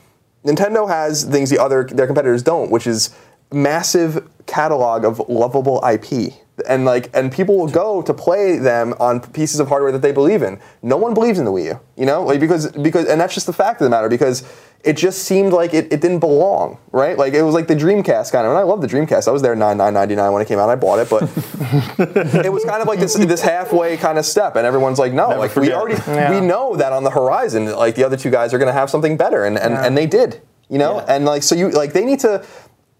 Nintendo 0.45 0.87
has 0.89 1.23
things 1.23 1.49
the 1.49 1.59
other 1.59 1.85
their 1.85 2.05
competitors 2.05 2.43
don't, 2.43 2.69
which 2.69 2.85
is 2.85 3.11
massive 3.51 4.27
catalog 4.45 5.05
of 5.05 5.21
lovable 5.29 5.81
IP. 5.89 6.33
And 6.67 6.85
like 6.85 7.09
and 7.15 7.31
people 7.31 7.57
will 7.57 7.69
go 7.69 8.01
to 8.01 8.13
play 8.13 8.57
them 8.57 8.93
on 8.99 9.21
pieces 9.21 9.59
of 9.59 9.69
hardware 9.69 9.91
that 9.91 10.01
they 10.01 10.11
believe 10.11 10.43
in. 10.43 10.59
No 10.81 10.97
one 10.97 11.13
believes 11.13 11.39
in 11.39 11.45
the 11.45 11.51
Wii 11.51 11.65
U, 11.65 11.79
you 11.95 12.05
know? 12.05 12.23
Like 12.23 12.39
because 12.39 12.67
because 12.73 13.07
and 13.07 13.19
that's 13.21 13.33
just 13.33 13.47
the 13.47 13.53
fact 13.53 13.79
of 13.81 13.85
the 13.85 13.89
matter 13.89 14.09
because 14.09 14.43
it 14.83 14.97
just 14.97 15.23
seemed 15.23 15.53
like 15.53 15.73
it, 15.73 15.91
it 15.93 16.01
didn't 16.01 16.19
belong, 16.19 16.77
right? 16.91 17.17
Like 17.17 17.33
it 17.33 17.41
was 17.41 17.53
like 17.53 17.67
the 17.67 17.75
Dreamcast 17.75 18.31
kind 18.33 18.45
of. 18.45 18.51
And 18.51 18.57
I 18.59 18.63
love 18.63 18.81
the 18.81 18.87
Dreamcast. 18.87 19.27
I 19.27 19.31
was 19.31 19.41
there 19.41 19.55
nine 19.55 19.77
nine 19.77 19.93
ninety 19.93 20.15
nine 20.15 20.31
when 20.33 20.41
it 20.41 20.47
came 20.47 20.59
out. 20.59 20.69
I 20.69 20.75
bought 20.75 20.99
it, 20.99 21.09
but 21.09 21.23
it 22.45 22.51
was 22.51 22.65
kind 22.65 22.81
of 22.81 22.87
like 22.87 22.99
this 22.99 23.13
this 23.13 23.41
halfway 23.41 23.95
kind 23.97 24.17
of 24.17 24.25
step, 24.25 24.55
and 24.55 24.65
everyone's 24.65 24.99
like, 24.99 25.13
no, 25.13 25.29
like 25.29 25.55
we 25.55 25.71
already 25.71 25.95
Yeah. 26.07 26.31
we 26.39 26.45
know 26.45 26.75
that 26.75 26.91
on 26.93 27.03
the 27.03 27.11
horizon, 27.11 27.65
like 27.73 27.95
the 27.95 28.03
other 28.03 28.17
two 28.17 28.29
guys 28.29 28.53
are 28.53 28.57
going 28.57 28.67
to 28.67 28.73
have 28.73 28.89
something 28.89 29.15
better, 29.17 29.45
and 29.45 29.57
and, 29.57 29.73
and 29.73 29.97
they 29.97 30.05
did, 30.05 30.41
you 30.69 30.77
know, 30.77 30.97
Yeah. 30.97 31.15
and 31.15 31.25
like 31.25 31.43
so 31.43 31.55
you 31.55 31.69
like 31.69 31.93
they 31.93 32.05
need 32.05 32.19
to. 32.19 32.45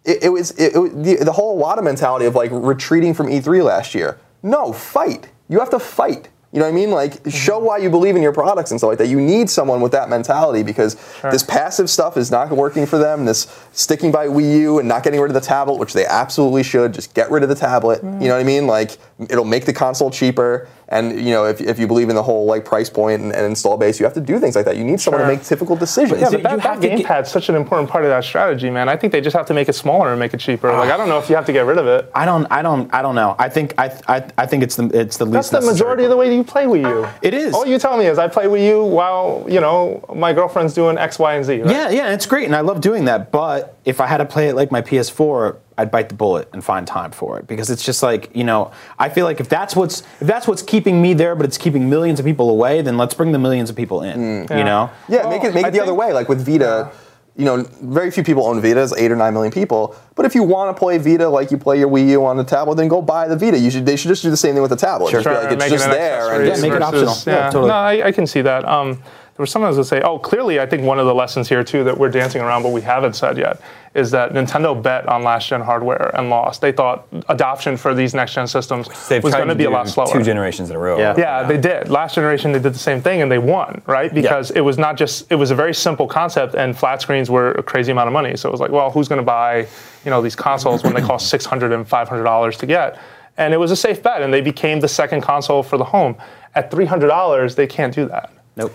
It, 0.05 0.23
it 0.25 0.29
was 0.29 0.51
it, 0.51 0.75
it, 0.75 0.77
was- 0.79 0.91
the, 0.93 1.15
the 1.23 1.31
whole 1.31 1.61
Iwata 1.61 1.83
mentality 1.83 2.25
of 2.25 2.35
like 2.35 2.51
retreating 2.53 3.13
from 3.13 3.27
E3 3.27 3.63
last 3.63 3.95
year. 3.95 4.19
No, 4.41 4.73
fight. 4.73 5.29
You 5.49 5.59
have 5.59 5.69
to 5.69 5.79
fight. 5.79 6.29
You 6.53 6.59
know 6.59 6.65
what 6.65 6.71
I 6.71 6.75
mean? 6.75 6.91
Like, 6.91 7.13
mm-hmm. 7.13 7.29
show 7.31 7.57
why 7.57 7.79
you 7.79 7.89
believe 7.89 8.15
in 8.15 8.21
your 8.21 8.31
products 8.31 8.69
and 8.69 8.79
stuff 8.79 8.89
like 8.89 8.99
that. 8.99 9.07
You 9.07 9.19
need 9.19 9.49
someone 9.49 9.81
with 9.81 9.91
that 9.93 10.07
mentality 10.07 10.61
because 10.61 10.95
this 11.23 11.41
passive 11.41 11.89
stuff 11.89 12.15
is 12.15 12.29
not 12.29 12.51
working 12.51 12.85
for 12.85 12.99
them. 12.99 13.25
This 13.25 13.47
sticking 13.71 14.11
by 14.11 14.27
Wii 14.27 14.59
U 14.59 14.77
and 14.77 14.87
not 14.87 15.01
getting 15.03 15.19
rid 15.19 15.31
of 15.31 15.33
the 15.33 15.41
tablet, 15.41 15.79
which 15.79 15.93
they 15.93 16.05
absolutely 16.05 16.61
should. 16.61 16.93
Just 16.93 17.15
get 17.15 17.31
rid 17.31 17.41
of 17.41 17.49
the 17.49 17.55
tablet. 17.55 18.03
Mm. 18.03 18.21
You 18.21 18.27
know 18.27 18.35
what 18.35 18.41
I 18.41 18.43
mean? 18.43 18.67
Like, 18.67 18.99
it'll 19.19 19.45
make 19.45 19.65
the 19.65 19.73
console 19.73 20.11
cheaper. 20.11 20.69
And 20.89 21.19
you 21.19 21.31
know, 21.31 21.45
if, 21.45 21.61
if 21.61 21.79
you 21.79 21.87
believe 21.87 22.09
in 22.09 22.15
the 22.15 22.23
whole 22.23 22.45
like 22.45 22.65
price 22.65 22.89
point 22.89 23.21
and, 23.21 23.33
and 23.33 23.45
install 23.45 23.77
base, 23.77 23.99
you 23.99 24.05
have 24.05 24.13
to 24.13 24.21
do 24.21 24.39
things 24.39 24.55
like 24.55 24.65
that. 24.65 24.77
You 24.77 24.83
need 24.83 24.99
someone 24.99 25.21
to 25.21 25.27
make 25.27 25.45
difficult 25.45 25.79
decisions. 25.79 26.21
Yeah, 26.21 26.29
but 26.29 26.43
that, 26.43 26.51
you 26.51 26.57
that 26.57 26.63
have 26.65 26.81
to 26.81 26.87
get- 26.89 26.99
gamepad's 26.99 27.31
such 27.31 27.49
an 27.49 27.55
important 27.55 27.89
part 27.89 28.03
of 28.03 28.09
that 28.09 28.23
strategy, 28.23 28.69
man. 28.69 28.89
I 28.89 28.97
think 28.97 29.13
they 29.13 29.21
just 29.21 29.35
have 29.35 29.45
to 29.47 29.53
make 29.53 29.69
it 29.69 29.73
smaller 29.73 30.11
and 30.11 30.19
make 30.19 30.33
it 30.33 30.39
cheaper. 30.39 30.71
Like 30.71 30.91
I 30.91 30.97
don't 30.97 31.09
know 31.09 31.19
if 31.19 31.29
you 31.29 31.35
have 31.35 31.45
to 31.45 31.53
get 31.53 31.65
rid 31.65 31.77
of 31.77 31.87
it. 31.87 32.11
I 32.13 32.25
don't. 32.25 32.45
I 32.51 32.61
don't. 32.61 32.93
I 32.93 33.01
don't 33.01 33.15
know. 33.15 33.35
I 33.39 33.49
think. 33.49 33.73
I. 33.77 33.97
I, 34.07 34.29
I 34.37 34.45
think 34.45 34.63
it's 34.63 34.75
the. 34.75 34.85
It's 34.93 35.17
the 35.17 35.25
least. 35.25 35.33
That's 35.33 35.49
the 35.49 35.55
necessary 35.59 35.73
majority 35.73 36.03
of 36.03 36.09
the 36.09 36.17
way 36.17 36.35
you 36.35 36.43
play 36.43 36.65
Wii 36.65 36.81
U. 36.81 37.07
It 37.21 37.33
is. 37.33 37.53
All 37.53 37.65
you 37.65 37.79
tell 37.79 37.97
me 37.97 38.05
is 38.05 38.17
I 38.19 38.27
play 38.27 38.45
Wii 38.45 38.67
U 38.67 38.83
while 38.83 39.45
you 39.47 39.59
know 39.61 40.03
my 40.13 40.33
girlfriend's 40.33 40.73
doing 40.73 40.97
X, 40.97 41.19
Y, 41.19 41.33
and 41.35 41.45
Z. 41.45 41.61
Right? 41.61 41.71
Yeah, 41.71 41.89
yeah, 41.89 42.13
it's 42.13 42.25
great, 42.25 42.45
and 42.45 42.55
I 42.55 42.61
love 42.61 42.81
doing 42.81 43.05
that. 43.05 43.31
But 43.31 43.77
if 43.85 43.99
I 44.01 44.07
had 44.07 44.17
to 44.17 44.25
play 44.25 44.49
it 44.49 44.55
like 44.55 44.71
my 44.71 44.81
PS4, 44.81 45.57
I'd 45.77 45.91
bite 45.91 46.09
the 46.09 46.15
bullet 46.15 46.49
and 46.53 46.63
find 46.63 46.85
time 46.85 47.11
for 47.11 47.39
it 47.39 47.47
because 47.47 47.69
it's 47.69 47.85
just 47.85 48.03
like 48.03 48.35
you 48.35 48.43
know. 48.43 48.71
I 48.99 49.09
feel 49.09 49.25
like 49.25 49.39
if 49.39 49.49
that's 49.49 49.75
what's 49.75 50.01
if 50.21 50.27
that's 50.27 50.47
what's 50.47 50.61
keeping 50.61 51.01
me 51.01 51.13
there, 51.13 51.35
but 51.35 51.45
it's 51.45 51.57
keeping 51.57 51.89
millions 51.89 52.19
of 52.19 52.25
people 52.25 52.49
away, 52.49 52.81
then 52.81 52.97
let's 52.97 53.13
bring 53.13 53.31
the 53.31 53.39
millions 53.39 53.69
of 53.69 53.75
people 53.75 54.01
in. 54.01 54.45
Yeah. 54.49 54.57
You 54.57 54.63
know. 54.63 54.91
Yeah, 55.07 55.29
make 55.29 55.43
it 55.43 55.53
make 55.53 55.65
I 55.65 55.69
it 55.69 55.71
the 55.71 55.81
other 55.81 55.93
way. 55.93 56.13
Like 56.13 56.29
with 56.29 56.45
Vita, 56.45 56.91
you 57.35 57.45
know, 57.45 57.63
very 57.81 58.11
few 58.11 58.23
people 58.23 58.45
own 58.45 58.61
Vitas, 58.61 58.93
eight 58.97 59.11
or 59.11 59.15
nine 59.15 59.33
million 59.33 59.51
people. 59.51 59.95
But 60.15 60.25
if 60.25 60.35
you 60.35 60.43
want 60.43 60.75
to 60.75 60.79
play 60.79 60.97
Vita 60.99 61.27
like 61.27 61.49
you 61.49 61.57
play 61.57 61.79
your 61.79 61.89
Wii 61.89 62.09
U 62.09 62.25
on 62.25 62.37
the 62.37 62.43
tablet, 62.43 62.75
then 62.75 62.87
go 62.87 63.01
buy 63.01 63.27
the 63.27 63.37
Vita. 63.37 63.57
You 63.57 63.71
should 63.71 63.85
they 63.85 63.95
should 63.95 64.09
just 64.09 64.21
do 64.21 64.29
the 64.29 64.37
same 64.37 64.53
thing 64.53 64.61
with 64.61 64.71
the 64.71 64.77
tablet. 64.77 65.11
Just 65.11 65.25
be 65.25 65.31
Sure, 65.31 65.43
like 65.43 65.51
it's 65.53 65.69
just 65.69 65.87
it 65.87 65.91
there. 65.91 66.33
And 66.33 66.47
Yeah, 66.47 66.61
make 66.61 66.73
it 66.73 66.81
optional. 66.81 67.15
Yeah, 67.25 67.45
Yeah, 67.45 67.49
totally. 67.49 67.69
No, 67.69 67.75
I, 67.75 68.07
I 68.07 68.11
can 68.11 68.27
see 68.27 68.41
that. 68.41 68.65
Um, 68.65 69.01
there 69.35 69.41
were 69.41 69.47
some 69.47 69.63
of 69.63 69.69
us 69.71 69.77
that 69.77 69.85
say, 69.85 70.01
oh, 70.01 70.19
clearly, 70.19 70.59
I 70.59 70.67
think 70.67 70.83
one 70.83 70.99
of 70.99 71.07
the 71.07 71.15
lessons 71.15 71.49
here 71.49 71.63
too 71.63 71.83
that 71.85 71.97
we're 71.97 72.09
dancing 72.09 72.39
around, 72.39 72.61
but 72.61 72.69
we 72.69 72.81
haven't 72.81 73.13
said 73.15 73.35
yet, 73.35 73.59
is 73.95 74.09
that 74.11 74.31
Nintendo 74.31 74.81
bet 74.81 75.07
on 75.07 75.23
last 75.23 75.47
gen 75.47 75.61
hardware 75.61 76.11
and 76.15 76.29
lost. 76.29 76.61
They 76.61 76.71
thought 76.71 77.07
adoption 77.29 77.77
for 77.77 77.93
these 77.93 78.13
next 78.13 78.33
gen 78.33 78.47
systems 78.47 78.87
They've 79.07 79.23
was 79.23 79.35
going 79.35 79.49
to 79.49 79.55
be 79.55 79.65
a 79.65 79.69
lot 79.69 79.87
slower. 79.87 80.11
Two 80.11 80.23
generations 80.23 80.69
in 80.69 80.75
a 80.75 80.79
row. 80.79 80.97
Yeah. 80.97 81.13
Yeah, 81.17 81.43
they 81.43 81.59
did. 81.59 81.89
Last 81.89 82.15
generation, 82.15 82.51
they 82.51 82.59
did 82.59 82.73
the 82.73 82.79
same 82.79 83.01
thing 83.01 83.21
and 83.21 83.31
they 83.31 83.37
won, 83.37 83.81
right? 83.85 84.13
Because 84.13 84.51
it 84.51 84.61
was 84.61 84.77
not 84.77 84.97
just, 84.97 85.31
it 85.31 85.35
was 85.35 85.51
a 85.51 85.55
very 85.55 85.73
simple 85.73 86.07
concept 86.07 86.55
and 86.55 86.77
flat 86.77 87.01
screens 87.01 87.29
were 87.29 87.51
a 87.51 87.63
crazy 87.63 87.91
amount 87.91 88.07
of 88.07 88.13
money. 88.13 88.35
So 88.35 88.49
it 88.49 88.51
was 88.51 88.61
like, 88.61 88.71
well, 88.71 88.89
who's 88.89 89.07
going 89.07 89.21
to 89.21 89.25
buy, 89.25 89.67
you 90.03 90.11
know, 90.11 90.21
these 90.21 90.35
consoles 90.35 90.83
when 90.83 90.93
they 90.93 91.01
cost 91.01 91.31
$600 91.31 91.73
and 91.73 91.87
$500 91.87 92.57
to 92.57 92.65
get? 92.65 92.99
And 93.37 93.53
it 93.53 93.57
was 93.57 93.71
a 93.71 93.75
safe 93.75 94.01
bet 94.01 94.21
and 94.21 94.33
they 94.33 94.41
became 94.41 94.79
the 94.79 94.87
second 94.87 95.21
console 95.21 95.61
for 95.61 95.77
the 95.77 95.85
home. 95.85 96.15
At 96.55 96.71
$300, 96.71 97.55
they 97.55 97.67
can't 97.67 97.93
do 97.93 98.07
that. 98.07 98.31
Nope. 98.55 98.73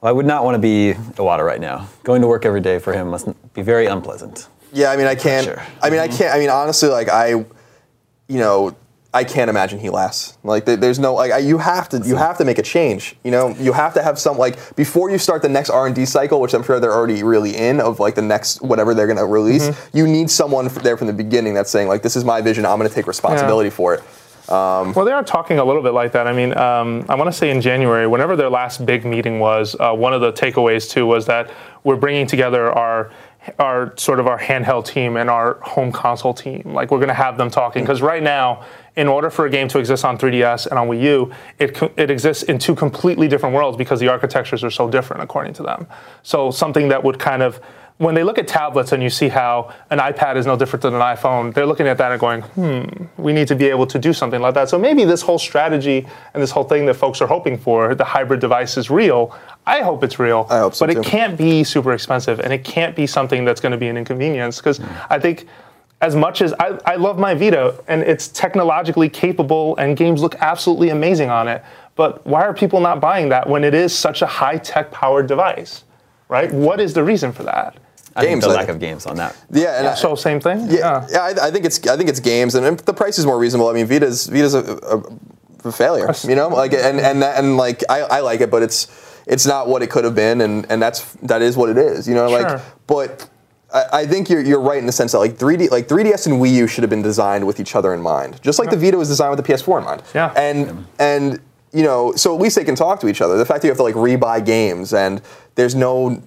Well, 0.00 0.08
I 0.08 0.12
would 0.12 0.26
not 0.26 0.44
want 0.44 0.54
to 0.54 0.58
be 0.58 0.94
Iwata 1.14 1.44
right 1.44 1.60
now. 1.60 1.88
Going 2.04 2.22
to 2.22 2.26
work 2.26 2.44
every 2.46 2.60
day 2.60 2.78
for 2.78 2.92
him 2.92 3.08
must 3.08 3.28
be 3.52 3.62
very 3.62 3.86
unpleasant. 3.86 4.48
Yeah, 4.72 4.90
I 4.90 4.96
mean, 4.96 5.06
I 5.06 5.14
can't. 5.14 5.44
Sure. 5.44 5.62
I 5.82 5.90
mean, 5.90 6.00
I 6.00 6.08
can't. 6.08 6.34
I 6.34 6.38
mean, 6.38 6.50
honestly, 6.50 6.88
like 6.88 7.08
I, 7.08 7.28
you 7.28 7.46
know, 8.28 8.76
I 9.12 9.24
can't 9.24 9.50
imagine 9.50 9.80
he 9.80 9.90
lasts. 9.90 10.38
Like, 10.44 10.64
there's 10.64 11.00
no 11.00 11.14
like, 11.14 11.32
I, 11.32 11.38
you 11.38 11.58
have 11.58 11.88
to, 11.88 11.98
you 11.98 12.14
have 12.14 12.38
to 12.38 12.44
make 12.44 12.58
a 12.58 12.62
change. 12.62 13.16
You 13.24 13.32
know, 13.32 13.48
you 13.58 13.72
have 13.72 13.92
to 13.94 14.02
have 14.02 14.20
some 14.20 14.38
like 14.38 14.76
before 14.76 15.10
you 15.10 15.18
start 15.18 15.42
the 15.42 15.48
next 15.48 15.70
R 15.70 15.86
and 15.86 15.96
D 15.96 16.04
cycle, 16.04 16.40
which 16.40 16.54
I'm 16.54 16.62
sure 16.62 16.78
they're 16.78 16.94
already 16.94 17.24
really 17.24 17.56
in 17.56 17.80
of 17.80 17.98
like 17.98 18.14
the 18.14 18.22
next 18.22 18.62
whatever 18.62 18.94
they're 18.94 19.08
going 19.08 19.18
to 19.18 19.26
release. 19.26 19.68
Mm-hmm. 19.68 19.96
You 19.96 20.06
need 20.06 20.30
someone 20.30 20.68
there 20.68 20.96
from 20.96 21.08
the 21.08 21.12
beginning 21.12 21.54
that's 21.54 21.70
saying 21.70 21.88
like, 21.88 22.02
this 22.02 22.14
is 22.14 22.24
my 22.24 22.40
vision. 22.40 22.64
I'm 22.64 22.78
going 22.78 22.88
to 22.88 22.94
take 22.94 23.08
responsibility 23.08 23.70
for 23.70 23.94
it. 23.94 24.04
Well, 24.94 25.04
they 25.04 25.12
are 25.12 25.22
talking 25.22 25.58
a 25.58 25.64
little 25.64 25.82
bit 25.82 25.92
like 25.92 26.12
that. 26.12 26.26
I 26.26 26.32
mean, 26.32 26.56
um, 26.56 27.04
I 27.08 27.14
want 27.14 27.28
to 27.28 27.32
say 27.32 27.50
in 27.50 27.60
January, 27.60 28.06
whenever 28.06 28.34
their 28.34 28.50
last 28.50 28.84
big 28.84 29.04
meeting 29.04 29.38
was, 29.38 29.76
uh, 29.78 29.92
one 29.92 30.12
of 30.12 30.20
the 30.20 30.32
takeaways 30.32 30.90
too 30.90 31.06
was 31.06 31.26
that 31.26 31.52
we're 31.84 31.96
bringing 31.96 32.26
together 32.26 32.72
our 32.72 33.12
our 33.58 33.96
sort 33.96 34.20
of 34.20 34.26
our 34.26 34.38
handheld 34.38 34.86
team 34.86 35.16
and 35.16 35.28
our 35.28 35.54
home 35.60 35.92
console 35.92 36.34
team. 36.34 36.62
Like 36.66 36.90
we're 36.90 36.98
going 36.98 37.08
to 37.08 37.14
have 37.14 37.36
them 37.38 37.50
talking 37.50 37.82
because 37.82 38.02
right 38.02 38.22
now, 38.22 38.64
in 38.96 39.08
order 39.08 39.30
for 39.30 39.46
a 39.46 39.50
game 39.50 39.68
to 39.68 39.78
exist 39.78 40.04
on 40.04 40.18
3DS 40.18 40.66
and 40.66 40.78
on 40.78 40.88
Wii 40.88 41.02
U, 41.02 41.32
it 41.58 41.80
it 41.96 42.10
exists 42.10 42.42
in 42.44 42.58
two 42.58 42.74
completely 42.74 43.28
different 43.28 43.54
worlds 43.54 43.76
because 43.76 44.00
the 44.00 44.08
architectures 44.08 44.64
are 44.64 44.70
so 44.70 44.90
different 44.90 45.22
according 45.22 45.54
to 45.54 45.62
them. 45.62 45.86
So 46.22 46.50
something 46.50 46.88
that 46.88 47.02
would 47.02 47.18
kind 47.18 47.42
of 47.42 47.60
when 48.00 48.14
they 48.14 48.24
look 48.24 48.38
at 48.38 48.48
tablets 48.48 48.92
and 48.92 49.02
you 49.02 49.10
see 49.10 49.28
how 49.28 49.70
an 49.90 49.98
iPad 49.98 50.36
is 50.36 50.46
no 50.46 50.56
different 50.56 50.82
than 50.82 50.94
an 50.94 51.02
iPhone, 51.02 51.52
they're 51.52 51.66
looking 51.66 51.86
at 51.86 51.98
that 51.98 52.10
and 52.10 52.18
going, 52.18 52.40
hmm, 52.40 52.82
we 53.18 53.34
need 53.34 53.46
to 53.46 53.54
be 53.54 53.66
able 53.66 53.86
to 53.86 53.98
do 53.98 54.14
something 54.14 54.40
like 54.40 54.54
that. 54.54 54.70
So 54.70 54.78
maybe 54.78 55.04
this 55.04 55.20
whole 55.20 55.38
strategy 55.38 56.06
and 56.32 56.42
this 56.42 56.50
whole 56.50 56.64
thing 56.64 56.86
that 56.86 56.94
folks 56.94 57.20
are 57.20 57.26
hoping 57.26 57.58
for, 57.58 57.94
the 57.94 58.04
hybrid 58.04 58.40
device 58.40 58.78
is 58.78 58.88
real. 58.88 59.36
I 59.66 59.82
hope 59.82 60.02
it's 60.02 60.18
real. 60.18 60.46
I 60.48 60.60
hope 60.60 60.74
so, 60.74 60.86
But 60.86 60.94
too. 60.94 61.00
it 61.00 61.04
can't 61.04 61.36
be 61.36 61.62
super 61.62 61.92
expensive 61.92 62.40
and 62.40 62.54
it 62.54 62.64
can't 62.64 62.96
be 62.96 63.06
something 63.06 63.44
that's 63.44 63.60
going 63.60 63.72
to 63.72 63.78
be 63.78 63.88
an 63.88 63.98
inconvenience 63.98 64.56
because 64.56 64.80
I 65.10 65.18
think 65.18 65.46
as 66.00 66.16
much 66.16 66.40
as 66.40 66.54
I, 66.54 66.78
I 66.86 66.96
love 66.96 67.18
my 67.18 67.34
Vita 67.34 67.84
and 67.86 68.00
it's 68.00 68.28
technologically 68.28 69.10
capable 69.10 69.76
and 69.76 69.94
games 69.94 70.22
look 70.22 70.36
absolutely 70.36 70.88
amazing 70.88 71.28
on 71.28 71.48
it, 71.48 71.62
but 71.96 72.26
why 72.26 72.40
are 72.44 72.54
people 72.54 72.80
not 72.80 72.98
buying 72.98 73.28
that 73.28 73.46
when 73.46 73.62
it 73.62 73.74
is 73.74 73.94
such 73.94 74.22
a 74.22 74.26
high 74.26 74.56
tech 74.56 74.90
powered 74.90 75.26
device? 75.26 75.84
Right? 76.28 76.50
What 76.50 76.80
is 76.80 76.94
the 76.94 77.04
reason 77.04 77.32
for 77.32 77.42
that? 77.42 77.76
I 78.16 78.22
think 78.22 78.30
Games, 78.32 78.44
the 78.44 78.48
lack 78.50 78.66
think. 78.66 78.70
of 78.76 78.80
games 78.80 79.06
on 79.06 79.16
that. 79.16 79.36
Yeah, 79.50 79.78
and 79.78 79.86
I- 79.88 79.94
So 79.94 80.14
same 80.14 80.40
thing? 80.40 80.66
Yeah, 80.70 81.06
yeah. 81.10 81.20
I, 81.22 81.48
I 81.48 81.50
think 81.50 81.64
it's 81.64 81.86
I 81.86 81.96
think 81.96 82.08
it's 82.08 82.20
games, 82.20 82.54
and 82.54 82.66
if 82.66 82.84
the 82.84 82.92
price 82.94 83.18
is 83.18 83.26
more 83.26 83.38
reasonable. 83.38 83.68
I 83.68 83.72
mean, 83.72 83.86
Vita's 83.86 84.26
Vita's 84.26 84.54
a, 84.54 84.62
a, 84.94 85.68
a 85.68 85.72
failure. 85.72 86.12
You 86.26 86.34
know, 86.34 86.48
like 86.48 86.72
and 86.72 86.98
and 87.00 87.22
that- 87.22 87.38
and 87.38 87.56
like 87.56 87.82
I, 87.88 88.00
I 88.00 88.20
like 88.20 88.40
it, 88.40 88.50
but 88.50 88.62
it's 88.62 88.88
it's 89.26 89.46
not 89.46 89.68
what 89.68 89.82
it 89.82 89.90
could 89.90 90.04
have 90.04 90.14
been, 90.16 90.40
and 90.40 90.66
and 90.70 90.82
that's 90.82 91.12
that 91.22 91.40
is 91.42 91.56
what 91.56 91.68
it 91.70 91.78
is. 91.78 92.08
You 92.08 92.14
know, 92.14 92.28
Sure. 92.28 92.42
like 92.42 92.62
but. 92.86 93.28
I 93.72 93.84
I 94.00 94.06
think 94.06 94.28
you're, 94.28 94.40
you're 94.42 94.60
right 94.60 94.78
in 94.78 94.86
the 94.86 94.92
sense 94.92 95.12
that 95.12 95.18
like 95.20 95.34
3D 95.38 95.70
like 95.70 95.86
3DS 95.86 96.26
and 96.26 96.42
Wii 96.42 96.50
U 96.54 96.66
should 96.66 96.82
have 96.82 96.90
been 96.90 97.02
designed 97.02 97.46
with 97.46 97.60
each 97.60 97.76
other 97.76 97.94
in 97.94 98.02
mind, 98.02 98.42
just 98.42 98.58
like 98.58 98.68
the 98.68 98.76
Vita 98.76 98.96
was 98.98 99.06
designed 99.08 99.30
with 99.36 99.46
the 99.46 99.52
PS4 99.52 99.78
in 99.78 99.84
mind. 99.84 100.02
Yeah. 100.12 100.32
And 100.36 100.86
and 100.98 101.38
you 101.72 101.84
know, 101.84 102.12
so 102.16 102.34
at 102.34 102.40
least 102.42 102.56
they 102.56 102.64
can 102.64 102.74
talk 102.74 102.98
to 103.02 103.06
each 103.06 103.20
other. 103.20 103.38
The 103.38 103.44
fact 103.46 103.62
that 103.62 103.68
you 103.68 103.70
have 103.70 103.76
to 103.76 103.84
like 103.84 103.94
rebuy 103.94 104.44
games 104.44 104.92
and 104.92 105.22
there's 105.54 105.76
no 105.76 106.20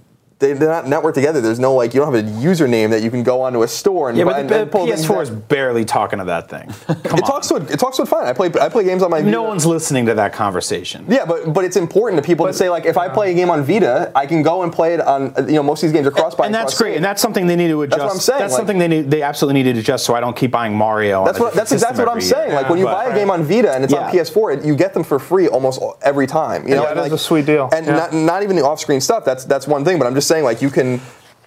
they- 0.43 0.53
they're 0.53 0.69
not 0.69 0.85
networked 0.85 1.13
together. 1.15 1.41
There's 1.41 1.59
no 1.59 1.73
like 1.73 1.93
you 1.93 1.99
don't 2.01 2.13
have 2.13 2.23
a 2.25 2.29
username 2.29 2.89
that 2.91 3.01
you 3.01 3.09
can 3.09 3.23
go 3.23 3.41
onto 3.41 3.63
a 3.63 3.67
store 3.67 4.09
and 4.09 4.17
Yeah, 4.17 4.25
buy 4.25 4.41
but 4.43 4.47
the, 4.49 4.61
and 4.61 4.71
pull 4.71 4.85
PS4 4.87 5.21
is 5.23 5.29
barely 5.29 5.85
talking 5.85 6.19
to 6.19 6.25
that 6.25 6.49
thing. 6.49 6.67
Come 6.87 7.17
It 7.19 7.23
on. 7.23 7.29
talks 7.29 7.47
to 7.47 7.55
it. 7.55 7.71
It 7.71 7.79
talks 7.79 7.97
to 7.97 8.03
it 8.03 8.07
fine. 8.07 8.25
I 8.25 8.33
play. 8.33 8.51
I 8.61 8.69
play 8.69 8.83
games 8.83 9.01
on 9.03 9.09
my. 9.11 9.21
no 9.21 9.39
Vita. 9.39 9.41
one's 9.43 9.65
listening 9.65 10.05
to 10.07 10.13
that 10.15 10.33
conversation. 10.33 11.05
Yeah, 11.07 11.25
but 11.25 11.53
but 11.53 11.63
it's 11.65 11.77
important 11.77 12.21
to 12.21 12.25
people 12.25 12.45
to 12.45 12.53
say 12.53 12.69
like 12.69 12.85
if 12.85 12.97
I 12.97 13.09
play 13.09 13.31
a 13.31 13.33
game 13.33 13.49
on 13.49 13.63
Vita, 13.63 14.11
I 14.15 14.25
can 14.25 14.43
go 14.43 14.63
and 14.63 14.71
play 14.71 14.93
it 14.93 15.01
on 15.01 15.33
you 15.47 15.53
know 15.55 15.63
most 15.63 15.81
of 15.83 15.87
these 15.89 15.93
games 15.93 16.07
are 16.07 16.11
cross 16.11 16.35
buy. 16.35 16.45
and 16.45 16.53
that's 16.53 16.77
great, 16.77 16.95
and 16.95 17.03
that's 17.05 17.21
something 17.21 17.47
they 17.47 17.55
need 17.55 17.69
to 17.69 17.81
adjust. 17.81 17.99
That's 17.99 18.07
what 18.09 18.13
I'm 18.13 18.19
saying, 18.19 18.39
That's 18.39 18.53
like- 18.53 18.59
something 18.59 18.77
they 18.79 18.87
need. 18.87 19.09
They 19.11 19.21
absolutely 19.21 19.63
need 19.63 19.73
to 19.73 19.79
adjust, 19.79 20.05
so 20.05 20.13
I 20.15 20.19
don't 20.19 20.35
keep 20.35 20.51
buying 20.51 20.75
Mario. 20.75 21.25
That's 21.25 21.39
what. 21.39 21.53
That's 21.53 21.71
exactly 21.71 22.03
what 22.03 22.13
I'm 22.13 22.21
saying. 22.21 22.53
Like 22.53 22.69
when 22.69 22.79
you 22.79 22.85
But- 22.85 22.93
buy 23.05 23.05
a 23.05 23.15
game 23.15 23.29
on 23.31 23.43
Vita 23.43 23.73
and 23.73 23.83
it's 23.83 23.93
on 23.93 24.11
PS4, 24.11 24.53
it, 24.59 24.65
you 24.65 24.75
get 24.75 24.93
them 24.93 25.03
for 25.03 25.19
free 25.19 25.47
almost 25.47 25.81
every 26.01 26.27
time. 26.27 26.67
You 26.67 26.75
know, 26.75 26.83
Yeah, 26.83 26.93
that 26.93 26.97
is 26.97 27.11
like, 27.11 27.11
a 27.11 27.17
sweet 27.17 27.45
deal. 27.45 27.69
And 27.73 27.85
not, 27.87 28.13
not 28.13 28.43
even 28.43 28.55
the 28.55 28.63
off-screen 28.65 29.01
stuff. 29.01 29.23
That's 29.25 29.45
that's 29.45 29.67
one 29.67 29.83
thing. 29.85 29.97
But 29.99 30.07
I'm 30.07 30.15
just 30.15 30.27
saying, 30.27 30.32
like 30.41 30.61
you 30.61 30.69
can. 30.69 31.01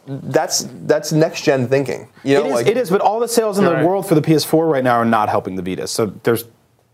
That's 0.07 0.69
that's 0.85 1.11
next 1.11 1.43
gen 1.43 1.67
thinking. 1.67 2.09
You 2.23 2.35
know, 2.35 2.45
it 2.45 2.47
is, 2.47 2.53
like 2.53 2.67
it 2.69 2.77
is, 2.77 2.91
but 2.91 3.01
all 3.01 3.19
the 3.19 3.27
sales 3.27 3.59
in 3.59 3.65
the 3.65 3.73
right. 3.73 3.85
world 3.85 4.07
for 4.07 4.15
the 4.15 4.21
PS4 4.21 4.71
right 4.71 4.85
now 4.85 4.95
are 4.95 5.05
not 5.05 5.29
helping 5.29 5.57
the 5.57 5.63
Vita. 5.63 5.89
So 5.89 6.07
there's 6.23 6.45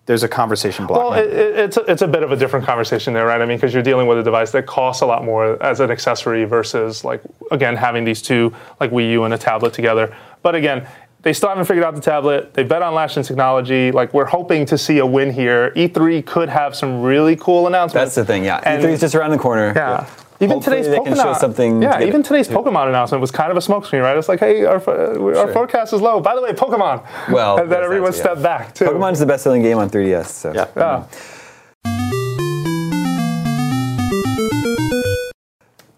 there's 0.07 0.23
a 0.23 0.29
conversation 0.29 0.87
block. 0.87 0.99
Well, 0.99 1.13
it, 1.15 1.33
it, 1.33 1.59
it's, 1.59 1.77
a, 1.77 1.81
it's 1.83 2.03
a 2.03 2.09
bit 2.09 2.23
of 2.23 2.33
a 2.33 2.37
different 2.37 2.67
conversation 2.67 3.15
there, 3.15 3.27
right? 3.27 3.41
I 3.41 3.47
mean, 3.47 3.57
because 3.57 3.73
you're 3.73 3.85
dealing 3.85 4.09
with 4.09 4.19
a 4.19 4.23
device 4.23 4.51
that 4.51 4.67
costs 4.67 5.01
a 5.03 5.07
lot 5.07 5.25
more 5.25 5.63
as 5.63 5.79
an 5.79 5.91
accessory 5.91 6.45
versus, 6.45 7.05
like, 7.05 7.23
again, 7.53 7.77
having 7.77 8.05
these 8.05 8.21
two, 8.21 8.53
like 8.81 8.91
Wii 8.91 9.11
U 9.13 9.25
and 9.25 9.33
a 9.33 9.39
tablet 9.39 9.73
together. 9.73 10.15
But 10.43 10.57
again, 10.57 10.89
they 11.23 11.33
still 11.33 11.51
haven't 11.51 11.67
figured 11.67 11.85
out 11.85 11.95
the 11.95 12.01
tablet. 12.01 12.53
They 12.55 12.65
bet 12.65 12.83
on 12.83 12.95
last 12.95 13.15
gen 13.15 13.23
technology. 13.23 13.93
Like, 13.93 14.13
we're 14.13 14.25
hoping 14.25 14.67
to 14.67 14.77
see 14.77 14.99
a 14.99 15.07
win 15.07 15.33
here. 15.33 15.71
E3 15.77 16.27
could 16.27 16.49
have 16.49 16.75
some 16.75 17.03
really 17.03 17.37
cool 17.37 17.69
announcements. 17.69 18.15
That's 18.15 18.15
the 18.17 18.25
thing, 18.25 18.45
yeah. 18.45 18.61
And- 18.65 18.83
E3 18.83 18.93
is 18.95 19.01
just 19.01 19.15
around 19.15 19.31
the 19.31 19.39
corner. 19.39 19.73
Yeah. 19.75 20.11
Even 20.43 20.61
today's 20.61 20.87
they 20.89 20.99
Pokemon. 20.99 21.05
can 21.05 21.17
show 21.17 21.33
something 21.35 21.83
Yeah, 21.83 21.99
to 21.99 22.07
even 22.07 22.23
today's 22.23 22.49
to- 22.49 22.55
Pokemon 22.55 22.89
announcement 22.89 23.21
was 23.21 23.31
kind 23.31 23.51
of 23.51 23.57
a 23.57 23.61
smokescreen, 23.61 24.03
right? 24.03 24.17
It's 24.17 24.29
like, 24.29 24.41
hey, 24.41 24.65
our, 24.65 24.75
our 24.77 25.35
Sure. 25.35 25.53
forecast 25.53 25.93
is 25.93 26.01
low. 26.01 26.21
By 26.21 26.35
the 26.35 26.43
way, 26.43 26.53
Pokemon. 26.53 27.03
Well, 27.31 27.59
and 27.61 27.71
then 27.71 27.83
everyone 27.85 28.11
that 28.11 28.17
too, 28.17 28.19
yeah. 28.19 28.23
stepped 28.25 28.43
back 28.43 28.75
too. 28.75 28.85
Pokemon's 28.87 29.21
the 29.21 29.27
best-selling 29.27 29.63
game 29.63 29.79
on 29.79 29.89
3DS. 29.89 30.27
So 30.27 30.53
Yeah. 30.53 30.67
Yeah. 30.77 31.05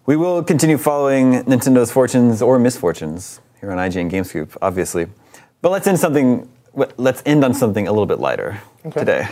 We 0.07 0.15
will 0.15 0.43
continue 0.43 0.77
following 0.77 1.43
Nintendo's 1.45 1.91
fortunes 1.91 2.41
or 2.41 2.59
misfortunes 2.59 3.39
here 3.59 3.71
on 3.71 3.77
IGN 3.79 4.09
Game 4.09 4.23
Scoop, 4.23 4.55
obviously. 4.61 5.07
But 5.61 5.71
let's 5.71 5.87
end 5.87 5.99
something. 5.99 6.47
Let's 6.97 7.23
end 7.25 7.43
on 7.43 7.53
something 7.55 7.87
a 7.87 7.91
little 7.91 8.05
bit 8.05 8.19
lighter 8.19 8.59
today. 8.91 9.27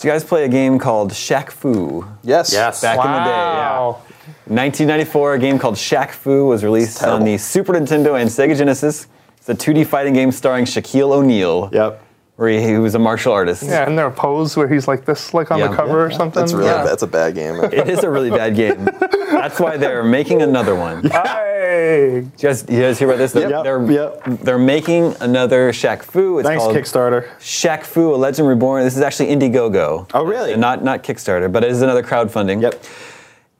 So 0.00 0.08
you 0.08 0.14
guys 0.14 0.24
play 0.24 0.46
a 0.46 0.48
game 0.48 0.78
called 0.78 1.12
Shaq 1.12 1.50
Fu. 1.50 2.06
yes, 2.22 2.54
Yes. 2.54 2.80
Back 2.80 2.96
in 3.04 3.12
the 3.12 3.18
day, 3.18 3.30
Wow. 3.30 3.98
1994, 4.46 5.34
a 5.34 5.38
game 5.38 5.58
called 5.58 5.74
Shaq 5.74 6.12
Fu 6.12 6.46
was 6.46 6.64
released 6.64 7.02
on 7.02 7.22
the 7.22 7.36
Super 7.36 7.74
Nintendo 7.74 8.18
and 8.18 8.30
Sega 8.30 8.56
Genesis. 8.56 9.08
It's 9.36 9.50
a 9.50 9.54
2D 9.54 9.84
fighting 9.86 10.14
game 10.14 10.32
starring 10.32 10.64
Shaquille 10.64 11.12
O'Neal, 11.12 11.68
Yep. 11.74 12.02
where 12.36 12.48
he, 12.48 12.62
he 12.66 12.78
was 12.78 12.94
a 12.94 12.98
martial 12.98 13.34
artist. 13.34 13.62
Yeah, 13.62 13.86
and 13.86 13.98
there 13.98 14.06
a 14.06 14.10
pose 14.10 14.56
where 14.56 14.68
he's 14.68 14.88
like 14.88 15.04
this, 15.04 15.34
like 15.34 15.50
on 15.50 15.58
Yeah. 15.58 15.68
the 15.68 15.76
cover 15.76 16.02
or 16.06 16.10
something. 16.10 16.40
That's 16.40 16.54
really 16.54 16.70
yeah. 16.70 16.82
that's 16.82 17.02
a 17.02 17.06
bad 17.06 17.34
game. 17.34 17.56
It 17.62 17.86
is 17.90 18.02
a 18.02 18.08
really 18.08 18.30
bad 18.30 18.56
game. 18.56 18.88
That's 19.30 19.60
why 19.60 19.76
they're 19.76 20.02
making 20.02 20.40
another 20.40 20.74
one. 20.74 21.10
Hey. 21.70 22.16
You 22.16 22.30
guys, 22.36 22.64
you 22.68 22.80
guys 22.80 22.98
hear 22.98 23.06
about 23.08 23.18
this? 23.18 23.30
They're, 23.32 23.48
Yep, 23.48 23.62
they're, 23.62 23.92
yep. 23.92 24.24
they're 24.42 24.58
making 24.58 25.14
another 25.20 25.70
Shaq 25.70 26.02
Fu. 26.02 26.40
It's 26.40 26.48
Thanks, 26.48 26.64
called 26.64 26.74
Kickstarter. 26.74 27.28
Shaq 27.38 27.84
Fu, 27.84 28.12
A 28.12 28.16
Legend 28.16 28.48
Reborn. 28.48 28.82
This 28.82 28.96
is 28.96 29.02
actually 29.02 29.28
Indiegogo. 29.28 30.10
Oh, 30.12 30.24
really? 30.24 30.56
Not, 30.56 30.82
not 30.82 31.04
Kickstarter, 31.04 31.52
but 31.52 31.62
it 31.62 31.70
is 31.70 31.80
another 31.80 32.02
crowdfunding. 32.02 32.60
Yep. 32.60 32.74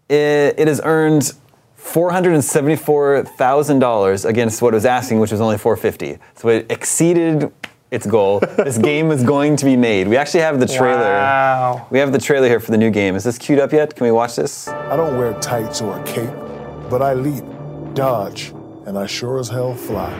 It, 0.08 0.58
it 0.58 0.66
has 0.66 0.80
earned 0.82 1.34
$474,000 1.78 4.24
against 4.24 4.60
what 4.60 4.74
it 4.74 4.76
was 4.76 4.86
asking, 4.86 5.20
which 5.20 5.30
was 5.30 5.40
only 5.40 5.56
450 5.56 6.18
So 6.34 6.48
it 6.48 6.66
exceeded 6.68 7.52
its 7.92 8.06
goal. 8.06 8.40
this 8.56 8.76
game 8.78 9.12
is 9.12 9.22
going 9.22 9.54
to 9.54 9.64
be 9.64 9.76
made. 9.76 10.08
We 10.08 10.16
actually 10.16 10.40
have 10.40 10.58
the 10.58 10.66
trailer. 10.66 11.12
Wow. 11.12 11.86
We 11.90 12.00
have 12.00 12.10
the 12.10 12.18
trailer 12.18 12.48
here 12.48 12.58
for 12.58 12.72
the 12.72 12.78
new 12.78 12.90
game. 12.90 13.14
Is 13.14 13.22
this 13.22 13.38
queued 13.38 13.60
up 13.60 13.72
yet? 13.72 13.94
Can 13.94 14.04
we 14.04 14.10
watch 14.10 14.34
this? 14.34 14.66
I 14.66 14.96
don't 14.96 15.16
wear 15.16 15.32
tights 15.40 15.80
or 15.80 15.96
a 15.96 16.02
cape, 16.04 16.34
but 16.90 17.02
I 17.02 17.14
leap, 17.14 17.44
dodge, 17.94 18.52
and 18.86 18.98
I 18.98 19.06
sure 19.06 19.38
as 19.38 19.48
hell 19.48 19.74
fly. 19.74 20.12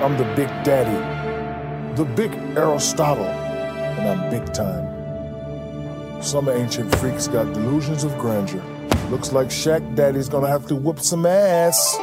I'm 0.00 0.16
the 0.16 0.24
Big 0.34 0.48
Daddy, 0.64 1.96
the 1.96 2.04
Big 2.04 2.32
Aristotle, 2.56 3.24
and 3.24 4.08
I'm 4.08 4.30
big 4.30 4.52
time. 4.52 6.22
Some 6.22 6.48
ancient 6.48 6.94
freaks 6.96 7.28
got 7.28 7.52
delusions 7.52 8.04
of 8.04 8.16
grandeur. 8.18 8.62
Looks 9.10 9.32
like 9.32 9.48
Shaq 9.48 9.94
Daddy's 9.94 10.28
gonna 10.28 10.48
have 10.48 10.66
to 10.68 10.74
whoop 10.74 11.00
some 11.00 11.26
ass. 11.26 11.96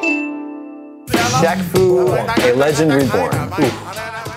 Shaq 1.42 1.62
Fu, 1.72 2.08
A 2.08 2.54
Legend 2.54 2.94
Reborn 2.94 3.36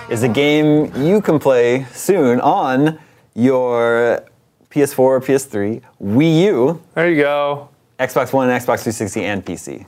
is 0.09 0.23
a 0.23 0.29
game 0.29 0.91
you 0.95 1.21
can 1.21 1.39
play 1.39 1.85
soon 1.93 2.39
on 2.41 2.99
your 3.33 4.23
PS4, 4.69 5.21
PS3, 5.21 5.81
Wii 6.01 6.41
U, 6.45 6.81
There 6.95 7.09
you 7.09 7.21
go. 7.21 7.69
Xbox 7.99 8.33
One, 8.33 8.49
Xbox 8.49 8.83
360, 8.83 9.23
and 9.23 9.45
PC. 9.45 9.85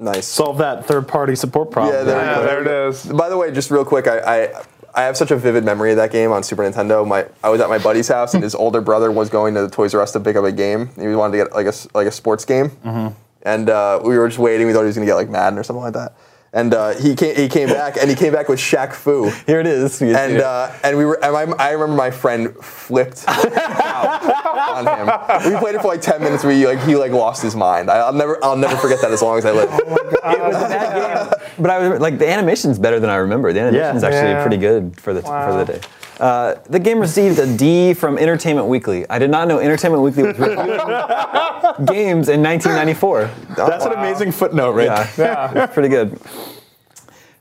Nice. 0.00 0.26
Solve 0.26 0.58
that 0.58 0.86
third-party 0.86 1.36
support 1.36 1.70
problem. 1.70 1.94
Yeah, 1.94 2.02
there 2.02 2.16
Yeah, 2.24 2.40
there 2.40 2.60
it 2.62 2.88
is. 2.88 3.04
By 3.06 3.28
the 3.28 3.36
way, 3.36 3.52
just 3.52 3.70
real 3.70 3.84
quick, 3.84 4.06
I, 4.08 4.18
I 4.46 4.62
I 4.92 5.02
have 5.02 5.16
such 5.16 5.30
a 5.30 5.36
vivid 5.36 5.64
memory 5.64 5.92
of 5.92 5.98
that 5.98 6.10
game 6.10 6.32
on 6.32 6.42
Super 6.42 6.62
Nintendo. 6.64 7.06
My 7.06 7.26
I 7.44 7.48
was 7.50 7.60
at 7.60 7.68
my 7.68 7.78
buddy's 7.78 8.08
house 8.08 8.34
and 8.34 8.42
his 8.42 8.54
older 8.64 8.80
brother 8.80 9.12
was 9.12 9.28
going 9.30 9.54
to 9.54 9.60
the 9.62 9.70
Toys 9.70 9.94
R 9.94 10.00
Us 10.00 10.10
to 10.12 10.20
pick 10.20 10.34
up 10.34 10.44
a 10.44 10.50
game. 10.50 10.88
He 10.98 11.06
wanted 11.14 11.38
to 11.38 11.44
get 11.44 11.52
like 11.54 11.66
a 11.66 11.68
s- 11.68 11.86
like 11.94 12.08
a 12.08 12.12
sports 12.12 12.44
game, 12.44 12.72
and 13.42 13.70
uh, 13.70 14.00
we 14.02 14.18
were 14.18 14.26
just 14.26 14.38
waiting. 14.40 14.66
We 14.66 14.72
thought 14.72 14.80
he 14.80 14.86
was 14.86 14.96
going 14.96 15.06
to 15.06 15.10
get 15.10 15.14
like 15.16 15.28
Madden 15.28 15.58
or 15.58 15.62
something 15.62 15.82
like 15.82 15.94
that. 15.94 16.14
And 16.52 16.74
uh, 16.74 16.94
he 16.94 17.14
came 17.14 17.36
he 17.36 17.48
came 17.48 17.68
back 17.68 17.96
and 17.96 18.10
he 18.10 18.16
came 18.16 18.32
back 18.32 18.48
with 18.48 18.58
Shaq 18.58 18.92
Fu. 18.92 19.30
Here 19.46 19.60
it 19.60 19.68
is. 19.68 20.00
You 20.00 20.16
And 20.16 20.40
uh, 20.40 20.72
and 20.82 20.96
we 20.98 21.04
were 21.04 21.14
and 21.24 21.36
I, 21.36 21.68
I 21.68 21.70
remember 21.70 21.94
my 21.94 22.10
friend 22.10 22.56
flipped 22.56 23.24
out 23.28 24.76
on 24.76 24.84
him. 25.44 25.52
We 25.52 25.56
played 25.60 25.76
it 25.76 25.80
for 25.80 25.86
like 25.88 26.00
ten 26.00 26.20
minutes. 26.20 26.42
We 26.42 26.66
like 26.66 26.80
he 26.80 26.96
like 26.96 27.12
lost 27.12 27.40
his 27.40 27.54
mind. 27.54 27.88
I, 27.88 27.98
I'll 27.98 28.12
never 28.12 28.42
I'll 28.44 28.56
never 28.56 28.76
forget 28.76 29.00
that 29.02 29.12
as 29.12 29.22
long 29.22 29.38
as 29.38 29.44
I 29.46 29.52
live. 29.52 29.70
it 29.78 29.86
was 30.40 30.56
a 30.56 30.68
bad 30.68 31.30
game, 31.30 31.40
but 31.60 31.70
I 31.70 31.88
was 31.88 32.00
like 32.00 32.18
the 32.18 32.28
animation's 32.28 32.80
better 32.80 32.98
than 32.98 33.10
I 33.10 33.16
remember. 33.16 33.52
The 33.52 33.60
animation's 33.60 34.02
actually 34.02 34.30
Yeah. 34.32 34.42
pretty 34.42 34.56
good 34.56 34.98
for 35.00 35.14
the 35.14 35.22
for 35.22 35.52
the 35.64 35.64
day. 35.72 35.80
Uh, 36.20 36.56
the 36.68 36.78
game 36.78 36.98
received 37.00 37.38
a 37.38 37.56
D 37.56 37.94
from 37.94 38.18
Entertainment 38.18 38.66
Weekly. 38.68 39.08
I 39.08 39.18
did 39.18 39.30
not 39.30 39.48
know 39.48 39.58
Entertainment 39.58 40.02
Weekly 40.02 40.24
was 40.24 40.38
reviewing 40.38 40.66
games 41.86 42.28
in 42.28 42.42
1994. 42.42 43.30
That's 43.56 43.84
an 43.86 43.92
amazing 43.92 44.32
footnote, 44.32 44.72
right? 44.72 44.84
Yeah, 44.86 45.10
Yeah. 45.16 45.64
it's 45.64 45.72
pretty 45.72 45.88
good. 45.88 46.20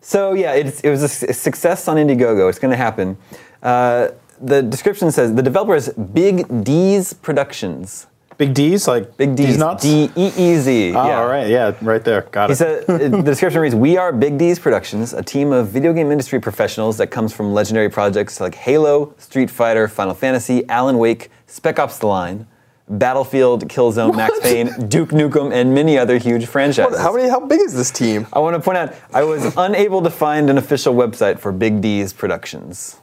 So 0.02 0.34
yeah, 0.34 0.54
it's, 0.54 0.80
it 0.82 0.90
was 0.90 1.04
a 1.04 1.10
su- 1.10 1.34
success 1.34 1.88
on 1.90 1.98
Indiegogo. 1.98 2.50
It's 2.50 2.58
going 2.60 2.72
to 2.72 2.78
happen. 2.78 3.18
Uh, 3.62 4.10
the 4.42 4.62
description 4.64 5.12
says 5.12 5.36
the 5.36 5.44
developer 5.44 5.76
is 5.76 5.90
Big 5.90 6.48
Deez 6.48 7.14
Productions. 7.22 8.08
Big 8.40 8.54
D's, 8.54 8.88
like 8.88 9.18
Big 9.18 9.36
D's, 9.36 9.58
nuts. 9.58 9.84
D 9.84 10.10
E 10.16 10.28
E 10.38 10.56
Z. 10.56 10.94
Oh, 10.96 11.06
yeah. 11.06 11.20
all 11.20 11.28
right, 11.28 11.48
yeah, 11.50 11.76
right 11.82 12.02
there. 12.04 12.22
Got 12.32 12.50
He 12.50 12.54
it. 12.54 12.56
said 12.56 12.84
uh, 12.90 12.98
the 13.18 13.22
description 13.22 13.60
reads: 13.62 13.76
"We 13.76 13.98
are 13.98 14.14
Big 14.14 14.38
Deez 14.38 14.60
Productions, 14.62 15.14
a 15.14 15.22
team 15.22 15.52
of 15.52 15.68
video 15.68 15.92
game 15.92 16.10
industry 16.10 16.40
professionals 16.40 16.98
that 17.00 17.08
comes 17.08 17.34
from 17.34 17.54
legendary 17.54 17.90
projects 17.90 18.40
like 18.40 18.56
Halo, 18.56 19.14
Street 19.18 19.52
Fighter, 19.52 19.90
Final 19.90 20.14
Fantasy, 20.14 20.68
Alan 20.70 20.98
Wake, 20.98 21.30
Spec 21.48 21.80
Ops: 21.80 22.00
The 22.00 22.08
Line, 22.08 22.48
Battlefield, 22.88 23.68
Killzone, 23.68 24.16
Max 24.16 24.40
Payne, 24.40 24.88
Duke 24.88 25.10
Nukem, 25.10 25.52
and 25.52 25.74
many 25.76 25.98
other 25.98 26.18
huge 26.18 26.46
franchises. 26.46 26.98
How 26.98 27.14
many? 27.14 27.28
How 27.28 27.42
big 27.42 27.60
is 27.60 27.74
this 27.74 27.92
team? 27.92 28.26
I 28.32 28.40
want 28.40 28.56
to 28.56 28.62
point 28.62 28.78
out 28.78 28.96
I 29.14 29.24
was 29.26 29.54
unable 29.58 30.02
to 30.02 30.10
find 30.10 30.50
an 30.50 30.58
official 30.58 30.94
website 30.96 31.40
for 31.40 31.52
Big 31.52 31.82
Deez 31.82 32.16
Productions. 32.16 32.96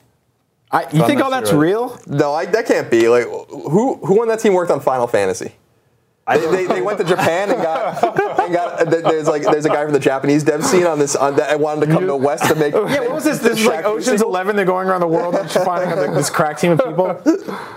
I, 0.71 0.83
you 0.93 1.03
I'm 1.03 1.07
think 1.07 1.21
all 1.21 1.31
that's 1.31 1.53
real? 1.53 1.99
No, 2.07 2.33
I, 2.35 2.47
that 2.47 2.67
can't 2.67 2.91
be. 2.91 3.09
Like, 3.09 3.25
who 3.25 3.97
who 3.97 4.21
on 4.23 4.29
that 4.29 4.41
team 4.41 4.55
worked 4.55 4.71
on 4.71 4.81
Final 4.81 5.07
Fantasy? 5.07 5.55
They, 6.29 6.45
they, 6.51 6.67
they 6.67 6.83
went 6.83 6.99
to 6.99 7.05
Japan 7.05 7.51
and 7.51 7.63
got, 7.63 8.03
and 8.41 8.53
got 8.53 8.91
there's 8.91 9.29
like 9.29 9.43
there's 9.43 9.65
a 9.65 9.69
guy 9.69 9.85
from 9.85 9.93
the 9.93 10.01
Japanese 10.01 10.43
dev 10.43 10.65
scene 10.65 10.85
on 10.85 10.99
this 10.99 11.15
on 11.15 11.37
that 11.37 11.61
wanted 11.61 11.87
to 11.87 11.93
come 11.93 12.05
to 12.07 12.17
West 12.17 12.45
to 12.47 12.57
make 12.57 12.75
Yeah, 12.75 13.01
what 13.01 13.13
was 13.13 13.25
this? 13.25 13.39
This 13.39 13.61
is 13.61 13.67
like 13.67 13.85
Ocean's 13.85 14.19
sequel. 14.19 14.31
Eleven. 14.31 14.57
They're 14.57 14.65
going 14.65 14.89
around 14.89 15.01
the 15.03 15.07
world 15.07 15.37
and 15.37 15.49
finding 15.49 15.97
like, 15.97 16.15
this 16.15 16.29
crack 16.29 16.59
team 16.59 16.73
of 16.73 16.81
people. 16.81 17.21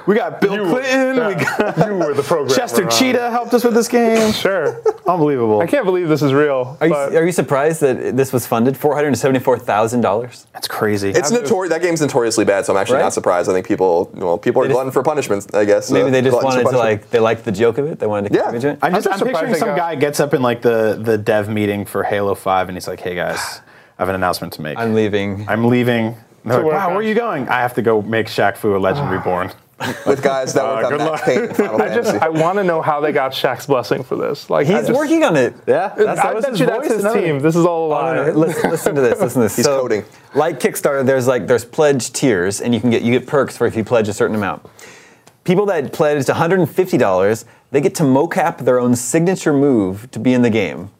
We 0.07 0.15
got 0.15 0.41
Bill 0.41 0.67
Clinton. 0.67 1.27
We 1.27 1.35
got 1.35 1.77
you 1.85 1.93
were 1.93 2.15
the 2.15 2.23
program 2.23 2.55
Chester 2.57 2.81
Ron. 2.83 2.91
Cheetah 2.91 3.29
helped 3.29 3.53
us 3.53 3.63
with 3.63 3.75
this 3.75 3.87
game. 3.87 4.31
Sure. 4.33 4.81
Unbelievable. 5.05 5.61
I 5.61 5.67
can't 5.67 5.85
believe 5.85 6.07
this 6.09 6.23
is 6.23 6.33
real. 6.33 6.75
Are 6.81 6.87
you, 6.87 6.93
are 6.95 7.25
you 7.25 7.31
surprised 7.31 7.81
that 7.81 8.17
this 8.17 8.33
was 8.33 8.47
funded? 8.47 8.75
$474,000? 8.75 10.45
That's 10.53 10.67
crazy. 10.67 11.09
It's 11.09 11.31
notorious. 11.31 11.71
That 11.71 11.81
game's 11.81 12.01
notoriously 12.01 12.45
bad, 12.45 12.65
so 12.65 12.73
I'm 12.73 12.79
actually 12.79 12.95
Right? 12.95 13.03
not 13.03 13.13
surprised. 13.13 13.49
I 13.49 13.53
think 13.53 13.67
people, 13.67 14.09
well, 14.13 14.37
people 14.37 14.61
are 14.63 14.67
They 14.67 14.73
glutton 14.73 14.91
for 14.91 15.03
punishment. 15.03 15.53
I 15.53 15.65
guess 15.65 15.91
Maybe 15.91 16.07
uh, 16.07 16.11
they 16.11 16.21
just 16.21 16.43
wanted 16.43 16.63
to 16.63 16.77
like, 16.77 17.09
they 17.11 17.19
liked 17.19 17.45
the 17.45 17.51
joke 17.51 17.77
of 17.77 17.85
it. 17.85 17.99
They 17.99 18.07
wanted 18.07 18.29
to 18.29 18.38
Yeah. 18.39 18.51
contribute 18.51 18.73
it. 18.73 18.79
I'm 18.81 18.93
just, 18.93 19.07
I'm 19.07 19.13
I'm, 19.13 19.19
surprised 19.19 19.35
picturing 19.35 19.53
they 19.53 19.59
some 19.59 19.69
got- 19.69 19.77
guy 19.77 19.95
gets 19.95 20.19
up 20.19 20.33
in 20.33 20.41
like 20.41 20.61
the, 20.61 20.99
the 21.01 21.17
dev 21.17 21.49
meeting 21.49 21.85
for 21.85 22.03
Halo 22.03 22.35
5 22.35 22.69
and 22.69 22.75
he's 22.77 22.87
like, 22.87 22.99
hey 22.99 23.15
guys, 23.15 23.61
I 23.97 24.01
have 24.01 24.09
an 24.09 24.15
announcement 24.15 24.53
to 24.53 24.61
make. 24.61 24.77
I'm 24.77 24.93
leaving. 24.93 25.47
I'm 25.47 25.65
leaving. 25.67 26.07
And 26.07 26.15
they're 26.45 26.57
like, 26.57 26.65
work 26.65 26.73
wow, 26.73 26.87
on- 26.87 26.93
where 26.93 26.99
are 26.99 27.03
you 27.07 27.15
going? 27.15 27.47
I 27.49 27.59
have 27.61 27.73
to 27.75 27.81
go 27.81 28.01
make 28.01 28.27
Shaq 28.27 28.57
Fu 28.57 28.75
a 28.75 28.79
legend 28.79 29.11
reborn. 29.11 29.51
with 30.05 30.21
guys 30.21 30.51
that 30.53 30.65
Uh, 30.65 30.73
worked 30.73 30.85
on 30.87 30.91
good 30.91 30.97
Max 30.99 31.09
luck. 31.11 31.23
Payne 31.23 31.39
and 31.45 31.55
Final 31.55 31.81
I 31.81 31.87
just 31.95 32.11
Fantasy. 32.11 32.19
I 32.19 32.27
want 32.27 32.57
to 32.57 32.65
know 32.65 32.81
how 32.81 32.99
they 32.99 33.13
got 33.13 33.31
Shaq's 33.31 33.65
blessing 33.65 34.03
for 34.03 34.17
this. 34.17 34.49
Like 34.49 34.67
I 34.67 34.71
He's 34.77 34.87
just- 34.87 34.99
working 34.99 35.23
on 35.23 35.37
it. 35.37 35.53
Yeah, 35.67 35.93
that's, 35.95 36.19
I 36.19 36.23
that 36.27 36.35
was 36.35 36.43
bet 36.43 36.51
his 36.51 36.59
you 36.59 36.65
that's 36.65 36.87
voice 36.87 36.95
his 36.97 37.05
and 37.05 37.13
team. 37.23 37.39
This 37.39 37.55
is 37.55 37.65
all 37.65 37.83
a 37.83 37.85
Oh, 37.85 38.01
lie. 38.01 38.15
no, 38.15 38.25
no, 38.25 38.31
Listen, 38.39 38.69
listen 38.71 38.95
to 38.95 39.01
this. 39.01 39.19
Listen 39.21 39.41
to 39.41 39.45
this. 39.45 39.55
He's 39.57 39.65
coding. 39.67 40.03
Like 40.35 40.59
Kickstarter, 40.59 41.05
there's 41.05 41.27
like 41.27 41.47
there's 41.47 41.63
pledge 41.63 42.11
tiers, 42.11 42.59
and 42.59 42.73
you 42.75 42.81
can 42.81 42.89
get 42.89 43.03
you 43.03 43.17
get 43.17 43.25
perks 43.25 43.55
for 43.55 43.67
if 43.67 43.75
you 43.77 43.85
pledge 43.85 44.09
a 44.09 44.13
certain 44.13 44.35
amount. 44.35 44.65
People 45.49 45.65
that 45.65 45.91
pledged 45.93 46.27
$150, 46.27 47.45
they 47.71 47.81
get 47.81 47.95
to 47.95 48.03
mocap 48.03 48.59
their 48.65 48.79
own 48.79 48.95
signature 48.95 49.51
move 49.51 50.07
to 50.11 50.19
be 50.19 50.31
in 50.31 50.43
the 50.43 50.49
game. 50.51 50.91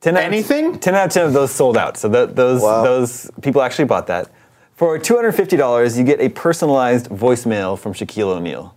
10 0.00 0.16
out 0.16 0.24
of- 0.24 0.26
Anything? 0.26 0.76
10 0.80 0.96
out 0.96 1.06
of 1.06 1.12
10 1.12 1.26
of 1.26 1.32
those 1.32 1.52
sold 1.52 1.76
out. 1.76 1.96
So 1.96 2.10
th- 2.10 2.30
those 2.34 2.62
Wow. 2.62 2.82
those 2.82 3.30
people 3.42 3.62
actually 3.62 3.84
bought 3.84 4.08
that. 4.08 4.26
For 4.74 4.98
$250, 4.98 5.96
you 5.96 6.02
get 6.02 6.20
a 6.20 6.30
personalized 6.30 7.08
voicemail 7.10 7.78
from 7.78 7.92
Shaquille 7.94 8.26
O'Neal. 8.36 8.74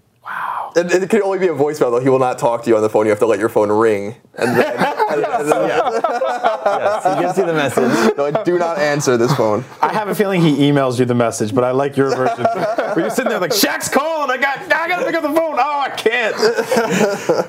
It, 0.86 1.04
it 1.04 1.10
can 1.10 1.22
only 1.22 1.40
be 1.40 1.48
a 1.48 1.54
voicemail 1.54 1.92
though. 1.92 2.00
He 2.00 2.10
will 2.10 2.20
not 2.20 2.40
talk 2.40 2.64
to 2.64 2.70
you 2.70 2.76
on 2.76 2.82
the 2.82 2.90
phone. 2.90 3.06
You 3.06 3.10
have 3.12 3.20
to 3.20 3.26
let 3.26 3.40
your 3.40 3.50
phone 3.50 3.72
ring, 3.72 4.16
and 4.36 4.58
then, 4.58 4.78
and, 4.78 5.26
and 5.26 5.52
then 5.52 5.70
Yes, 6.66 7.04
he 7.04 7.22
gives 7.22 7.38
you 7.38 7.46
the 7.46 7.54
message. 7.54 8.18
no, 8.18 8.44
do 8.44 8.58
not 8.58 8.78
answer 8.78 9.18
this 9.18 9.34
phone. 9.36 9.66
I 9.82 9.94
have 9.94 10.08
a 10.08 10.16
feeling 10.16 10.42
he 10.42 10.58
emails 10.70 11.00
you 11.00 11.06
the 11.06 11.16
message, 11.16 11.54
but 11.54 11.64
I 11.64 11.72
like 11.72 11.98
your 11.98 12.16
version. 12.16 12.46
Where 12.46 13.00
you're 13.00 13.10
sitting 13.10 13.30
there 13.30 13.40
like, 13.40 13.52
Shaq's 13.52 13.90
calling. 13.90 14.30
I 14.30 14.38
got, 14.38 14.60
I 14.72 14.88
got 14.88 15.00
to 15.00 15.06
pick 15.06 15.16
up 15.16 15.24
the 15.24 15.30
phone. 15.30 15.56
Oh, 15.60 15.80
I 15.80 15.90
can't. 15.90 16.36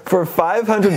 For 0.09 0.25
$500, 0.25 0.97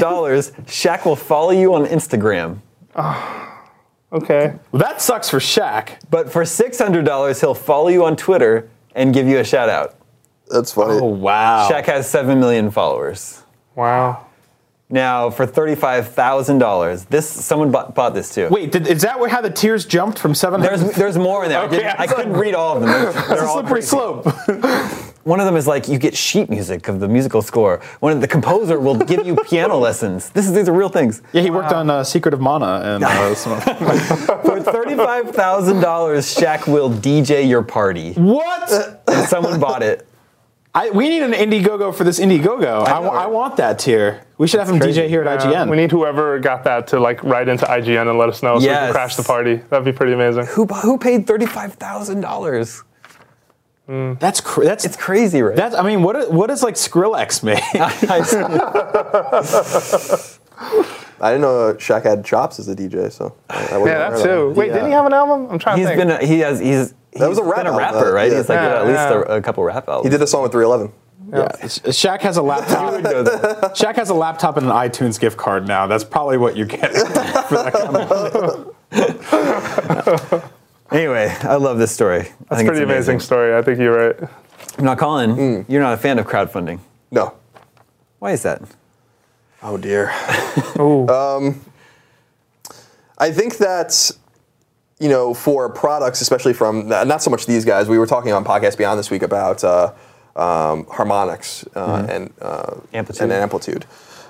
Shaq 0.65 1.05
will 1.05 1.15
follow 1.15 1.51
you 1.51 1.73
on 1.73 1.85
Instagram. 1.85 2.59
okay. 4.11 4.53
Well, 4.71 4.81
that 4.81 5.01
sucks 5.01 5.29
for 5.29 5.39
Shaq. 5.39 5.99
But 6.09 6.31
for 6.31 6.43
$600, 6.43 7.39
he'll 7.41 7.53
follow 7.53 7.89
you 7.89 8.05
on 8.05 8.15
Twitter 8.15 8.69
and 8.95 9.13
give 9.13 9.27
you 9.27 9.39
a 9.39 9.43
shout 9.43 9.69
out. 9.69 9.95
That's 10.49 10.73
funny. 10.73 10.99
Oh 10.99 11.05
wow. 11.05 11.67
Shaq 11.71 11.85
has 11.85 12.09
7 12.09 12.39
million 12.39 12.69
followers. 12.71 13.41
Wow. 13.75 14.27
Now, 14.89 15.31
for 15.31 15.47
$35,000, 15.47 17.07
this 17.07 17.27
someone 17.27 17.71
bought, 17.71 17.95
bought 17.95 18.13
this 18.13 18.33
too. 18.35 18.47
Wait, 18.51 18.71
did, 18.71 18.85
is 18.85 19.01
that 19.01 19.19
where 19.19 19.29
how 19.29 19.41
the 19.41 19.49
tiers 19.49 19.85
jumped 19.85 20.19
from 20.19 20.35
seven? 20.35 20.61
There's, 20.61 20.81
there's 20.91 21.17
more 21.17 21.43
in 21.43 21.49
there. 21.49 21.59
I, 21.61 21.65
Okay, 21.65 21.85
I 21.87 22.03
I 22.03 22.07
couldn't 22.07 22.33
read 22.33 22.53
all 22.53 22.75
of 22.75 22.81
them. 22.83 22.91
They're, 22.91 23.11
That's 23.13 23.27
they're 23.29 23.43
a 23.43 23.47
slippery 23.47 23.71
crazy. 23.81 23.87
slope. 23.87 24.25
One 25.23 25.39
of 25.39 25.45
them 25.45 25.55
is 25.55 25.65
like 25.67 25.87
you 25.87 25.97
get 25.97 26.15
sheet 26.17 26.49
music 26.49 26.89
of 26.89 26.99
the 26.99 27.07
musical 27.07 27.41
score. 27.41 27.81
One 28.01 28.11
of 28.11 28.19
the 28.21 28.27
composer 28.27 28.77
will 28.79 28.95
give 28.97 29.25
you 29.25 29.35
piano 29.37 29.77
lessons. 29.87 30.29
This 30.31 30.45
is 30.45 30.53
these 30.53 30.67
are 30.67 30.73
real 30.73 30.89
things. 30.89 31.21
yeah, 31.31 31.41
he 31.41 31.49
worked 31.49 31.71
on 31.71 31.89
uh, 31.89 32.03
Secret 32.03 32.33
of 32.33 32.41
Mana 32.41 32.81
and 32.83 33.03
uh, 33.03 33.33
some- 33.33 33.59
For 33.61 34.59
thirty-five 34.61 35.31
thousand 35.31 35.79
dollars, 35.79 36.25
Shaq 36.35 36.67
will 36.71 36.89
DJ 36.91 37.47
your 37.47 37.63
party. 37.63 38.13
what? 38.13 38.69
And 39.07 39.27
someone 39.29 39.59
bought 39.61 39.81
it. 39.81 40.05
I, 40.75 40.89
we 40.89 41.07
need 41.07 41.21
an 41.21 41.33
Indiegogo 41.33 41.93
for 41.93 42.03
this 42.03 42.19
Indiegogo. 42.19 42.87
I, 42.87 42.93
know, 42.99 43.09
wa- 43.09 43.13
I 43.13 43.27
want 43.27 43.57
that 43.57 43.77
tier. 43.77 44.23
We 44.39 44.47
should 44.47 44.59
have 44.59 44.67
him 44.69 44.79
DJ 44.79 45.07
here 45.07 45.21
at 45.23 45.43
Yeah, 45.45 45.65
IGN. 45.65 45.69
we 45.69 45.77
need 45.77 45.91
whoever 45.91 46.39
got 46.39 46.63
that 46.63 46.87
to 46.87 46.99
like 46.99 47.23
write 47.23 47.47
into 47.47 47.65
IGN 47.65 48.09
and 48.09 48.17
let 48.17 48.29
us 48.29 48.41
know 48.41 48.57
so 48.57 48.65
we 48.65 48.73
can 48.73 48.91
crash 48.91 49.15
the 49.15 49.21
party. 49.23 49.57
That'd 49.69 49.85
be 49.85 49.91
pretty 49.91 50.13
amazing. 50.13 50.47
Who 50.47 50.65
who 50.65 50.97
paid 50.97 51.27
thirty-five 51.27 51.75
thousand 51.75 52.21
dollars? 52.21 52.83
Hmm. 53.85 54.13
that's 54.17 54.39
cr- 54.41 54.63
that's 54.63 54.85
It's 54.85 54.95
crazy, 54.95 55.41
right? 55.41 55.57
That's 55.57 55.75
I 55.75 55.83
mean, 55.83 56.01
what 56.03 56.15
is, 56.15 56.29
what 56.29 56.49
is 56.49 56.63
like 56.63 56.75
Skrillex 56.75 57.43
make? 57.43 57.61
I 61.23 61.31
didn't 61.31 61.41
know 61.41 61.73
Shaq 61.79 62.03
had 62.03 62.23
chops 62.25 62.59
as 62.59 62.67
a 62.67 62.75
DJ, 62.75 63.11
so 63.11 63.33
I, 63.49 63.53
I 63.73 63.77
wasn't 63.77 63.85
Yeah, 63.87 64.09
that 64.09 64.13
of 64.13 64.23
too. 64.23 64.49
Wait, 64.51 64.67
Yeah. 64.67 64.73
didn't 64.73 64.87
he 64.89 64.93
have 64.93 65.05
an 65.05 65.13
album? 65.13 65.47
I'm 65.49 65.57
trying 65.59 65.77
he's 65.77 65.87
to 65.87 65.95
think. 65.95 66.09
He's 66.09 66.17
been 66.19 66.23
a, 66.23 66.33
he 66.33 66.39
has 66.41 66.59
he's 66.59 66.93
That 67.13 67.29
was 67.29 67.37
a 67.37 67.43
rap 67.43 67.57
been 67.63 67.67
a 67.67 67.77
rapper, 67.77 68.09
uh, 68.09 68.11
right? 68.11 68.31
yeah. 68.31 68.37
He's 68.37 68.49
like 68.49 68.57
Yeah, 68.57 68.79
at 68.81 68.87
least 68.87 68.97
yeah. 68.99 69.13
a, 69.33 69.37
a 69.37 69.41
couple 69.41 69.63
rap 69.63 69.87
albums. 69.87 70.05
He 70.05 70.09
did 70.11 70.21
a 70.21 70.27
song 70.27 70.43
with 70.43 70.51
311. 70.51 70.93
yeah. 71.31 71.47
Shaq 71.91 72.21
has 72.21 72.37
a 72.37 72.41
laptop. 72.41 72.93
Shaq 73.75 73.95
has 73.95 74.09
a 74.09 74.13
laptop 74.13 74.57
and 74.57 74.65
an 74.67 74.71
iTunes 74.73 75.19
gift 75.19 75.37
card 75.37 75.67
now. 75.67 75.87
That's 75.87 76.03
probably 76.03 76.37
what 76.37 76.55
you're 76.57 76.67
getting 76.67 77.05
for 77.05 77.13
that 77.55 77.73
kind 77.73 77.95
of 80.43 80.51
Anyway, 80.91 81.33
I 81.41 81.55
love 81.55 81.79
this 81.79 81.91
story. 81.91 82.19
I 82.19 82.23
That's 82.23 82.29
think 82.29 82.51
a 82.51 82.59
it's 82.59 82.67
pretty 82.67 82.83
amazing 82.83 83.19
story. 83.19 83.55
I 83.55 83.61
think 83.63 83.79
you're 83.79 84.11
right. 84.13 84.29
Now, 84.79 84.95
Colin, 84.95 85.65
you're 85.67 85.81
not 85.81 85.93
a 85.93 85.97
fan 85.97 86.19
of 86.19 86.27
crowdfunding. 86.27 86.79
No. 87.09 87.33
Why 88.19 88.31
is 88.33 88.43
that? 88.43 88.61
Oh 89.63 89.77
dear. 89.77 90.11
Ooh. 90.79 91.07
I 93.17 93.31
think 93.31 93.57
that 93.57 94.11
you 94.99 95.09
know 95.09 95.33
for 95.33 95.69
products, 95.69 96.21
especially 96.21 96.53
from 96.53 96.89
not 96.89 97.21
so 97.23 97.29
much 97.31 97.45
these 97.45 97.65
guys. 97.65 97.87
We 97.87 97.97
were 97.97 98.07
talking 98.07 98.33
on 98.33 98.43
podcast 98.43 98.77
Beyond 98.77 98.99
this 98.99 99.09
week 99.09 99.21
about 99.23 99.63
uh, 99.63 99.93
um, 100.35 100.85
Harmonix 100.85 101.65
uh, 101.75 102.05
and 102.09 102.33
uh, 102.41 102.75
Amplitude. 102.93 103.23
and 103.23 103.31
amplitude, 103.31 103.85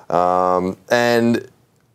um, 0.10 0.78
and. 0.90 1.50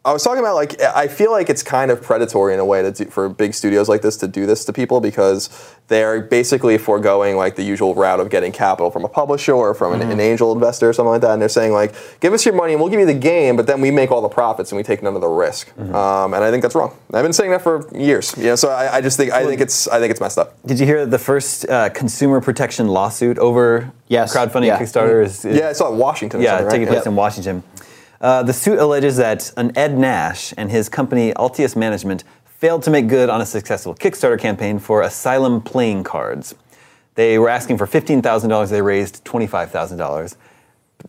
I 0.09 0.13
was 0.13 0.25
talking 0.25 0.41
about 0.41 0.55
like 0.55 0.81
I 0.81 1.07
feel 1.07 1.31
like 1.31 1.51
it's 1.51 1.63
kind 1.63 1.91
of 1.91 2.01
predatory 2.01 2.55
in 2.55 2.61
a 2.61 2.65
way 2.65 2.91
do, 2.91 3.05
for 3.05 3.29
big 3.29 3.53
studios 3.53 3.91
like 3.91 4.01
this 4.01 4.17
to 4.19 4.27
do 4.27 4.47
this 4.47 4.65
to 4.65 4.73
people 4.73 5.03
because 5.03 5.51
they're 5.89 6.23
basically 6.23 6.79
foregoing 6.79 7.37
like 7.37 7.57
the 7.57 7.63
usual 7.63 7.95
route 7.95 8.19
of 8.19 8.31
getting 8.31 8.51
capital 8.51 8.91
from 8.91 9.05
a 9.05 9.09
publisher 9.09 9.53
or 9.53 9.75
from 9.75 9.93
an, 9.93 10.11
an 10.11 10.19
angel 10.19 10.51
investor 10.53 10.89
or 10.89 10.95
something 10.95 11.11
like 11.11 11.21
that, 11.21 11.33
and 11.33 11.43
they're 11.43 11.49
saying 11.51 11.73
like, 11.73 11.95
give 12.21 12.33
us 12.33 12.47
your 12.47 12.55
money 12.55 12.73
and 12.73 12.81
we'll 12.81 12.91
give 12.91 13.01
you 13.01 13.05
the 13.05 13.13
game, 13.13 13.55
but 13.55 13.67
then 13.67 13.83
we 13.83 13.91
make 13.91 14.11
all 14.11 14.23
the 14.23 14.31
profits 14.31 14.73
and 14.73 14.79
we 14.79 14.83
take 14.83 15.03
none 15.03 15.15
of 15.15 15.21
the 15.21 15.29
risk. 15.29 15.79
Um, 15.79 16.33
and 16.33 16.43
I 16.43 16.51
think 16.51 16.63
that's 16.63 16.75
wrong. 16.75 16.97
I've 17.13 17.23
been 17.23 17.35
saying 17.35 17.51
that 17.51 17.61
for 17.61 17.87
years. 17.95 18.35
You 18.39 18.45
know, 18.45 18.57
so 18.57 18.71
I, 18.71 18.97
I 18.97 19.01
just 19.03 19.19
think 19.19 19.31
I 19.33 19.45
think 19.45 19.61
it's 19.61 19.89
I 19.89 19.99
think 19.99 20.11
it's 20.11 20.23
messed 20.23 20.39
up. 20.39 20.57
Did 20.65 20.81
you 20.81 20.87
hear 20.87 21.05
the 21.05 21.19
first 21.19 21.69
uh, 21.69 21.91
consumer 21.91 22.41
protection 22.41 22.89
lawsuit 22.89 23.39
over 23.39 23.93
Yes. 24.09 24.35
crowdfunding 24.35 24.69
Yeah. 24.69 24.79
Kickstarter 24.79 25.23
is, 25.23 25.45
is 25.45 25.59
Yeah, 25.59 25.69
I 25.69 25.73
saw 25.75 25.91
it 25.91 25.93
in 25.93 25.99
Washington. 25.99 26.41
yeah, 26.41 26.57
something, 26.57 26.71
taking 26.71 26.87
right? 26.87 26.95
place 26.95 27.07
in 27.07 27.15
Washington. 27.15 27.63
Uh, 28.21 28.43
the 28.43 28.53
suit 28.53 28.79
alleges 28.79 29.17
that 29.17 29.53
an 29.57 29.77
Ed 29.77 29.97
Nash 29.97 30.53
and 30.57 30.71
his 30.71 30.89
company 30.89 31.33
Altius 31.35 31.77
Management 31.77 32.25
failed 32.45 32.83
to 32.83 32.91
make 32.91 33.07
good 33.07 33.31
on 33.31 33.41
a 33.41 33.47
successful 33.47 33.95
Kickstarter 33.95 34.39
campaign 34.39 34.79
for 34.79 35.03
Asylum 35.03 35.61
playing 35.61 36.03
cards. 36.03 36.55
They 37.15 37.39
were 37.39 37.49
asking 37.49 37.79
for 37.79 37.87
$15,000. 37.87 38.71
They 38.71 38.83
raised 38.83 39.25
$25,000. 39.25 40.37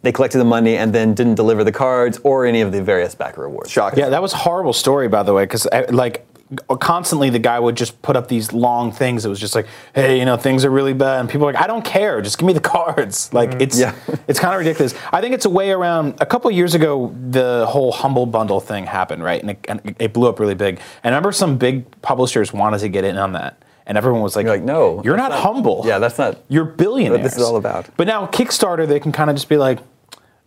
They 0.03 0.11
collected 0.11 0.37
the 0.37 0.45
money 0.45 0.77
and 0.77 0.93
then 0.93 1.15
didn't 1.15 1.35
deliver 1.35 1.63
the 1.63 1.71
cards 1.71 2.19
or 2.23 2.45
any 2.45 2.61
of 2.61 2.71
the 2.71 2.81
various 2.83 3.15
backer 3.15 3.41
rewards. 3.41 3.71
Shocking. 3.71 3.99
Yeah, 3.99 4.09
that 4.09 4.21
was 4.21 4.33
a 4.33 4.37
horrible 4.37 4.73
story, 4.73 5.07
by 5.07 5.23
the 5.23 5.33
way, 5.33 5.43
because 5.43 5.67
like 5.89 6.25
constantly 6.79 7.29
the 7.29 7.39
guy 7.39 7.59
would 7.59 7.75
just 7.77 8.01
put 8.01 8.15
up 8.15 8.27
these 8.27 8.51
long 8.53 8.91
things. 8.91 9.25
It 9.25 9.29
was 9.29 9.39
just 9.39 9.55
like, 9.55 9.67
hey, 9.93 10.17
you 10.19 10.25
know, 10.25 10.37
things 10.37 10.65
are 10.65 10.69
really 10.69 10.93
bad, 10.93 11.19
and 11.19 11.29
people 11.29 11.47
are 11.47 11.53
like, 11.53 11.61
I 11.61 11.67
don't 11.67 11.85
care, 11.85 12.21
just 12.21 12.37
give 12.37 12.47
me 12.47 12.53
the 12.53 12.59
cards. 12.75 13.31
Like 13.33 13.51
mm. 13.51 13.61
it's 13.61 13.79
Yeah. 13.79 13.93
it's 14.27 14.39
kind 14.39 14.53
of 14.53 14.59
ridiculous. 14.59 14.93
I 15.11 15.21
think 15.21 15.33
it's 15.35 15.45
a 15.45 15.49
way 15.49 15.71
around. 15.71 16.15
A 16.19 16.25
couple 16.25 16.49
years 16.51 16.73
ago, 16.73 17.15
the 17.29 17.65
whole 17.69 17.91
humble 17.91 18.25
bundle 18.25 18.59
thing 18.59 18.85
happened, 18.85 19.23
right, 19.23 19.41
and 19.41 19.51
it, 19.51 19.65
and 19.67 19.95
it 19.99 20.13
blew 20.13 20.27
up 20.29 20.39
really 20.39 20.55
big. 20.55 20.79
And 21.03 21.13
I 21.13 21.17
remember 21.17 21.31
some 21.31 21.57
big 21.57 22.01
publishers 22.01 22.51
wanted 22.51 22.79
to 22.79 22.89
get 22.89 23.03
in 23.03 23.17
on 23.17 23.33
that. 23.33 23.61
And 23.85 23.97
everyone 23.97 24.21
was 24.21 24.35
like, 24.35 24.43
You're 24.45 24.53
like, 24.55 24.63
no, 24.63 25.01
you're 25.03 25.17
not, 25.17 25.31
that's 25.31 25.41
humble. 25.41 25.81
Yeah, 25.83 25.97
that's 25.97 26.19
not- 26.19 26.37
You're 26.47 26.65
billionaires. 26.65 27.17
what 27.17 27.23
this 27.23 27.35
is 27.35 27.41
all 27.41 27.55
about. 27.55 27.87
But 27.97 28.05
now 28.05 28.27
Kickstarter, 28.27 28.87
they 28.87 28.99
can 28.99 29.11
kind 29.11 29.31
of 29.31 29.35
just 29.35 29.49
be 29.49 29.57
like, 29.57 29.79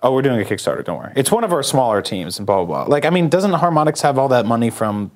oh, 0.00 0.12
we're 0.12 0.22
doing 0.22 0.40
a 0.40 0.44
Kickstarter. 0.44 0.84
Don't 0.84 0.98
worry. 0.98 1.12
It's 1.16 1.32
one 1.32 1.42
of 1.42 1.53
our 1.53 1.62
smaller 1.64 2.03
teams 2.03 2.38
and 2.38 2.46
blah 2.46 2.64
blah 2.64 2.84
blah. 2.84 2.92
Like, 2.92 3.05
I 3.05 3.11
mean, 3.11 3.28
doesn't 3.28 3.50
Harmonix 3.50 4.00
have 4.03 4.16
all 4.16 4.28
that 4.28 4.46
money 4.46 4.70
from 4.70 5.11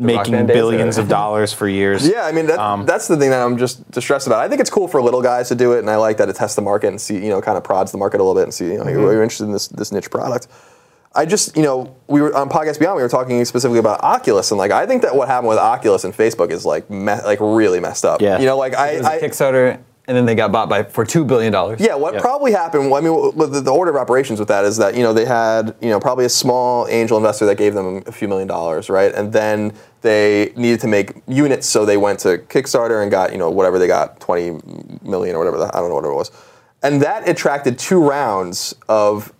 making 0.00 0.46
billions 0.46 0.98
of 0.98 1.08
dollars 1.18 1.52
for 1.52 1.68
years. 1.68 2.08
Yeah, 2.08 2.24
I 2.24 2.32
mean 2.32 2.46
that, 2.46 2.58
Um, 2.58 2.86
that's 2.86 3.06
the 3.06 3.16
thing 3.16 3.30
that 3.30 3.42
I'm 3.42 3.58
just 3.58 3.88
distressed 3.90 4.26
about. 4.26 4.40
I 4.40 4.48
think 4.48 4.60
it's 4.60 4.70
cool 4.70 4.88
for 4.88 5.00
little 5.02 5.22
guys 5.22 5.48
to 5.48 5.54
do 5.54 5.72
it, 5.74 5.80
and 5.80 5.90
I 5.90 5.96
like 5.96 6.16
that 6.16 6.28
it 6.28 6.36
tests 6.36 6.56
the 6.56 6.62
market 6.62 6.88
and 6.88 7.00
see, 7.00 7.14
you 7.14 7.28
know, 7.28 7.40
kind 7.40 7.56
of 7.58 7.64
prods 7.64 7.92
the 7.92 7.98
market 7.98 8.18
a 8.20 8.24
little 8.24 8.34
bit 8.34 8.44
and 8.44 8.54
see, 8.54 8.66
you 8.66 8.78
know, 8.78 8.84
Mm-hmm. 8.84 8.98
you're, 9.00 9.12
you're 9.12 9.22
interested 9.22 9.44
in 9.44 9.52
this 9.52 9.68
this 9.68 9.92
niche 9.92 10.10
product. 10.10 10.48
I 11.12 11.26
just, 11.26 11.56
you 11.56 11.64
know, 11.64 11.96
we 12.06 12.20
were 12.22 12.32
on 12.36 12.48
Podcast 12.48 12.78
Beyond. 12.78 12.96
We 12.96 13.02
were 13.02 13.08
talking 13.08 13.44
specifically 13.44 13.80
about 13.80 14.00
Oculus, 14.02 14.50
and 14.52 14.58
like 14.58 14.70
I 14.70 14.86
think 14.86 15.02
that 15.02 15.14
what 15.16 15.26
happened 15.28 15.48
with 15.48 15.58
Oculus 15.58 16.04
and 16.04 16.14
Facebook 16.14 16.50
is 16.50 16.64
like 16.64 16.88
me- 16.88 17.20
like 17.24 17.38
really 17.40 17.80
messed 17.80 18.04
up. 18.04 18.20
Yeah. 18.20 18.38
you 18.38 18.46
know, 18.46 18.56
like 18.56 18.74
I, 18.74 18.90
It 18.90 18.98
was 18.98 19.06
a 19.06 19.10
I 19.12 19.18
Kickstarter, 19.20 19.78
and 20.06 20.16
then 20.16 20.24
they 20.26 20.34
got 20.34 20.50
bought 20.50 20.68
by 20.68 20.82
for 20.82 21.04
two 21.04 21.24
billion 21.24 21.52
dollars. 21.52 21.80
Yeah, 21.80 21.94
what 21.94 22.14
Yeah. 22.14 22.20
probably 22.20 22.52
happened? 22.52 22.92
I 22.92 23.00
mean, 23.00 23.36
the, 23.36 23.60
the 23.60 23.70
order 23.72 23.90
of 23.90 23.96
operations 23.96 24.38
with 24.38 24.48
that 24.48 24.64
is 24.64 24.76
that 24.78 24.94
you 24.96 25.02
know 25.02 25.12
they 25.12 25.24
had 25.24 25.74
you 25.80 25.88
know 25.90 26.00
probably 26.00 26.24
a 26.24 26.28
small 26.30 26.86
angel 26.88 27.16
investor 27.16 27.46
that 27.46 27.56
gave 27.58 27.74
them 27.74 28.02
a 28.06 28.12
few 28.12 28.26
million 28.28 28.48
dollars, 28.48 28.88
right? 28.90 29.14
And 29.14 29.32
then 29.32 29.72
they 30.02 30.52
needed 30.56 30.80
to 30.80 30.86
make 30.88 31.12
units, 31.28 31.66
so 31.66 31.84
they 31.84 31.96
went 31.96 32.18
to 32.20 32.38
Kickstarter 32.38 33.02
and 33.02 33.10
got 33.10 33.32
you 33.32 33.38
know 33.38 33.50
whatever 33.50 33.78
they 33.78 33.86
got, 33.86 34.18
twenty 34.20 34.58
million 35.02 35.36
or 35.36 35.38
whatever. 35.38 35.58
The, 35.58 35.66
I 35.76 35.80
don't 35.80 35.90
know 35.90 35.96
what 35.96 36.04
it 36.04 36.12
was, 36.14 36.30
and 36.82 37.02
that 37.02 37.28
attracted 37.28 37.78
two 37.78 38.02
rounds 38.02 38.74
of 38.88 39.32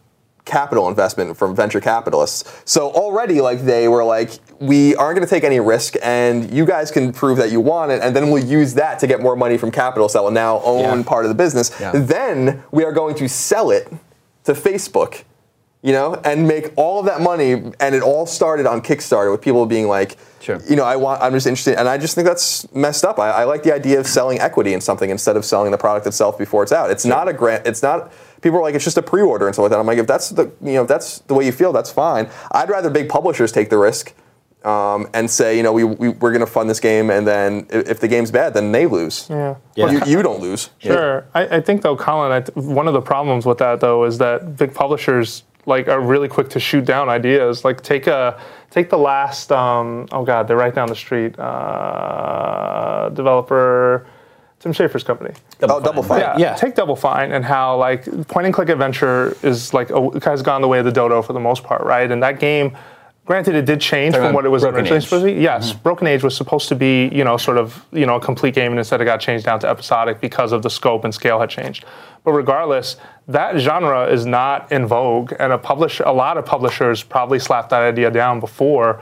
capital 0.44 0.88
investment 0.88 1.36
from 1.36 1.54
venture 1.54 1.80
capitalists. 1.80 2.62
So 2.64 2.90
already, 2.90 3.40
like 3.40 3.60
they 3.60 3.88
were 3.88 4.02
like, 4.04 4.32
we 4.60 4.94
aren't 4.96 5.16
going 5.16 5.26
to 5.26 5.30
take 5.34 5.42
any 5.44 5.58
risk, 5.58 5.94
and 6.02 6.52
you 6.52 6.66
guys 6.66 6.90
can 6.90 7.12
prove 7.12 7.38
that 7.38 7.50
you 7.50 7.60
want 7.60 7.90
it, 7.92 8.02
and 8.02 8.14
then 8.14 8.30
we'll 8.30 8.44
use 8.44 8.74
that 8.74 8.98
to 9.00 9.06
get 9.06 9.20
more 9.20 9.34
money 9.34 9.56
from 9.56 9.70
capitalists 9.70 10.12
that 10.14 10.22
will 10.22 10.30
now 10.30 10.60
own 10.62 10.98
Yeah. 10.98 11.02
part 11.04 11.24
of 11.24 11.30
the 11.30 11.34
business. 11.34 11.70
Yeah. 11.80 11.92
Then 11.94 12.62
we 12.70 12.84
are 12.84 12.92
going 12.92 13.14
to 13.16 13.28
sell 13.28 13.70
it 13.70 13.90
to 14.44 14.52
Facebook, 14.52 15.24
you 15.82 15.92
know, 15.92 16.14
and 16.24 16.46
make 16.46 16.72
all 16.76 17.00
of 17.00 17.06
that 17.06 17.22
money. 17.22 17.52
And 17.80 17.94
it 17.94 18.02
all 18.02 18.26
started 18.26 18.66
on 18.66 18.82
Kickstarter 18.82 19.30
with 19.32 19.40
people 19.40 19.64
being 19.64 19.88
like, 19.88 20.18
Sure. 20.40 20.58
you 20.68 20.76
know, 20.76 20.84
I 20.84 20.96
want, 20.96 21.22
I'm 21.22 21.32
just 21.32 21.46
interested, 21.46 21.78
and 21.78 21.88
I 21.88 21.96
just 21.96 22.14
think 22.14 22.26
that's 22.26 22.70
messed 22.74 23.04
up. 23.04 23.18
I, 23.18 23.30
I 23.30 23.44
like 23.44 23.62
the 23.62 23.72
idea 23.74 23.98
of 23.98 24.06
selling 24.06 24.40
equity 24.40 24.74
in 24.74 24.82
something 24.82 25.08
instead 25.08 25.36
of 25.38 25.44
selling 25.46 25.70
the 25.70 25.78
product 25.78 26.06
itself 26.06 26.36
before 26.38 26.62
it's 26.62 26.72
out. 26.72 26.90
It's 26.90 27.06
not 27.06 27.28
a 27.28 27.32
grant. 27.32 27.66
It's 27.66 27.82
not. 27.82 28.12
People 28.42 28.58
are 28.58 28.62
like, 28.62 28.74
it's 28.74 28.84
just 28.84 28.98
a 28.98 29.02
pre-order 29.02 29.46
and 29.46 29.54
stuff 29.54 29.64
like 29.64 29.70
that. 29.70 29.78
I'm 29.78 29.86
like, 29.86 29.98
if 29.98 30.06
that's 30.06 30.30
the, 30.30 30.50
you 30.62 30.72
know, 30.74 30.82
if 30.82 30.88
that's 30.88 31.18
the 31.20 31.34
way 31.34 31.44
you 31.46 31.52
feel, 31.52 31.72
that's 31.72 31.90
fine. 31.92 32.28
I'd 32.52 32.68
rather 32.68 32.90
big 32.90 33.08
publishers 33.08 33.52
take 33.52 33.68
the 33.70 33.78
risk. 33.78 34.12
Um, 34.62 35.08
and 35.14 35.30
say, 35.30 35.56
you 35.56 35.62
know, 35.62 35.72
we, 35.72 35.84
we, 35.84 36.10
we're 36.10 36.32
going 36.32 36.44
to 36.44 36.46
fund 36.46 36.68
this 36.68 36.80
game, 36.80 37.08
and 37.10 37.26
then 37.26 37.66
if, 37.70 37.88
if 37.88 38.00
the 38.00 38.08
game's 38.08 38.30
bad, 38.30 38.52
then 38.52 38.72
they 38.72 38.84
lose. 38.86 39.26
Yeah. 39.30 39.54
Yeah. 39.74 39.90
You, 39.90 40.00
you 40.04 40.22
don't 40.22 40.40
lose. 40.40 40.68
Sure. 40.78 41.26
I, 41.32 41.56
I 41.56 41.60
think 41.62 41.80
though, 41.80 41.96
Colin, 41.96 42.30
I 42.30 42.40
th- 42.40 42.54
one 42.56 42.86
of 42.86 42.92
the 42.92 43.00
problems 43.00 43.46
with 43.46 43.56
that 43.58 43.80
though 43.80 44.04
is 44.04 44.18
that 44.18 44.58
big 44.58 44.74
publishers 44.74 45.44
like 45.66 45.88
are 45.88 46.00
really 46.00 46.28
quick 46.28 46.48
to 46.50 46.60
shoot 46.60 46.84
down 46.84 47.08
ideas. 47.08 47.64
Like 47.64 47.82
take 47.82 48.06
a 48.06 48.38
take 48.70 48.90
the 48.90 48.98
last 48.98 49.50
um, 49.50 50.06
oh 50.12 50.24
god, 50.24 50.46
they're 50.46 50.56
right 50.58 50.74
down 50.74 50.88
the 50.88 50.94
street. 50.94 51.38
Uh, 51.38 53.08
developer 53.10 54.06
Tim 54.58 54.72
Schafer's 54.72 55.02
company. 55.04 55.34
oh, 55.62 55.80
Double 55.80 56.02
Fine. 56.02 56.20
Yeah, 56.20 56.38
Yeah. 56.38 56.54
Take 56.54 56.74
Double 56.74 56.96
Fine 56.96 57.32
and 57.32 57.44
how 57.44 57.76
like 57.76 58.04
point 58.28 58.44
and 58.46 58.54
click 58.54 58.68
adventure 58.68 59.36
is 59.42 59.72
like 59.72 59.90
a, 59.90 60.20
has 60.22 60.42
gone 60.42 60.60
the 60.60 60.68
way 60.68 60.78
of 60.78 60.84
the 60.84 60.92
dodo 60.92 61.22
for 61.22 61.32
the 61.32 61.40
most 61.40 61.64
part, 61.64 61.82
right? 61.82 62.10
And 62.10 62.22
that 62.22 62.38
game, 62.40 62.76
granted, 63.30 63.54
it 63.54 63.64
did 63.64 63.80
change 63.80 64.16
from 64.16 64.34
what 64.34 64.44
it 64.44 64.48
was 64.48 64.64
originally 64.64 64.96
Age. 64.96 65.04
supposed 65.04 65.24
to 65.24 65.32
be. 65.32 65.40
Yes, 65.40 65.72
Broken 65.72 66.08
Age 66.08 66.24
was 66.24 66.36
supposed 66.36 66.68
to 66.68 66.74
be 66.74 67.08
you 67.12 67.22
know 67.22 67.36
sort 67.36 67.58
of 67.58 67.86
you 67.92 68.04
know 68.04 68.16
a 68.16 68.20
complete 68.20 68.54
game, 68.54 68.72
and 68.72 68.78
instead 68.78 69.00
it 69.00 69.04
got 69.04 69.20
changed 69.20 69.46
down 69.46 69.60
to 69.60 69.68
episodic 69.68 70.20
because 70.20 70.50
of 70.50 70.62
the 70.62 70.68
scope 70.68 71.04
and 71.04 71.14
scale 71.14 71.38
had 71.38 71.48
changed. 71.48 71.84
But 72.24 72.32
regardless, 72.32 72.96
that 73.28 73.56
genre 73.58 74.06
is 74.06 74.26
not 74.26 74.72
in 74.72 74.84
vogue, 74.84 75.32
and 75.38 75.52
a 75.52 75.58
publish 75.58 76.00
a 76.04 76.10
lot 76.10 76.38
of 76.38 76.44
publishers 76.44 77.04
probably 77.04 77.38
slapped 77.38 77.70
that 77.70 77.82
idea 77.82 78.10
down 78.10 78.40
before. 78.40 79.00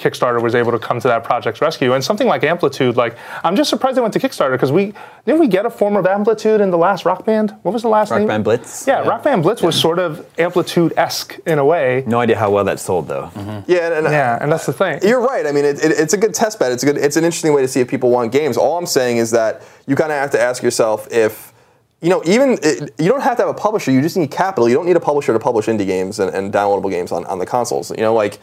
Kickstarter 0.00 0.42
was 0.42 0.54
able 0.54 0.72
to 0.72 0.78
come 0.78 0.98
to 1.00 1.08
that 1.08 1.22
project's 1.24 1.60
rescue. 1.60 1.92
And 1.92 2.02
something 2.02 2.26
like 2.26 2.42
Amplitude, 2.42 2.96
like 2.96 3.16
I'm 3.44 3.54
just 3.54 3.68
surprised 3.68 3.96
they 3.96 4.00
went 4.00 4.14
to 4.14 4.18
Kickstarter 4.18 4.52
because 4.52 4.72
we 4.72 4.94
didn't 5.26 5.40
we 5.40 5.46
get 5.46 5.66
a 5.66 5.70
form 5.70 5.96
of 5.96 6.06
Amplitude 6.06 6.60
in 6.60 6.70
the 6.70 6.78
last 6.78 7.04
Rock 7.04 7.26
Band? 7.26 7.54
What 7.62 7.72
was 7.72 7.82
the 7.82 7.88
last 7.88 8.10
Rock 8.10 8.20
name? 8.20 8.28
Band 8.28 8.44
Blitz? 8.44 8.86
Yeah, 8.86 9.02
Yeah. 9.02 9.08
Rock 9.08 9.22
Band 9.22 9.42
Blitz 9.42 9.62
was 9.62 9.78
sort 9.78 9.98
of 9.98 10.26
Amplitude-esque 10.38 11.38
in 11.46 11.58
a 11.58 11.64
way. 11.64 12.02
No 12.06 12.18
idea 12.18 12.36
how 12.36 12.50
well 12.50 12.64
that 12.64 12.80
sold 12.80 13.08
though. 13.08 13.30
Mm-hmm. 13.34 13.70
Yeah, 13.70 13.86
and, 13.86 14.06
and 14.06 14.12
Yeah, 14.12 14.38
and 14.40 14.50
that's 14.50 14.66
the 14.66 14.72
thing. 14.72 15.00
You're 15.02 15.20
right. 15.20 15.46
I 15.46 15.52
mean, 15.52 15.64
it, 15.64 15.84
it, 15.84 15.92
it's 15.92 16.14
a 16.14 16.18
good 16.18 16.34
test 16.34 16.58
bed. 16.58 16.72
It's 16.72 16.82
a 16.82 16.86
good. 16.86 16.96
It's 16.96 17.16
an 17.16 17.24
interesting 17.24 17.52
way 17.52 17.62
to 17.62 17.68
see 17.68 17.80
if 17.80 17.88
people 17.88 18.10
want 18.10 18.32
games. 18.32 18.56
All 18.56 18.78
I'm 18.78 18.86
saying 18.86 19.18
is 19.18 19.30
that 19.32 19.62
you 19.86 19.96
kind 19.96 20.10
of 20.10 20.18
have 20.18 20.30
to 20.30 20.40
ask 20.40 20.62
yourself 20.62 21.06
if, 21.12 21.52
you 22.00 22.08
know, 22.08 22.22
even 22.24 22.58
it, 22.62 22.94
you 22.98 23.08
don't 23.08 23.20
have 23.20 23.36
to 23.36 23.42
have 23.42 23.50
a 23.54 23.58
publisher. 23.58 23.90
You 23.90 24.00
just 24.00 24.16
need 24.16 24.30
capital. 24.30 24.68
You 24.68 24.74
don't 24.74 24.86
need 24.86 24.96
a 24.96 25.00
publisher 25.00 25.32
to 25.34 25.38
publish 25.38 25.66
indie 25.66 25.86
games 25.86 26.18
and, 26.18 26.34
and 26.34 26.52
downloadable 26.52 26.90
games 26.90 27.12
on, 27.12 27.26
on 27.26 27.38
the 27.38 27.46
consoles. 27.46 27.90
You 27.90 27.98
know, 27.98 28.14
like, 28.14 28.38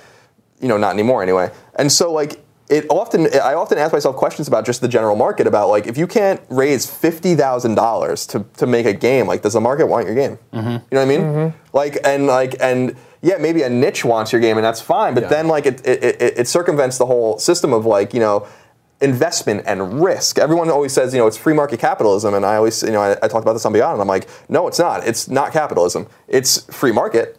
you 0.61 0.67
know, 0.67 0.77
not 0.77 0.93
anymore 0.93 1.23
anyway. 1.23 1.51
And 1.75 1.91
so 1.91 2.11
like. 2.11 2.43
It 2.69 2.85
often, 2.89 3.27
I 3.33 3.53
often 3.53 3.77
ask 3.77 3.93
myself 3.93 4.17
questions 4.17 4.49
about 4.49 4.65
just 4.65 4.81
the 4.81 4.89
general 4.89 5.15
market 5.15 5.47
about 5.47 5.69
like 5.69 5.87
if 5.87 5.97
you 5.97 6.05
can't 6.05 6.41
raise 6.49 6.85
fifty 6.85 7.33
thousand 7.33 7.75
dollars 7.75 8.27
to 8.27 8.45
to 8.57 8.67
make 8.67 8.85
a 8.85 8.91
game, 8.91 9.25
like 9.25 9.41
does 9.41 9.53
the 9.53 9.61
market 9.61 9.85
want 9.85 10.05
your 10.05 10.15
game? 10.15 10.37
Mm-hmm. 10.51 10.69
You 10.69 10.73
know 10.73 10.81
what 10.89 10.99
I 10.99 11.05
mean? 11.05 11.21
Mm-hmm. 11.21 11.57
Like 11.71 11.97
and 12.03 12.27
like 12.27 12.55
and 12.59 12.97
yeah, 13.21 13.37
maybe 13.37 13.61
a 13.61 13.69
niche 13.69 14.03
wants 14.03 14.33
your 14.33 14.41
game 14.41 14.57
and 14.57 14.65
that's 14.65 14.81
fine, 14.81 15.13
but 15.13 15.29
then 15.29 15.47
like 15.47 15.65
it, 15.65 15.85
it, 15.87 16.03
it, 16.03 16.39
it 16.39 16.47
circumvents 16.49 16.97
the 16.97 17.05
whole 17.05 17.39
system 17.39 17.71
of 17.71 17.85
like 17.85 18.13
you 18.13 18.19
know 18.19 18.45
investment 18.99 19.63
and 19.65 20.03
risk. 20.03 20.37
Everyone 20.37 20.69
always 20.69 20.91
says 20.91 21.13
you 21.13 21.19
know 21.19 21.27
it's 21.27 21.37
free 21.37 21.53
market 21.53 21.79
capitalism, 21.79 22.33
and 22.33 22.45
I 22.45 22.57
always 22.57 22.83
you 22.83 22.91
know 22.91 23.01
I, 23.01 23.11
I 23.23 23.27
talked 23.27 23.43
about 23.43 23.53
this 23.53 23.65
on 23.65 23.73
Beyond, 23.73 23.93
and 23.93 24.01
I'm 24.01 24.07
like 24.07 24.27
no, 24.49 24.67
it's 24.67 24.79
not. 24.79 25.07
It's 25.07 25.29
not 25.29 25.53
capitalism. 25.53 26.07
It's 26.27 26.65
free 26.65 26.91
market 26.91 27.37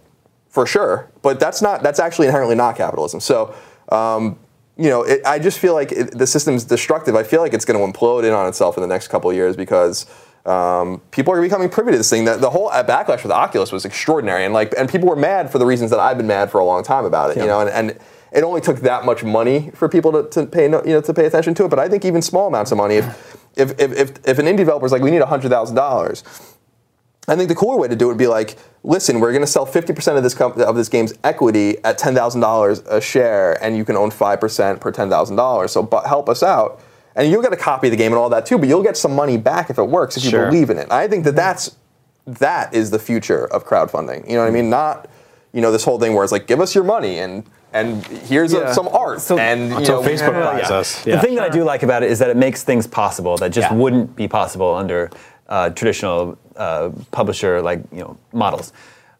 for 0.48 0.66
sure, 0.66 1.10
but 1.22 1.38
that's 1.38 1.62
not 1.62 1.82
that's 1.82 2.00
actually 2.00 2.26
inherently 2.26 2.56
not 2.56 2.76
capitalism. 2.76 3.20
So. 3.20 3.54
Um, 3.90 4.38
you 4.80 4.88
know, 4.88 5.02
it, 5.02 5.20
I 5.26 5.40
just 5.40 5.58
feel 5.58 5.74
like 5.74 5.90
it, 5.90 6.16
the 6.16 6.26
system's 6.26 6.62
destructive. 6.62 7.16
I 7.16 7.24
feel 7.24 7.40
like 7.40 7.52
it's 7.52 7.64
going 7.64 7.80
to 7.80 7.98
implode 7.98 8.22
in 8.22 8.32
on 8.32 8.46
itself 8.46 8.76
in 8.76 8.80
the 8.80 8.86
next 8.86 9.08
couple 9.08 9.28
of 9.28 9.34
years 9.34 9.56
because 9.56 10.06
um, 10.46 11.02
people 11.10 11.34
are 11.34 11.42
becoming 11.42 11.68
privy 11.68 11.90
to 11.92 11.98
this 11.98 12.08
thing. 12.08 12.24
That 12.24 12.40
the 12.40 12.50
whole 12.50 12.70
backlash 12.70 13.22
with 13.22 13.32
Oculus 13.32 13.72
was 13.72 13.84
extraordinary, 13.84 14.44
and 14.44 14.54
like, 14.54 14.72
and 14.78 14.88
people 14.88 15.08
were 15.08 15.16
mad 15.16 15.50
for 15.50 15.58
the 15.58 15.66
reasons 15.66 15.90
that 15.90 16.00
I've 16.00 16.16
been 16.16 16.26
mad 16.26 16.50
for 16.50 16.60
a 16.60 16.64
long 16.64 16.82
time 16.82 17.04
about 17.04 17.30
it. 17.30 17.36
You 17.38 17.46
know, 17.46 17.60
and, 17.60 17.70
and 17.70 17.98
it 18.32 18.44
only 18.44 18.60
took 18.60 18.80
that 18.80 19.04
much 19.04 19.24
money 19.24 19.70
for 19.74 19.88
people 19.88 20.12
to, 20.12 20.30
to 20.30 20.46
pay, 20.46 20.64
you 20.64 20.68
know, 20.68 21.00
to 21.00 21.14
pay 21.14 21.26
attention 21.26 21.54
to 21.54 21.64
it. 21.64 21.68
But 21.68 21.78
I 21.78 21.88
think 21.88 22.04
even 22.04 22.22
small 22.22 22.46
amounts 22.46 22.72
of 22.72 22.78
money, 22.78 22.96
if 22.96 23.48
if 23.56 23.80
if, 23.80 23.92
if, 23.92 24.28
if 24.28 24.38
an 24.38 24.46
indie 24.46 24.58
developer 24.58 24.86
is 24.86 24.92
like, 24.92 25.02
we 25.02 25.10
need 25.10 25.22
hundred 25.22 25.50
thousand 25.50 25.76
dollars. 25.76 26.24
I 27.26 27.36
think 27.36 27.50
the 27.50 27.54
cooler 27.54 27.76
way 27.76 27.88
to 27.88 27.96
do 27.96 28.06
it 28.06 28.08
would 28.08 28.16
be 28.16 28.26
like, 28.26 28.56
listen, 28.88 29.20
we're 29.20 29.32
going 29.32 29.42
to 29.44 29.46
sell 29.46 29.66
50% 29.66 30.16
of 30.16 30.22
this 30.22 30.32
comp- 30.34 30.56
of 30.56 30.74
this 30.74 30.88
game's 30.88 31.12
equity 31.22 31.76
at 31.84 31.98
$10,000 31.98 32.86
a 32.90 33.00
share, 33.02 33.62
and 33.62 33.76
you 33.76 33.84
can 33.84 33.96
own 33.96 34.10
5% 34.10 34.80
per 34.80 34.90
$10,000. 34.90 35.68
So 35.70 35.82
but 35.82 36.06
help 36.06 36.28
us 36.30 36.42
out. 36.42 36.80
And 37.14 37.30
you'll 37.30 37.42
get 37.42 37.52
a 37.52 37.56
copy 37.56 37.88
of 37.88 37.90
the 37.90 37.96
game 37.96 38.12
and 38.12 38.18
all 38.18 38.30
that 38.30 38.46
too, 38.46 38.56
but 38.58 38.68
you'll 38.68 38.82
get 38.82 38.96
some 38.96 39.14
money 39.14 39.36
back 39.36 39.70
if 39.70 39.78
it 39.78 39.82
works, 39.82 40.16
if 40.16 40.24
you 40.24 40.30
believe 40.30 40.70
in 40.70 40.78
it. 40.78 40.90
I 40.90 41.06
think 41.06 41.24
that 41.24 41.36
that's, 41.36 41.76
that 42.26 42.72
is 42.74 42.90
the 42.90 42.98
future 42.98 43.46
of 43.52 43.66
crowdfunding. 43.66 44.26
You 44.28 44.34
know 44.36 44.40
what 44.42 44.48
I 44.48 44.52
mean? 44.52 44.70
Not, 44.70 45.08
you 45.52 45.60
know, 45.60 45.70
this 45.72 45.84
whole 45.84 45.98
thing 45.98 46.14
where 46.14 46.22
it's 46.24 46.32
like, 46.32 46.46
give 46.46 46.60
us 46.60 46.74
your 46.74 46.84
money 46.84 47.18
and 47.18 47.44
and 47.74 48.02
here's 48.06 48.54
a- 48.54 48.72
some 48.72 48.88
art. 48.88 49.20
So- 49.20 49.36
and 49.36 49.68
you 49.70 49.76
Until 49.76 50.02
know, 50.02 50.08
Facebook 50.08 50.32
Yeah. 50.32 50.52
buys 50.60 50.70
us. 50.70 51.02
The 51.04 51.18
thing 51.20 51.34
that 51.34 51.44
I 51.44 51.48
do 51.50 51.64
like 51.64 51.82
about 51.82 52.02
it 52.02 52.10
is 52.10 52.18
that 52.20 52.30
it 52.30 52.36
makes 52.38 52.62
things 52.62 52.86
possible 52.86 53.36
that 53.38 53.50
just 53.50 53.70
Yeah. 53.70 53.76
wouldn't 53.76 54.16
be 54.16 54.26
possible 54.26 54.74
under 54.74 55.10
uh, 55.50 55.68
traditional 55.70 56.38
uh, 56.58 56.90
publisher 57.10 57.62
like 57.62 57.80
you 57.92 58.00
know 58.00 58.18
models. 58.32 58.72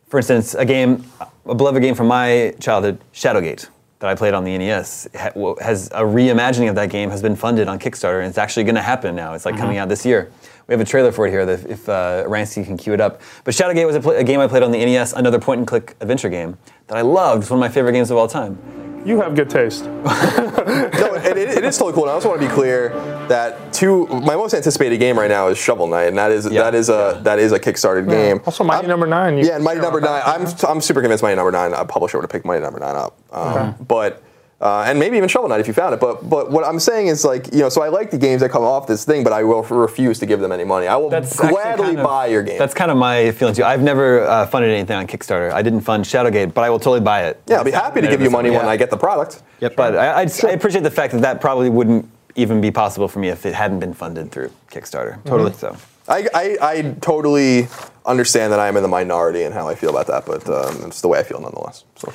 For 0.08 0.18
instance, 0.18 0.54
a 0.54 0.64
game, 0.64 1.04
a 1.46 1.54
beloved 1.54 1.82
game 1.82 1.94
from 1.94 2.06
my 2.08 2.54
childhood, 2.60 2.98
Shadowgate, 3.12 3.68
that 3.98 4.08
I 4.08 4.14
played 4.14 4.32
on 4.32 4.44
the 4.44 4.56
NES, 4.56 5.08
ha- 5.14 5.32
has 5.60 5.88
a 5.88 6.02
reimagining 6.02 6.68
of 6.68 6.76
that 6.76 6.88
game 6.88 7.10
has 7.10 7.20
been 7.20 7.36
funded 7.36 7.68
on 7.68 7.78
Kickstarter, 7.78 8.20
and 8.20 8.28
it's 8.28 8.38
actually 8.38 8.64
going 8.64 8.76
to 8.76 8.82
happen 8.82 9.14
now. 9.14 9.34
It's 9.34 9.44
like 9.44 9.56
coming 9.58 9.76
out 9.76 9.88
this 9.88 10.06
year. 10.06 10.30
We 10.66 10.72
have 10.72 10.80
a 10.80 10.84
trailer 10.84 11.12
for 11.12 11.26
it 11.26 11.30
here. 11.30 11.44
That 11.44 11.68
if 11.68 11.88
uh, 11.88 12.24
Rancy 12.26 12.64
can 12.64 12.76
cue 12.76 12.94
it 12.94 13.00
up. 13.00 13.20
But 13.44 13.54
Shadowgate 13.54 13.86
was 13.86 13.96
a, 13.96 14.00
pl- 14.00 14.12
a 14.12 14.24
game 14.24 14.40
I 14.40 14.46
played 14.46 14.62
on 14.62 14.70
the 14.70 14.78
NES, 14.78 15.12
another 15.12 15.38
point-and-click 15.38 15.96
adventure 16.00 16.28
game 16.28 16.56
that 16.86 16.96
I 16.96 17.02
loved. 17.02 17.42
It's 17.42 17.50
one 17.50 17.58
of 17.58 17.60
my 17.60 17.68
favorite 17.68 17.92
games 17.92 18.10
of 18.10 18.16
all 18.16 18.28
time. 18.28 18.87
You 19.04 19.20
have 19.20 19.34
good 19.34 19.48
taste. 19.48 19.84
no, 19.84 20.02
it, 20.04 21.36
it, 21.36 21.48
it 21.58 21.64
is 21.64 21.76
totally 21.78 21.94
cool. 21.94 22.04
And 22.04 22.10
I 22.10 22.14
also 22.14 22.28
want 22.28 22.40
to 22.42 22.48
be 22.48 22.52
clear 22.52 22.90
that 23.28 23.72
two 23.72 24.06
my 24.06 24.34
most 24.36 24.52
anticipated 24.54 24.98
game 24.98 25.18
right 25.18 25.30
now 25.30 25.48
is 25.48 25.56
Shovel 25.56 25.86
Knight, 25.86 26.04
and 26.08 26.18
that 26.18 26.30
is 26.30 26.50
Yeah. 26.50 26.62
that 26.64 26.74
is 26.74 26.88
a 26.88 27.20
that 27.24 27.38
is 27.38 27.52
a 27.52 27.58
Kickstarted 27.60 28.08
game. 28.08 28.40
Also, 28.44 28.64
Mighty 28.64 28.80
I'm- 28.82 28.88
Number 28.88 29.06
Nine. 29.06 29.38
you 29.38 29.46
Yeah, 29.46 29.54
and 29.56 29.64
Mighty 29.64 29.80
Number 29.80 30.00
Nine. 30.00 30.10
that. 30.24 30.28
I'm 30.28 30.70
I'm 30.76 30.80
super 30.80 31.00
convinced 31.00 31.22
Mighty 31.22 31.36
Number 31.36 31.52
Nine. 31.52 31.72
A 31.72 31.84
publisher 31.84 32.18
would 32.18 32.24
have 32.24 32.30
picked 32.30 32.44
Mighty 32.44 32.62
Number 32.62 32.80
Nine 32.80 32.96
up, 32.96 33.16
um, 33.32 33.74
but. 33.86 34.22
Uh, 34.60 34.82
and 34.88 34.98
maybe 34.98 35.16
even 35.16 35.28
Shovel 35.28 35.48
Knight 35.48 35.60
if 35.60 35.68
you 35.68 35.72
found 35.72 35.94
it. 35.94 36.00
But 36.00 36.28
but 36.28 36.50
what 36.50 36.64
I'm 36.64 36.80
saying 36.80 37.06
is 37.06 37.24
like 37.24 37.52
you 37.52 37.60
know, 37.60 37.68
so 37.68 37.80
I 37.80 37.88
like 37.88 38.10
the 38.10 38.18
games 38.18 38.40
that 38.40 38.50
come 38.50 38.64
off 38.64 38.88
this 38.88 39.04
thing, 39.04 39.22
but 39.22 39.32
I 39.32 39.44
will 39.44 39.62
refuse 39.62 40.18
to 40.18 40.26
give 40.26 40.40
them 40.40 40.50
any 40.50 40.64
money. 40.64 40.88
I 40.88 40.96
will 40.96 41.14
actually 41.14 41.50
gladly 41.50 41.86
kind 41.86 41.98
of- 42.00 42.04
buy 42.04 42.26
your 42.26 42.42
game. 42.42 42.58
That's 42.58 42.74
kind 42.74 42.90
of 42.90 42.96
my 42.96 43.30
feeling 43.32 43.54
too. 43.54 43.62
I've 43.62 43.82
never 43.82 44.22
uh, 44.22 44.46
funded 44.46 44.72
anything 44.72 44.96
on 44.96 45.06
Kickstarter. 45.06 45.52
I 45.52 45.62
didn't 45.62 45.82
fund 45.82 46.04
Shadowgate, 46.04 46.54
but 46.54 46.64
I 46.64 46.70
will 46.70 46.80
totally 46.80 47.00
buy 47.00 47.26
it. 47.26 47.40
yeah, 47.46 47.58
I'll 47.58 47.64
be 47.64 47.70
happy 47.70 48.00
to 48.00 48.08
give 48.08 48.20
you 48.20 48.30
money 48.30 48.50
when 48.50 48.66
I 48.66 48.76
get 48.76 48.90
the 48.90 48.96
product. 48.96 49.42
Yep. 49.60 49.76
But 49.76 49.96
I, 49.96 50.22
I, 50.22 50.26
I 50.44 50.50
appreciate 50.50 50.82
the 50.82 50.90
fact 50.90 51.12
that 51.12 51.20
that 51.22 51.40
probably 51.40 51.70
wouldn't 51.70 52.08
even 52.34 52.60
be 52.60 52.70
possible 52.72 53.06
for 53.06 53.20
me 53.20 53.28
if 53.28 53.46
it 53.46 53.54
hadn't 53.54 53.78
been 53.80 53.94
funded 53.94 54.30
through 54.32 54.50
Kickstarter. 54.70 55.22
Totally. 55.24 55.52
So. 55.52 55.76
I, 56.08 56.26
I, 56.34 56.56
I 56.62 56.82
totally 57.00 57.68
understand 58.06 58.52
that 58.52 58.58
I 58.60 58.68
am 58.68 58.76
in 58.76 58.82
the 58.82 58.88
minority 58.88 59.42
and 59.42 59.52
how 59.52 59.68
I 59.68 59.74
feel 59.74 59.90
about 59.90 60.06
that, 60.06 60.24
but 60.24 60.48
um, 60.48 60.86
it's 60.86 61.00
the 61.00 61.08
way 61.08 61.18
I 61.18 61.22
feel 61.22 61.40
nonetheless. 61.40 61.84
So. 61.96 62.12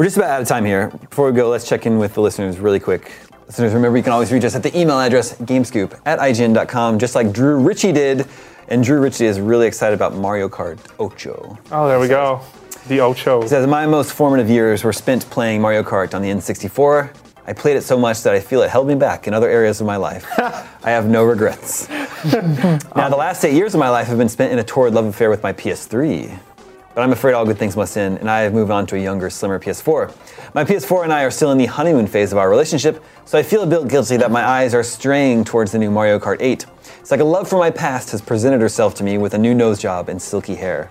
We're 0.00 0.06
just 0.06 0.16
about 0.16 0.30
out 0.30 0.40
of 0.40 0.48
time 0.48 0.64
here. 0.64 0.88
Before 1.10 1.30
we 1.30 1.36
go, 1.36 1.50
let's 1.50 1.68
check 1.68 1.84
in 1.84 1.98
with 1.98 2.14
the 2.14 2.22
listeners 2.22 2.58
really 2.58 2.80
quick. 2.80 3.12
Listeners, 3.48 3.74
remember 3.74 3.98
you 3.98 4.02
can 4.02 4.14
always 4.14 4.32
reach 4.32 4.44
us 4.44 4.54
at 4.54 4.62
the 4.62 4.74
email 4.74 4.98
address 4.98 5.36
gamescoop 5.36 6.00
at 6.06 6.18
IGN.com, 6.18 6.98
just 6.98 7.14
like 7.14 7.32
Drew 7.32 7.58
Ritchie 7.58 7.92
did. 7.92 8.26
And 8.68 8.82
Drew 8.82 8.98
Ritchie 8.98 9.26
is 9.26 9.38
really 9.38 9.66
excited 9.66 9.92
about 9.94 10.14
Mario 10.14 10.48
Kart 10.48 10.78
Ocho. 10.98 11.58
Oh, 11.70 11.86
there 11.86 12.00
we 12.00 12.08
go. 12.08 12.40
The 12.88 13.00
Ocho. 13.00 13.42
He 13.42 13.48
says, 13.48 13.66
My 13.66 13.84
most 13.86 14.14
formative 14.14 14.48
years 14.48 14.84
were 14.84 14.94
spent 14.94 15.28
playing 15.28 15.60
Mario 15.60 15.82
Kart 15.82 16.14
on 16.14 16.22
the 16.22 16.30
N64. 16.30 17.14
I 17.46 17.52
played 17.52 17.76
it 17.76 17.82
so 17.82 17.98
much 17.98 18.22
that 18.22 18.32
I 18.32 18.40
feel 18.40 18.62
it 18.62 18.70
held 18.70 18.88
me 18.88 18.94
back 18.94 19.28
in 19.28 19.34
other 19.34 19.50
areas 19.50 19.82
of 19.82 19.86
my 19.86 19.96
life. 19.96 20.26
I 20.38 20.92
have 20.92 21.10
no 21.10 21.24
regrets. 21.24 21.90
now, 22.24 23.10
the 23.10 23.16
last 23.18 23.44
eight 23.44 23.54
years 23.54 23.74
of 23.74 23.80
my 23.80 23.90
life 23.90 24.06
have 24.06 24.16
been 24.16 24.30
spent 24.30 24.50
in 24.50 24.58
a 24.60 24.64
torrid 24.64 24.94
love 24.94 25.04
affair 25.04 25.28
with 25.28 25.42
my 25.42 25.52
PS3. 25.52 26.38
But 26.94 27.02
I'm 27.02 27.12
afraid 27.12 27.34
all 27.34 27.44
good 27.44 27.58
things 27.58 27.76
must 27.76 27.96
end, 27.96 28.18
and 28.18 28.28
I 28.28 28.40
have 28.40 28.52
moved 28.52 28.70
on 28.72 28.84
to 28.88 28.96
a 28.96 28.98
younger, 28.98 29.30
slimmer 29.30 29.60
PS4. 29.60 30.12
My 30.54 30.64
PS4 30.64 31.04
and 31.04 31.12
I 31.12 31.22
are 31.22 31.30
still 31.30 31.52
in 31.52 31.58
the 31.58 31.66
honeymoon 31.66 32.06
phase 32.08 32.32
of 32.32 32.38
our 32.38 32.50
relationship, 32.50 33.02
so 33.24 33.38
I 33.38 33.44
feel 33.44 33.62
a 33.62 33.66
bit 33.66 33.86
guilty 33.88 34.16
that 34.16 34.30
my 34.32 34.44
eyes 34.44 34.74
are 34.74 34.82
straying 34.82 35.44
towards 35.44 35.70
the 35.70 35.78
new 35.78 35.90
Mario 35.90 36.18
Kart 36.18 36.38
8. 36.40 36.66
It's 36.98 37.12
like 37.12 37.20
a 37.20 37.24
love 37.24 37.48
for 37.48 37.58
my 37.58 37.70
past 37.70 38.10
has 38.10 38.20
presented 38.20 38.60
herself 38.60 38.94
to 38.96 39.04
me 39.04 39.18
with 39.18 39.34
a 39.34 39.38
new 39.38 39.54
nose 39.54 39.78
job 39.78 40.08
and 40.08 40.20
silky 40.20 40.56
hair. 40.56 40.90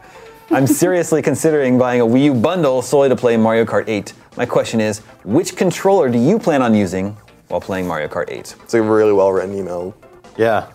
I'm 0.51 0.65
seriously 0.83 1.21
considering 1.21 1.77
buying 1.77 1.99
a 1.99 2.05
Wii 2.05 2.23
U 2.25 2.33
bundle 2.33 2.81
solely 2.81 3.09
to 3.09 3.15
play 3.15 3.35
Mario 3.35 3.65
Kart 3.65 3.83
8. 3.89 4.13
My 4.37 4.45
question 4.45 4.79
is, 4.79 4.99
which 5.25 5.57
controller 5.57 6.09
do 6.09 6.17
you 6.17 6.39
plan 6.39 6.61
on 6.61 6.73
using 6.73 7.17
while 7.49 7.59
playing 7.59 7.87
Mario 7.87 8.07
Kart 8.07 8.29
8? 8.29 8.55
It's 8.63 8.73
a 8.73 8.81
really 8.81 9.11
well 9.11 9.33
written 9.33 9.53
email. 9.53 9.93
Yeah. 10.37 10.71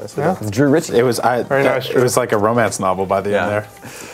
It's 0.00 0.14
Drew 0.50 0.70
Ritchie. 0.70 0.96
It 0.96 1.02
was 1.02 1.18
I. 1.18 1.42
Very 1.42 1.64
nice, 1.64 1.90
It 1.90 1.98
was 1.98 2.16
like 2.16 2.30
a 2.30 2.38
romance 2.38 2.78
novel 2.78 3.04
by 3.04 3.20
the 3.20 3.30
Yeah. 3.30 3.42
end 3.42 3.50
there. 3.50 3.68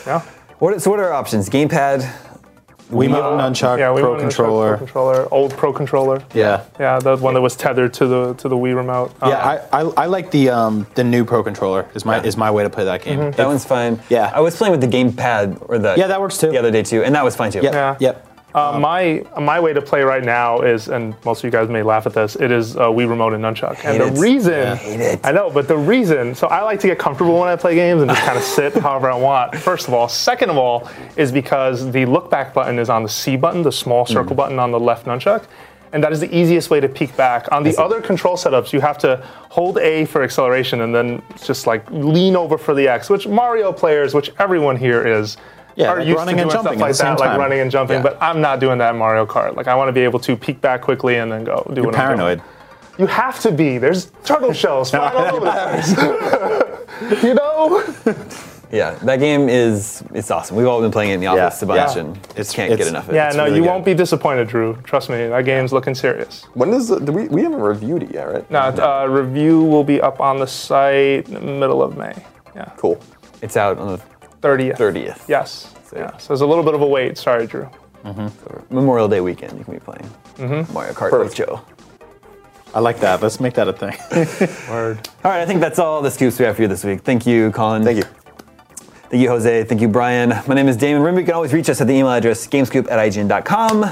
Yeah. 0.07 0.23
What, 0.65 0.81
so 0.81 0.91
what 0.91 0.99
are 0.99 1.05
our 1.05 1.13
options? 1.13 1.51
Gamepad? 1.51 2.01
Wiimote, 2.91 3.39
nunchuck, 3.39 3.79
Yeah, 3.79 3.93
we 3.93 4.01
pro 4.01 4.13
wanted 4.13 4.31
to 4.31 4.35
try 4.35 4.47
controller. 4.47 4.69
Pro 4.69 4.79
controller, 4.79 5.29
old 5.31 5.55
pro 5.59 5.75
controller. 5.75 6.25
Yeah. 6.33 6.65
Yeah, 6.81 6.99
the 7.01 7.19
one 7.19 7.35
that 7.35 7.43
was 7.43 7.55
tethered 7.55 7.93
to 7.95 8.07
the 8.07 8.33
to 8.33 8.49
the 8.49 8.57
Wii 8.57 8.75
remote. 8.75 9.15
Um, 9.21 9.29
Yeah, 9.29 9.45
I, 9.71 9.83
I, 9.83 10.05
I 10.05 10.07
like 10.07 10.31
the 10.31 10.49
um, 10.49 10.87
the 10.95 11.05
new 11.05 11.27
Pro 11.27 11.43
controller. 11.43 11.87
Is 11.95 12.07
my 12.07 12.23
is 12.23 12.39
my 12.39 12.51
way 12.51 12.63
to 12.63 12.71
play 12.71 12.85
that 12.85 13.03
game. 13.03 13.33
That 13.33 13.47
one's 13.47 13.67
fine. 13.67 14.01
Yeah. 14.09 14.33
I 14.35 14.41
was 14.41 14.57
playing 14.57 14.73
with 14.73 14.81
the 14.81 14.87
gamepad 14.87 15.67
or 15.69 15.79
the 15.79 15.97
Yeah, 15.99 16.07
that 16.07 16.19
works 16.19 16.39
too. 16.39 16.51
the 16.51 16.59
other 16.59 16.71
day 16.71 16.83
too, 16.83 17.05
and 17.05 17.15
that 17.15 17.25
was 17.25 17.37
fine 17.37 17.53
too. 17.53 17.61
Yep. 17.61 17.75
Yeah. 17.75 17.97
Yep. 18.01 18.24
Uh, 18.55 18.79
my 18.79 19.25
my 19.41 19.59
way 19.59 19.73
to 19.73 19.83
play 19.83 20.03
right 20.03 20.23
now 20.23 20.61
is, 20.61 20.89
and 20.89 21.15
most 21.25 21.41
of 21.41 21.45
you 21.45 21.51
guys 21.51 21.69
may 21.69 21.83
laugh 21.83 22.07
at 22.07 22.13
this. 22.13 22.37
It 22.37 22.53
is 22.53 22.77
uh, 22.77 22.83
Wii 22.87 23.09
remote 23.09 23.33
and 23.33 23.43
nunchuck. 23.43 23.85
and 23.85 24.01
the 24.01 24.07
it. 24.07 24.19
reason, 24.21 24.77
Hate 24.77 25.01
it. 25.01 25.21
I 25.25 25.33
know, 25.33 25.51
but 25.51 25.67
the 25.67 25.77
reason. 25.77 26.37
So 26.37 26.47
I 26.47 26.63
like 26.63 26.79
to 26.81 26.87
get 26.87 26.97
comfortable 26.99 27.41
when 27.41 27.49
I 27.49 27.57
play 27.57 27.75
games 27.75 28.01
and 28.01 28.11
just 28.11 28.23
kind 28.23 28.39
of 28.39 28.45
sit 28.59 28.75
however 28.75 29.11
I 29.11 29.17
want. 29.17 29.57
First 29.57 29.89
of 29.89 29.95
all, 29.95 30.09
second 30.09 30.51
of 30.51 30.57
all, 30.57 30.89
is 31.17 31.33
because 31.33 31.91
the 31.91 32.07
look 32.07 32.31
back 32.31 32.55
button 32.55 32.79
is 32.79 32.89
on 32.89 33.03
the 33.03 33.09
C 33.09 33.37
button, 33.37 33.63
the 33.63 33.73
small 33.73 34.07
circle 34.07 34.37
button 34.37 34.61
on 34.61 34.71
the 34.71 34.79
left 34.81 35.07
nunchuck. 35.07 35.47
And 35.93 36.03
that 36.03 36.13
is 36.13 36.19
the 36.19 36.37
easiest 36.37 36.71
way 36.71 36.81
to 36.81 36.89
peek 36.89 37.17
back. 37.17 37.47
On 37.53 37.63
the 37.63 37.77
other 37.81 38.01
control 38.01 38.37
setups, 38.37 38.73
you 38.73 38.81
have 38.81 38.99
to 38.99 39.25
hold 39.49 39.79
A 39.79 40.05
for 40.07 40.25
acceleration 40.25 40.81
and 40.81 40.93
then 40.93 41.23
just 41.45 41.69
like 41.69 41.89
lean 41.91 42.35
over 42.35 42.59
for 42.59 42.75
the 42.75 42.89
X, 42.89 43.09
which 43.11 43.29
Mario 43.29 43.73
players, 43.73 44.13
which 44.13 44.33
everyone 44.41 44.77
here 44.77 45.07
is, 45.07 45.37
Yeah, 45.77 45.89
are 45.89 45.99
like 45.99 46.07
used 46.07 46.17
running 46.19 46.37
to 46.37 46.43
and 46.43 46.51
doing 46.51 46.63
jumping 46.63 46.79
stuff 46.79 46.81
like 46.81 46.91
the 46.91 46.95
same 46.95 47.07
that, 47.15 47.21
like 47.21 47.31
time. 47.31 47.41
running 47.41 47.61
and 47.61 47.71
jumping. 47.71 47.97
Yeah. 47.97 48.03
But 48.03 48.19
I'm 48.23 48.41
not 48.41 48.61
doing 48.61 48.79
that 48.79 48.91
in 48.93 48.99
Mario 48.99 49.27
Kart. 49.27 49.57
Like 49.57 49.67
I 49.67 49.75
want 49.75 49.89
to 49.89 49.93
be 49.93 50.01
able 50.03 50.21
to 50.21 50.37
peek 50.37 50.61
back 50.61 50.83
quickly 50.83 51.17
and 51.17 51.31
then 51.33 51.45
go 51.45 51.65
do 51.69 51.77
You're 51.77 51.87
what 51.87 51.95
I'm 51.97 52.01
paranoid. 52.01 52.39
doing. 52.39 52.51
You 52.99 53.07
have 53.07 53.41
to 53.41 53.51
be. 53.51 53.79
There's 53.79 54.13
turtle 54.25 54.53
shells 54.53 54.91
flying 54.91 55.17
all 55.17 55.35
over 55.37 55.45
the 55.47 57.09
place. 57.11 57.23
you 57.25 57.35
know? 57.35 57.83
Yeah, 58.71 58.93
that 59.03 59.17
game 59.21 59.49
is 59.49 60.03
it's 60.15 60.31
awesome. 60.31 60.57
We've 60.57 60.67
all 60.67 60.81
been 60.81 60.91
playing 60.91 61.11
it 61.11 61.15
in 61.15 61.21
the 61.21 61.27
office 61.29 61.61
Yeah. 61.61 61.65
a 61.65 61.69
bunch, 61.69 61.95
Yeah. 61.97 62.03
and 62.03 62.17
It's- 62.31 62.53
can't 62.53 62.73
it's- 62.73 62.79
get 62.79 62.89
enough 62.89 63.05
of 63.09 63.15
it. 63.15 63.17
Yeah, 63.17 63.29
It's 63.29 63.37
no, 63.37 63.45
really 63.45 63.57
you 63.57 63.63
good. 63.63 63.69
won't 63.71 63.85
be 63.85 63.95
disappointed, 63.95 64.49
Drew. 64.49 64.77
Trust 64.85 65.11
me, 65.11 65.27
that 65.29 65.45
game's 65.45 65.73
looking 65.73 65.95
serious. 65.95 66.45
When 66.55 66.71
does 66.71 66.89
the, 66.89 66.99
do 66.99 67.13
we 67.13 67.29
we 67.29 67.43
haven't 67.43 67.61
reviewed 67.61 68.03
it 68.05 68.13
yet, 68.13 68.25
right? 68.33 68.51
Now, 68.51 68.69
uh, 68.69 69.07
review 69.07 69.63
will 69.63 69.85
be 69.85 70.01
up 70.01 70.21
on 70.21 70.39
the 70.39 70.47
site 70.47 71.29
middle 71.29 71.83
of 71.83 71.97
May. 71.97 72.15
Yeah, 72.57 72.71
Cool. 72.77 72.99
It's 73.43 73.57
out 73.57 73.79
on 73.79 73.89
the 73.89 73.99
30th. 74.45 74.77
30th. 74.79 75.29
Yes. 75.29 75.73
Yeah. 75.95 76.17
So 76.19 76.29
there's 76.29 76.41
a 76.43 76.47
little 76.47 76.65
bit 76.65 76.75
of 76.75 76.83
a 76.83 76.87
wait. 76.87 77.17
Sorry, 77.19 77.47
Drew. 77.47 77.69
Memorial 78.71 79.09
Day 79.09 79.21
weekend. 79.21 79.59
You 79.59 79.65
can 79.65 79.75
be 79.75 79.81
playing 79.81 80.09
Mm-hmm. 80.37 80.73
Mario 80.75 80.93
Kart 80.93 81.11
Perfect. 81.11 81.37
Joe. 81.37 81.61
I 82.75 82.81
like 82.81 82.99
that. 83.01 83.23
Let's 83.23 83.39
make 83.39 83.55
that 83.55 83.69
a 83.69 83.73
thing. 83.73 83.97
Word. 84.69 85.09
All 85.25 85.31
right, 85.31 85.41
I 85.41 85.47
think 85.47 85.61
that's 85.61 85.79
all 85.79 86.03
the 86.03 86.11
scoops 86.11 86.39
we 86.41 86.45
have 86.45 86.57
for 86.57 86.63
you 86.63 86.69
this 86.69 86.83
week. 86.85 87.03
Thank 87.03 87.25
you, 87.25 87.53
Colin. 87.53 87.85
Thank 87.85 87.99
you. 87.99 88.03
Thank 89.11 89.23
you, 89.23 89.29
Jose. 89.29 89.63
Thank 89.65 89.81
you, 89.81 89.87
Brian. 89.89 90.31
My 90.49 90.55
name 90.57 90.67
is 90.67 90.77
Damon. 90.77 91.01
Remember, 91.03 91.21
you 91.21 91.27
can 91.27 91.37
always 91.37 91.53
reach 91.53 91.69
us 91.71 91.81
at 91.81 91.87
the 91.87 91.93
email 91.95 92.11
address 92.11 92.47
gamescoop 92.49 92.91
at 92.91 92.99
IGN.com. 92.99 93.85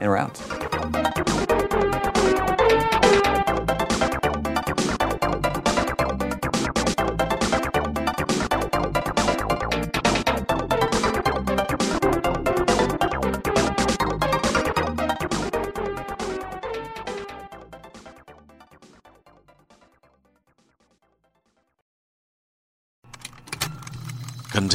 And 0.00 0.10
we're 0.10 0.16
out. 0.16 1.37